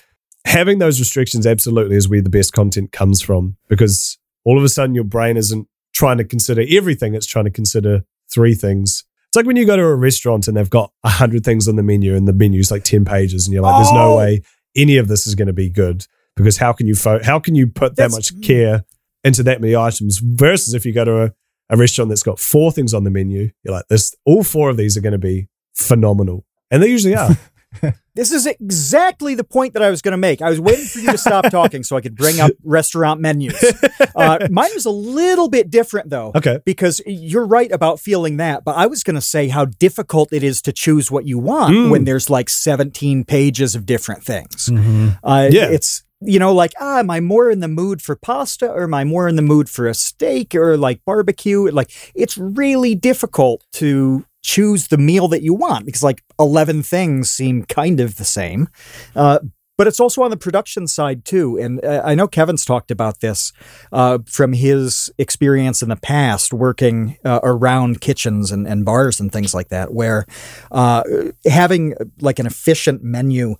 [0.45, 4.69] having those restrictions absolutely is where the best content comes from because all of a
[4.69, 8.03] sudden your brain isn't trying to consider everything, it's trying to consider
[8.33, 9.03] three things.
[9.27, 11.75] It's like when you go to a restaurant and they've got a hundred things on
[11.75, 14.17] the menu and the menu's like 10 pages and you're like, there's no Oh.
[14.17, 14.41] way
[14.75, 16.05] any of this is going to be good
[16.35, 18.83] because how can you fo- how can you put that That's- much care
[19.23, 21.33] into that many items versus if you go to a,
[21.69, 24.77] a restaurant that's got four things on the menu you're like this all four of
[24.77, 27.37] these are going to be phenomenal and they usually are
[28.15, 30.43] This is exactly the point that I was going to make.
[30.43, 33.55] I was waiting for you to stop talking so I could bring up restaurant menus.
[34.15, 36.31] Uh, mine was a little bit different though.
[36.35, 40.31] okay Because you're right about feeling that, but I was going to say how difficult
[40.31, 41.89] it is to choose what you want Mm.
[41.89, 44.69] when there's like 17 pages of different things.
[44.71, 45.09] Mm-hmm.
[45.23, 45.69] Uh, Yeah.
[45.71, 48.93] It's, you know, like, ah, am I more in the mood for pasta or am
[48.93, 51.69] I more in the mood for a steak or like barbecue?
[51.69, 57.31] Like, it's really difficult to choose the meal that you want because like 11 things
[57.31, 58.67] seem kind of the same.
[59.15, 59.39] Uh,
[59.77, 61.57] but it's also on the production side too.
[61.57, 63.51] And uh, I know Kevin's talked about this
[63.91, 69.31] uh, from his experience in the past working uh, around kitchens and, and bars and
[69.31, 70.25] things like that, where
[70.71, 71.03] uh,
[71.45, 73.55] having like an efficient menu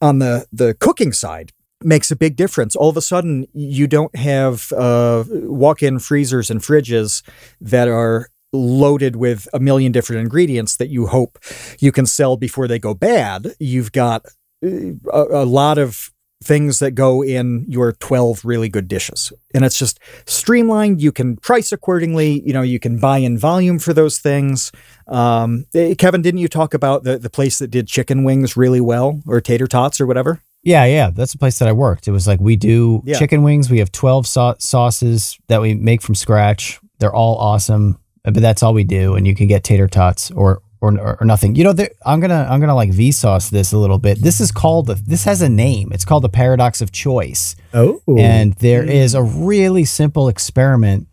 [0.00, 1.52] on the, the cooking side
[1.82, 2.76] makes a big difference.
[2.76, 7.22] All of a sudden, you don't have uh, walk in freezers and fridges
[7.60, 11.38] that are loaded with a million different ingredients that you hope
[11.80, 13.54] you can sell before they go bad.
[13.58, 14.24] You've got
[14.64, 16.10] uh, a, a lot of
[16.42, 19.32] things that go in your 12 really good dishes.
[19.54, 21.00] And it's just streamlined.
[21.00, 22.42] You can price accordingly.
[22.46, 24.70] You know, you can buy in volume for those things.
[25.08, 28.80] Um, eh, Kevin, didn't you talk about the, the place that did chicken wings really
[28.80, 30.42] well or tater tots or whatever?
[30.64, 32.08] Yeah, yeah, that's the place that I worked.
[32.08, 33.18] It was like we do Yeah.
[33.18, 33.70] chicken wings.
[33.70, 36.80] We have twelve sau- sauces that we make from scratch.
[36.98, 39.14] They're all awesome, but that's all we do.
[39.14, 41.54] And you can get tater tots or or, or, nothing.
[41.54, 44.20] You know, there- I'm gonna I'm gonna like Vsauce this a little bit.
[44.20, 45.90] This is called the this has a name.
[45.92, 47.56] It's called the paradox of choice.
[47.72, 51.08] oh And there is a really simple experiment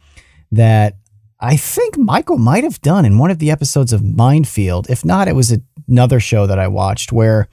[0.52, 0.95] that
[1.40, 4.90] I think Michael might have done in one of the episodes of Mindfield.
[4.90, 5.57] If not, it was
[5.88, 7.48] another show that I watched where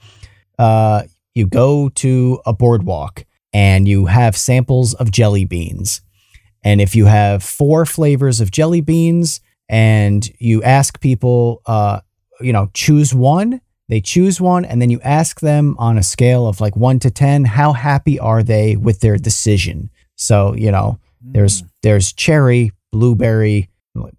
[0.59, 1.03] uh,
[1.39, 6.01] you go to a boardwalk and you have samples of jelly beans.
[6.63, 9.39] And if you have four flavors of jelly beans
[9.69, 12.01] and you ask people, uh,
[12.41, 16.47] you know, choose one, they choose one, and then you ask them on a scale
[16.47, 19.89] of like one to 10, how happy are they with their decision?
[20.15, 23.69] So, you know, there's there's cherry, blueberry,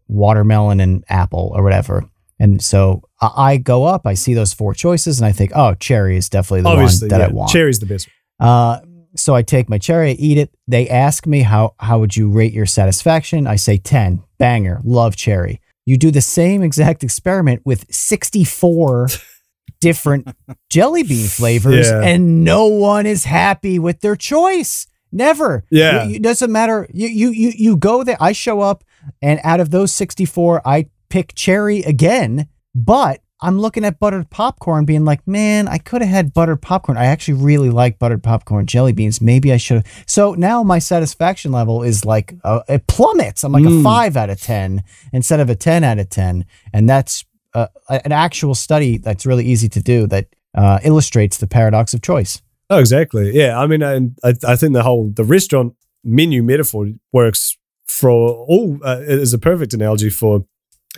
[0.08, 2.04] watermelon, and apple or whatever.
[2.38, 5.74] And so I I go up, I see those four choices, and I think, oh,
[5.74, 7.30] cherry is definitely the obviously one that yeah.
[7.30, 7.50] I want.
[7.50, 8.80] cherry's the best Uh,
[9.16, 10.54] so I take my cherry, I eat it.
[10.68, 13.46] They ask me how how would you rate your satisfaction?
[13.46, 14.22] I say 10.
[14.38, 15.60] Banger, love cherry.
[15.84, 19.08] You do the same exact experiment with 64
[19.80, 20.28] different
[20.68, 22.02] jelly bean flavors Yeah.
[22.02, 24.86] and no one is happy with their choice.
[25.12, 25.64] Never.
[25.70, 26.06] Yeah.
[26.08, 26.86] It doesn't matter.
[26.92, 28.16] You you you you go there.
[28.20, 28.84] I show up
[29.20, 34.84] and out of those 64, I pick cherry again, but I'm looking at buttered popcorn
[34.84, 36.98] being like, man, I could have had buttered popcorn.
[36.98, 39.20] I actually really like buttered popcorn jelly beans.
[39.22, 40.04] Maybe I should have.
[40.06, 43.42] So now my satisfaction level is like, uh, it plummets.
[43.42, 43.82] I'm like a Mm.
[43.82, 44.82] five out of 10
[45.14, 46.44] instead of a 10 out of 10.
[46.74, 47.24] And that's
[47.54, 52.02] uh, an actual study that's really easy to do that uh, illustrates the paradox of
[52.02, 52.42] choice.
[52.68, 53.32] Oh, exactly.
[53.34, 53.58] Yeah.
[53.58, 55.74] I mean, I, I, I think the whole the restaurant
[56.04, 57.56] menu metaphor works
[57.88, 58.10] for
[58.46, 58.78] all.
[58.84, 60.44] Uh, it is a perfect analogy for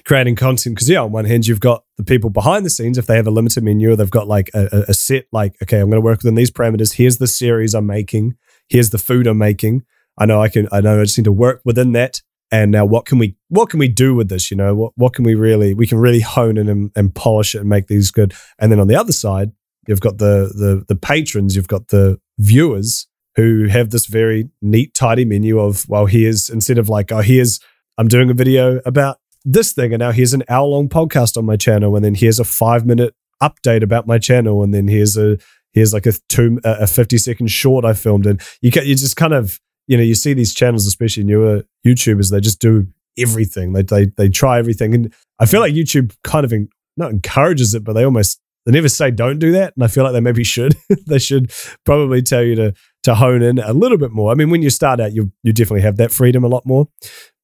[0.04, 3.06] creating content because yeah, on one hand you've got the people behind the scenes if
[3.06, 5.88] they have a limited menu they've got like a, a- a set like okay, I'm
[5.90, 6.94] going to work within these parameters.
[6.94, 8.36] Here's the series I'm making.
[8.68, 9.82] Here's the food I'm making.
[10.18, 10.68] I know I can.
[10.72, 12.20] I know I just need to work within that.
[12.50, 14.50] And now, what can we what can we do with this?
[14.50, 17.54] You know, what what can we really we can really hone in and, and polish
[17.54, 18.34] it and make these good.
[18.58, 19.52] And then on the other side,
[19.88, 23.06] you've got the the the patrons, you've got the viewers
[23.36, 27.58] who have this very neat, tidy menu of well, here's instead of like oh, here's
[27.96, 31.44] I'm doing a video about this thing, and now here's an hour long podcast on
[31.44, 35.16] my channel, and then here's a five minute update about my channel, and then here's
[35.16, 35.38] a
[35.72, 39.16] here's like a two a 50 second short I filmed, and you can you just
[39.16, 42.86] kind of you know you see these channels, especially newer YouTubers, they just do
[43.18, 43.72] everything.
[43.72, 46.52] They they they try everything, and I feel like YouTube kind of
[46.96, 49.74] not encourages it, but they almost they never say don't do that.
[49.76, 50.76] And I feel like they maybe should.
[51.06, 51.52] they should
[51.84, 52.74] probably tell you to
[53.04, 54.30] to hone in a little bit more.
[54.30, 56.88] I mean, when you start out, you you definitely have that freedom a lot more.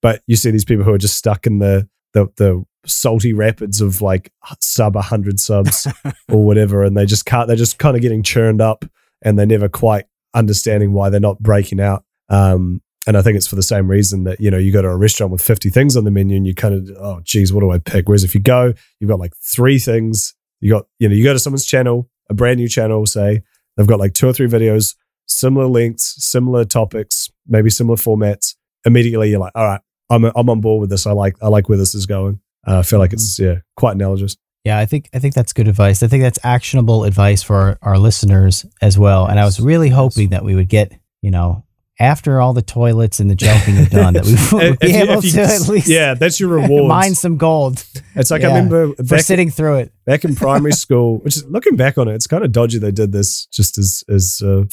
[0.02, 3.80] But you see these people who are just stuck in the the the salty rapids
[3.80, 5.86] of like sub 100 subs
[6.30, 8.84] or whatever and they just can't they're just kind of getting churned up
[9.22, 12.04] and they're never quite understanding why they're not breaking out.
[12.28, 14.88] Um and I think it's for the same reason that you know you go to
[14.88, 17.60] a restaurant with 50 things on the menu and you kind of oh geez what
[17.60, 18.08] do I pick?
[18.08, 21.32] Whereas if you go you've got like three things you got you know you go
[21.32, 23.42] to someone's channel a brand new channel say
[23.76, 24.94] they've got like two or three videos
[25.26, 28.54] similar lengths similar topics maybe similar formats
[28.84, 29.80] immediately you're like all right
[30.10, 32.78] I'm I'm on board with this I like I like where this is going uh,
[32.78, 34.36] I feel like it's yeah quite analogous.
[34.64, 36.02] Yeah, I think I think that's good advice.
[36.02, 39.26] I think that's actionable advice for our, our listeners as well.
[39.26, 41.64] And I was really hoping that we would get you know
[42.00, 44.36] after all the toilets and the joking are done, that we
[44.70, 46.88] would be able you, to at least yeah, that's your reward.
[46.88, 47.84] Mine some gold.
[48.14, 51.18] It's like yeah, I remember for sitting through it back in primary school.
[51.18, 54.04] Which is looking back on it, it's kind of dodgy they did this just as
[54.08, 54.64] as, uh,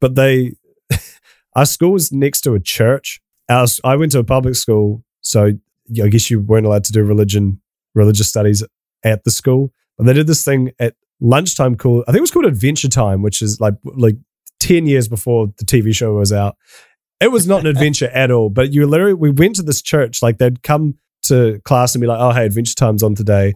[0.00, 0.54] but they
[1.56, 3.22] our school was next to a church.
[3.48, 5.52] Our, I went to a public school, so
[6.02, 7.60] I guess you weren't allowed to do religion,
[7.94, 8.62] religious studies
[9.04, 9.72] at the school.
[9.96, 13.22] But they did this thing at lunchtime called, I think it was called Adventure Time,
[13.22, 14.16] which is like like
[14.60, 16.56] 10 years before the TV show was out.
[17.20, 20.22] It was not an adventure at all, but you literally, we went to this church,
[20.22, 23.54] like they'd come to class and be like, oh, hey, Adventure Time's on today.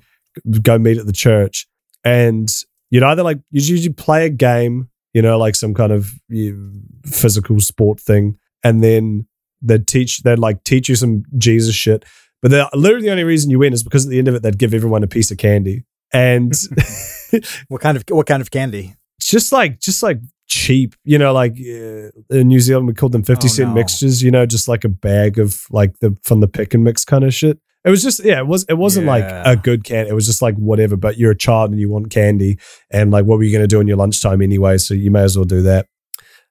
[0.63, 1.67] Go meet at the church.
[2.05, 2.49] And
[2.91, 6.73] you'd either like, you'd usually play a game, you know, like some kind of you,
[7.07, 8.39] physical sport thing.
[8.65, 9.27] And then
[9.63, 12.05] they'd teach, they'd like teach you some Jesus shit.
[12.43, 14.43] But the, literally the only reason you win is because at the end of it,
[14.43, 15.85] they'd give everyone a piece of candy.
[16.13, 16.53] And
[17.69, 18.97] what kind of what kind of candy?
[19.21, 20.19] Just like just like
[20.49, 23.75] cheap, you know, like uh, in New Zealand we called them fifty oh, cent no.
[23.75, 24.23] mixtures.
[24.23, 27.25] You know, just like a bag of like the from the pick and mix kind
[27.25, 27.59] of shit.
[27.85, 29.13] It was just yeah, it was it wasn't yeah.
[29.13, 30.11] like a good candy.
[30.11, 30.97] It was just like whatever.
[30.97, 32.59] But you're a child and you want candy,
[32.91, 34.79] and like what were you going to do in your lunchtime anyway?
[34.79, 35.87] So you may as well do that.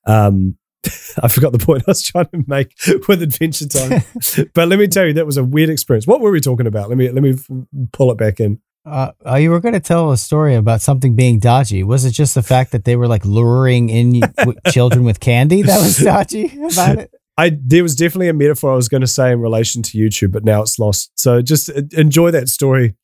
[0.05, 0.57] Um,
[1.21, 2.75] I forgot the point I was trying to make
[3.07, 4.03] with Adventure Time.
[4.53, 6.07] but let me tell you, that was a weird experience.
[6.07, 6.89] What were we talking about?
[6.89, 7.35] Let me let me
[7.91, 8.59] pull it back in.
[8.83, 11.83] Uh, uh, you were going to tell a story about something being dodgy.
[11.83, 14.21] Was it just the fact that they were like luring in
[14.71, 17.11] children with candy that was dodgy about it?
[17.37, 20.31] I there was definitely a metaphor I was going to say in relation to YouTube,
[20.31, 21.11] but now it's lost.
[21.15, 22.95] So just enjoy that story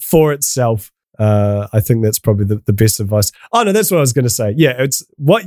[0.00, 0.90] for itself.
[1.18, 3.30] Uh, I think that's probably the, the best advice.
[3.52, 4.54] Oh no, that's what I was going to say.
[4.56, 5.44] Yeah, it's what.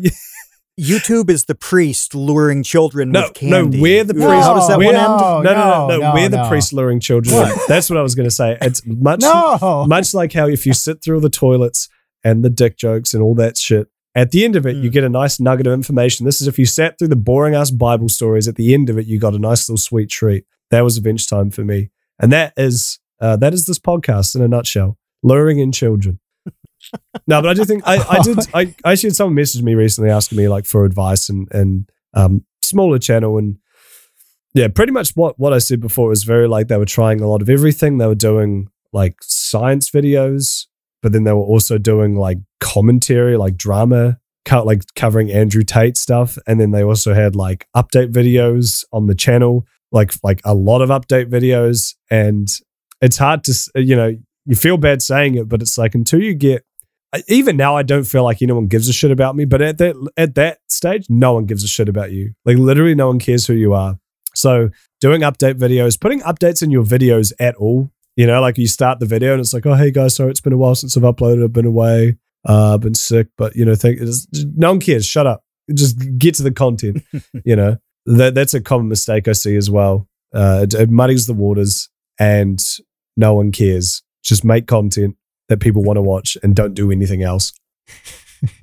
[0.80, 3.78] YouTube is the priest luring children no, with candy.
[3.78, 4.28] No, we're the priest.
[4.28, 4.96] How does that one end?
[4.96, 7.36] No, no, no, no, no we're the priest luring children.
[7.68, 8.58] That's what I was going to say.
[8.62, 9.22] It's much,
[9.88, 11.90] much like how if you sit through the toilets
[12.24, 14.84] and the dick jokes and all that shit, at the end of it, mm.
[14.84, 14.94] you hmm.
[14.94, 16.26] get a nice nugget of information.
[16.26, 18.48] This is if you sat through the boring ass Bible stories.
[18.48, 20.44] At the end of it, you got a nice little sweet treat.
[20.72, 24.42] That was Adventure Time for me, and that is uh, that is this podcast in
[24.42, 26.20] a nutshell: luring in children
[27.28, 28.38] no, but I do think I, I did.
[28.54, 32.46] I, actually had someone message me recently asking me like for advice and and um
[32.62, 33.58] smaller channel and
[34.54, 37.28] yeah, pretty much what what I said before was very like they were trying a
[37.28, 37.98] lot of everything.
[37.98, 40.66] They were doing like science videos,
[41.04, 44.18] but then they were also doing like commentary, like drama,
[44.52, 49.16] like covering Andrew Tate stuff, and then they also had like update videos on the
[49.16, 52.48] channel, like like a lot of update videos, and
[53.02, 56.34] it's hard to you know you feel bad saying it, but it's like until you
[56.34, 56.64] get
[57.28, 59.96] even now I don't feel like anyone gives a shit about me, but at that
[60.18, 62.34] at that stage, no one gives a shit about you.
[62.46, 64.00] Like literally no one cares who you are.
[64.34, 64.70] So
[65.02, 69.00] doing update videos, putting updates in your videos at all, you know, like you start
[69.00, 71.04] the video and it's like, oh hey guys, sorry it's been a while since I've
[71.04, 72.18] uploaded, I've been away,
[72.48, 74.00] uh, I've been sick, but you know, think
[74.56, 75.06] no one cares.
[75.06, 75.44] Shut up.
[75.74, 77.04] Just get to the content.
[77.46, 80.08] you know, that that's a common mistake I see as well.
[80.34, 81.90] Uh, it, it muddies the waters
[82.20, 82.60] and
[83.18, 84.02] no one cares.
[84.24, 85.17] Just make content
[85.50, 87.54] that people want to watch and don't do anything else.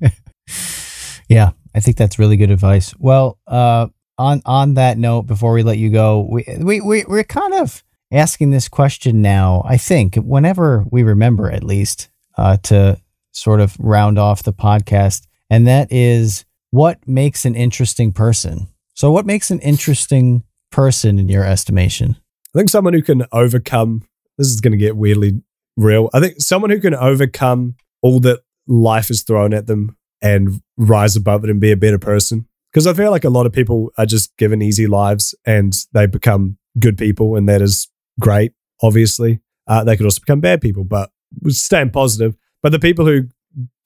[1.28, 2.94] yeah, I think that's really good advice.
[2.98, 3.88] Well, uh,
[4.18, 7.82] on on that note, before we let you go, we we, we we're kind of
[8.12, 9.62] asking this question now.
[9.66, 12.08] I think whenever we remember, at least,
[12.38, 13.00] uh, to
[13.32, 18.68] sort of round off the podcast, and that is what makes an interesting person.
[18.94, 22.16] So, what makes an interesting person in your estimation?
[22.54, 24.06] I think someone who can overcome.
[24.38, 25.42] This is going to get weirdly
[25.76, 26.10] real.
[26.12, 31.16] I think someone who can overcome all that life is thrown at them and rise
[31.16, 32.46] above it and be a better person.
[32.72, 36.06] Because I feel like a lot of people are just given easy lives and they
[36.06, 37.88] become good people, and that is
[38.18, 38.52] great,
[38.82, 39.40] obviously.
[39.66, 41.10] Uh, they could also become bad people, but
[41.48, 42.36] staying positive.
[42.62, 43.28] But the people who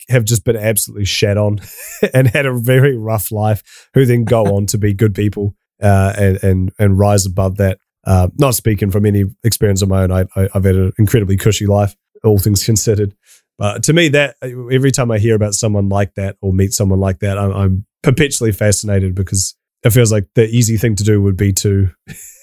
[0.08, 1.58] have just been absolutely shat on
[2.14, 6.14] and had a very rough life, who then go on to be good people uh,
[6.16, 10.12] and, and and rise above that uh, not speaking from any experience of my own,
[10.12, 11.96] I, have had an incredibly cushy life.
[12.24, 13.14] all things considered.
[13.58, 17.00] But to me, that every time I hear about someone like that or meet someone
[17.00, 21.20] like that, I'm, I'm perpetually fascinated because it feels like the easy thing to do
[21.22, 21.90] would be to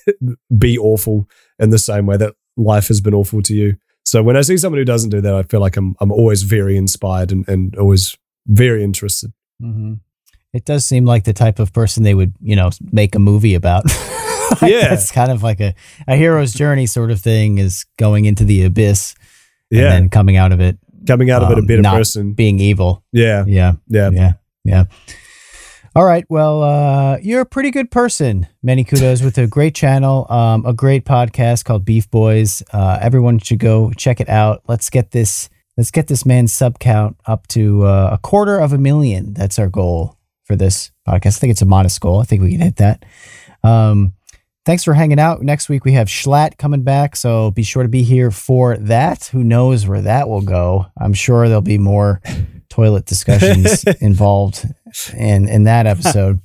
[0.57, 3.77] be awful in the same way that life has been awful to you.
[4.03, 6.44] So when I see someone who doesn't do that, I feel like I'm I'm always
[6.44, 9.34] very inspired and, and always very interested.
[9.61, 9.94] Mm-hmm.
[10.53, 13.56] It does seem like the type of person they would, you know, make a movie
[13.56, 13.86] about.
[14.61, 14.93] like Yeah.
[14.93, 15.73] It's kind of like a,
[16.07, 19.15] a hero's journey sort of thing is going into the abyss
[19.69, 22.34] Yeah, and then coming out of it coming out of it a um, better person.
[22.34, 23.03] being evil.
[23.11, 23.73] Yeah, Yeah.
[23.88, 24.34] yeah, Yeah.
[24.63, 24.84] Yeah.
[25.95, 26.26] All right.
[26.27, 28.47] Well, uh, you're a pretty good person.
[28.61, 32.61] Many kudos with a great channel, um, a great podcast called Beef Boys.
[32.73, 34.61] Uh, everyone should go check it out.
[34.67, 35.49] Let's get this.
[35.77, 39.34] Let's get this man's sub count up to uh, a quarter of a million.
[39.34, 41.38] That's our goal for this podcast.
[41.38, 42.19] I think it's a modest goal.
[42.19, 43.05] I think we can hit that.
[43.63, 44.13] Um,
[44.66, 45.42] thanks for hanging out.
[45.42, 49.26] Next week we have Schlatt coming back, so be sure to be here for that.
[49.26, 50.88] Who knows where that will go?
[51.00, 52.22] I'm sure there'll be more
[52.70, 54.66] toilet discussions involved
[55.16, 56.42] in in that episode.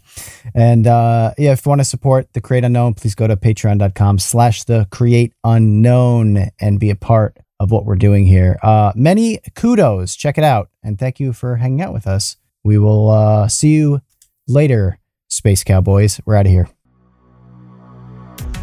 [0.55, 4.19] And uh, yeah, if you want to support the Create Unknown, please go to patreon.com
[4.19, 8.59] slash the create unknown and be a part of what we're doing here.
[8.63, 10.17] Uh, many kudos.
[10.17, 10.71] Check it out.
[10.83, 12.37] And thank you for hanging out with us.
[12.65, 14.01] We will uh, see you
[14.49, 14.99] later,
[15.29, 16.21] Space Cowboys.
[16.25, 16.69] We're out of here.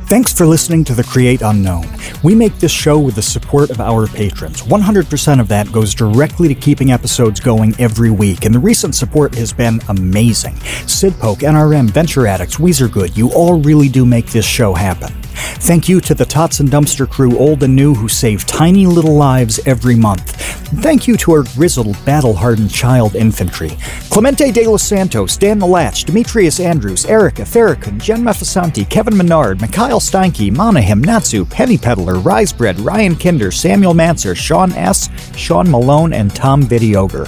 [0.07, 1.85] Thanks for listening to The Create Unknown.
[2.23, 4.61] We make this show with the support of our patrons.
[4.61, 9.35] 100% of that goes directly to keeping episodes going every week, and the recent support
[9.35, 10.53] has been amazing.
[10.85, 15.11] Sidpoke, NRM, Venture Addicts, Weezer Good, you all really do make this show happen.
[15.59, 19.15] Thank you to the Tots and Dumpster crew, old and new, who save tiny little
[19.15, 20.35] lives every month.
[20.81, 23.71] Thank you to our grizzled, battle hardened child infantry
[24.09, 29.61] Clemente de los Santos, Dan the Latch, Demetrius Andrews, Erica Farrakhan, Jen Mefasanti, Kevin Menard,
[29.61, 36.13] Mikhail Steinke, Monahim, Natsu, Penny Peddler, Risebread, Ryan Kinder, Samuel Manser, Sean S., Sean Malone,
[36.13, 37.27] and Tom Vidioger.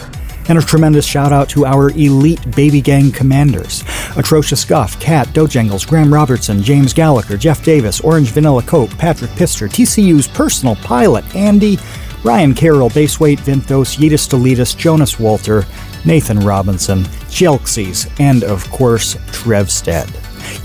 [0.49, 3.83] And a tremendous shout out to our elite baby gang commanders
[4.17, 9.67] Atrocious Guff, Kat, Dojangles, Graham Robertson, James Gallagher, Jeff Davis, Orange Vanilla Coke, Patrick Pister,
[9.67, 11.77] TCU's personal pilot, Andy,
[12.23, 15.65] Ryan Carroll, Baseweight, Vinthos, Yeetus Deletus, Jonas Walter,
[16.03, 20.09] Nathan Robinson, Jelxies, and of course, Trevstead.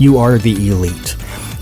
[0.01, 1.15] You are the elite.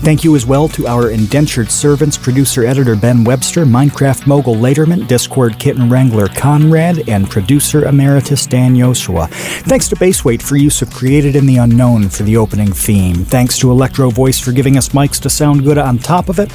[0.04, 5.08] Thank you as well to our indentured servants, producer editor Ben Webster, Minecraft mogul Laterman,
[5.08, 9.30] Discord kitten wrangler Conrad, and producer emeritus Dan Yoshua.
[9.62, 13.24] Thanks to Baseweight for use of Created in the Unknown for the opening theme.
[13.24, 16.54] Thanks to Electro Voice for giving us mics to sound good on top of it.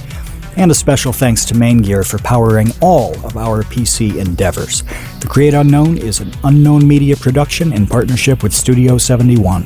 [0.55, 4.83] And a special thanks to Main Gear for powering all of our PC endeavors.
[5.21, 9.65] The Create Unknown is an unknown media production in partnership with Studio 71.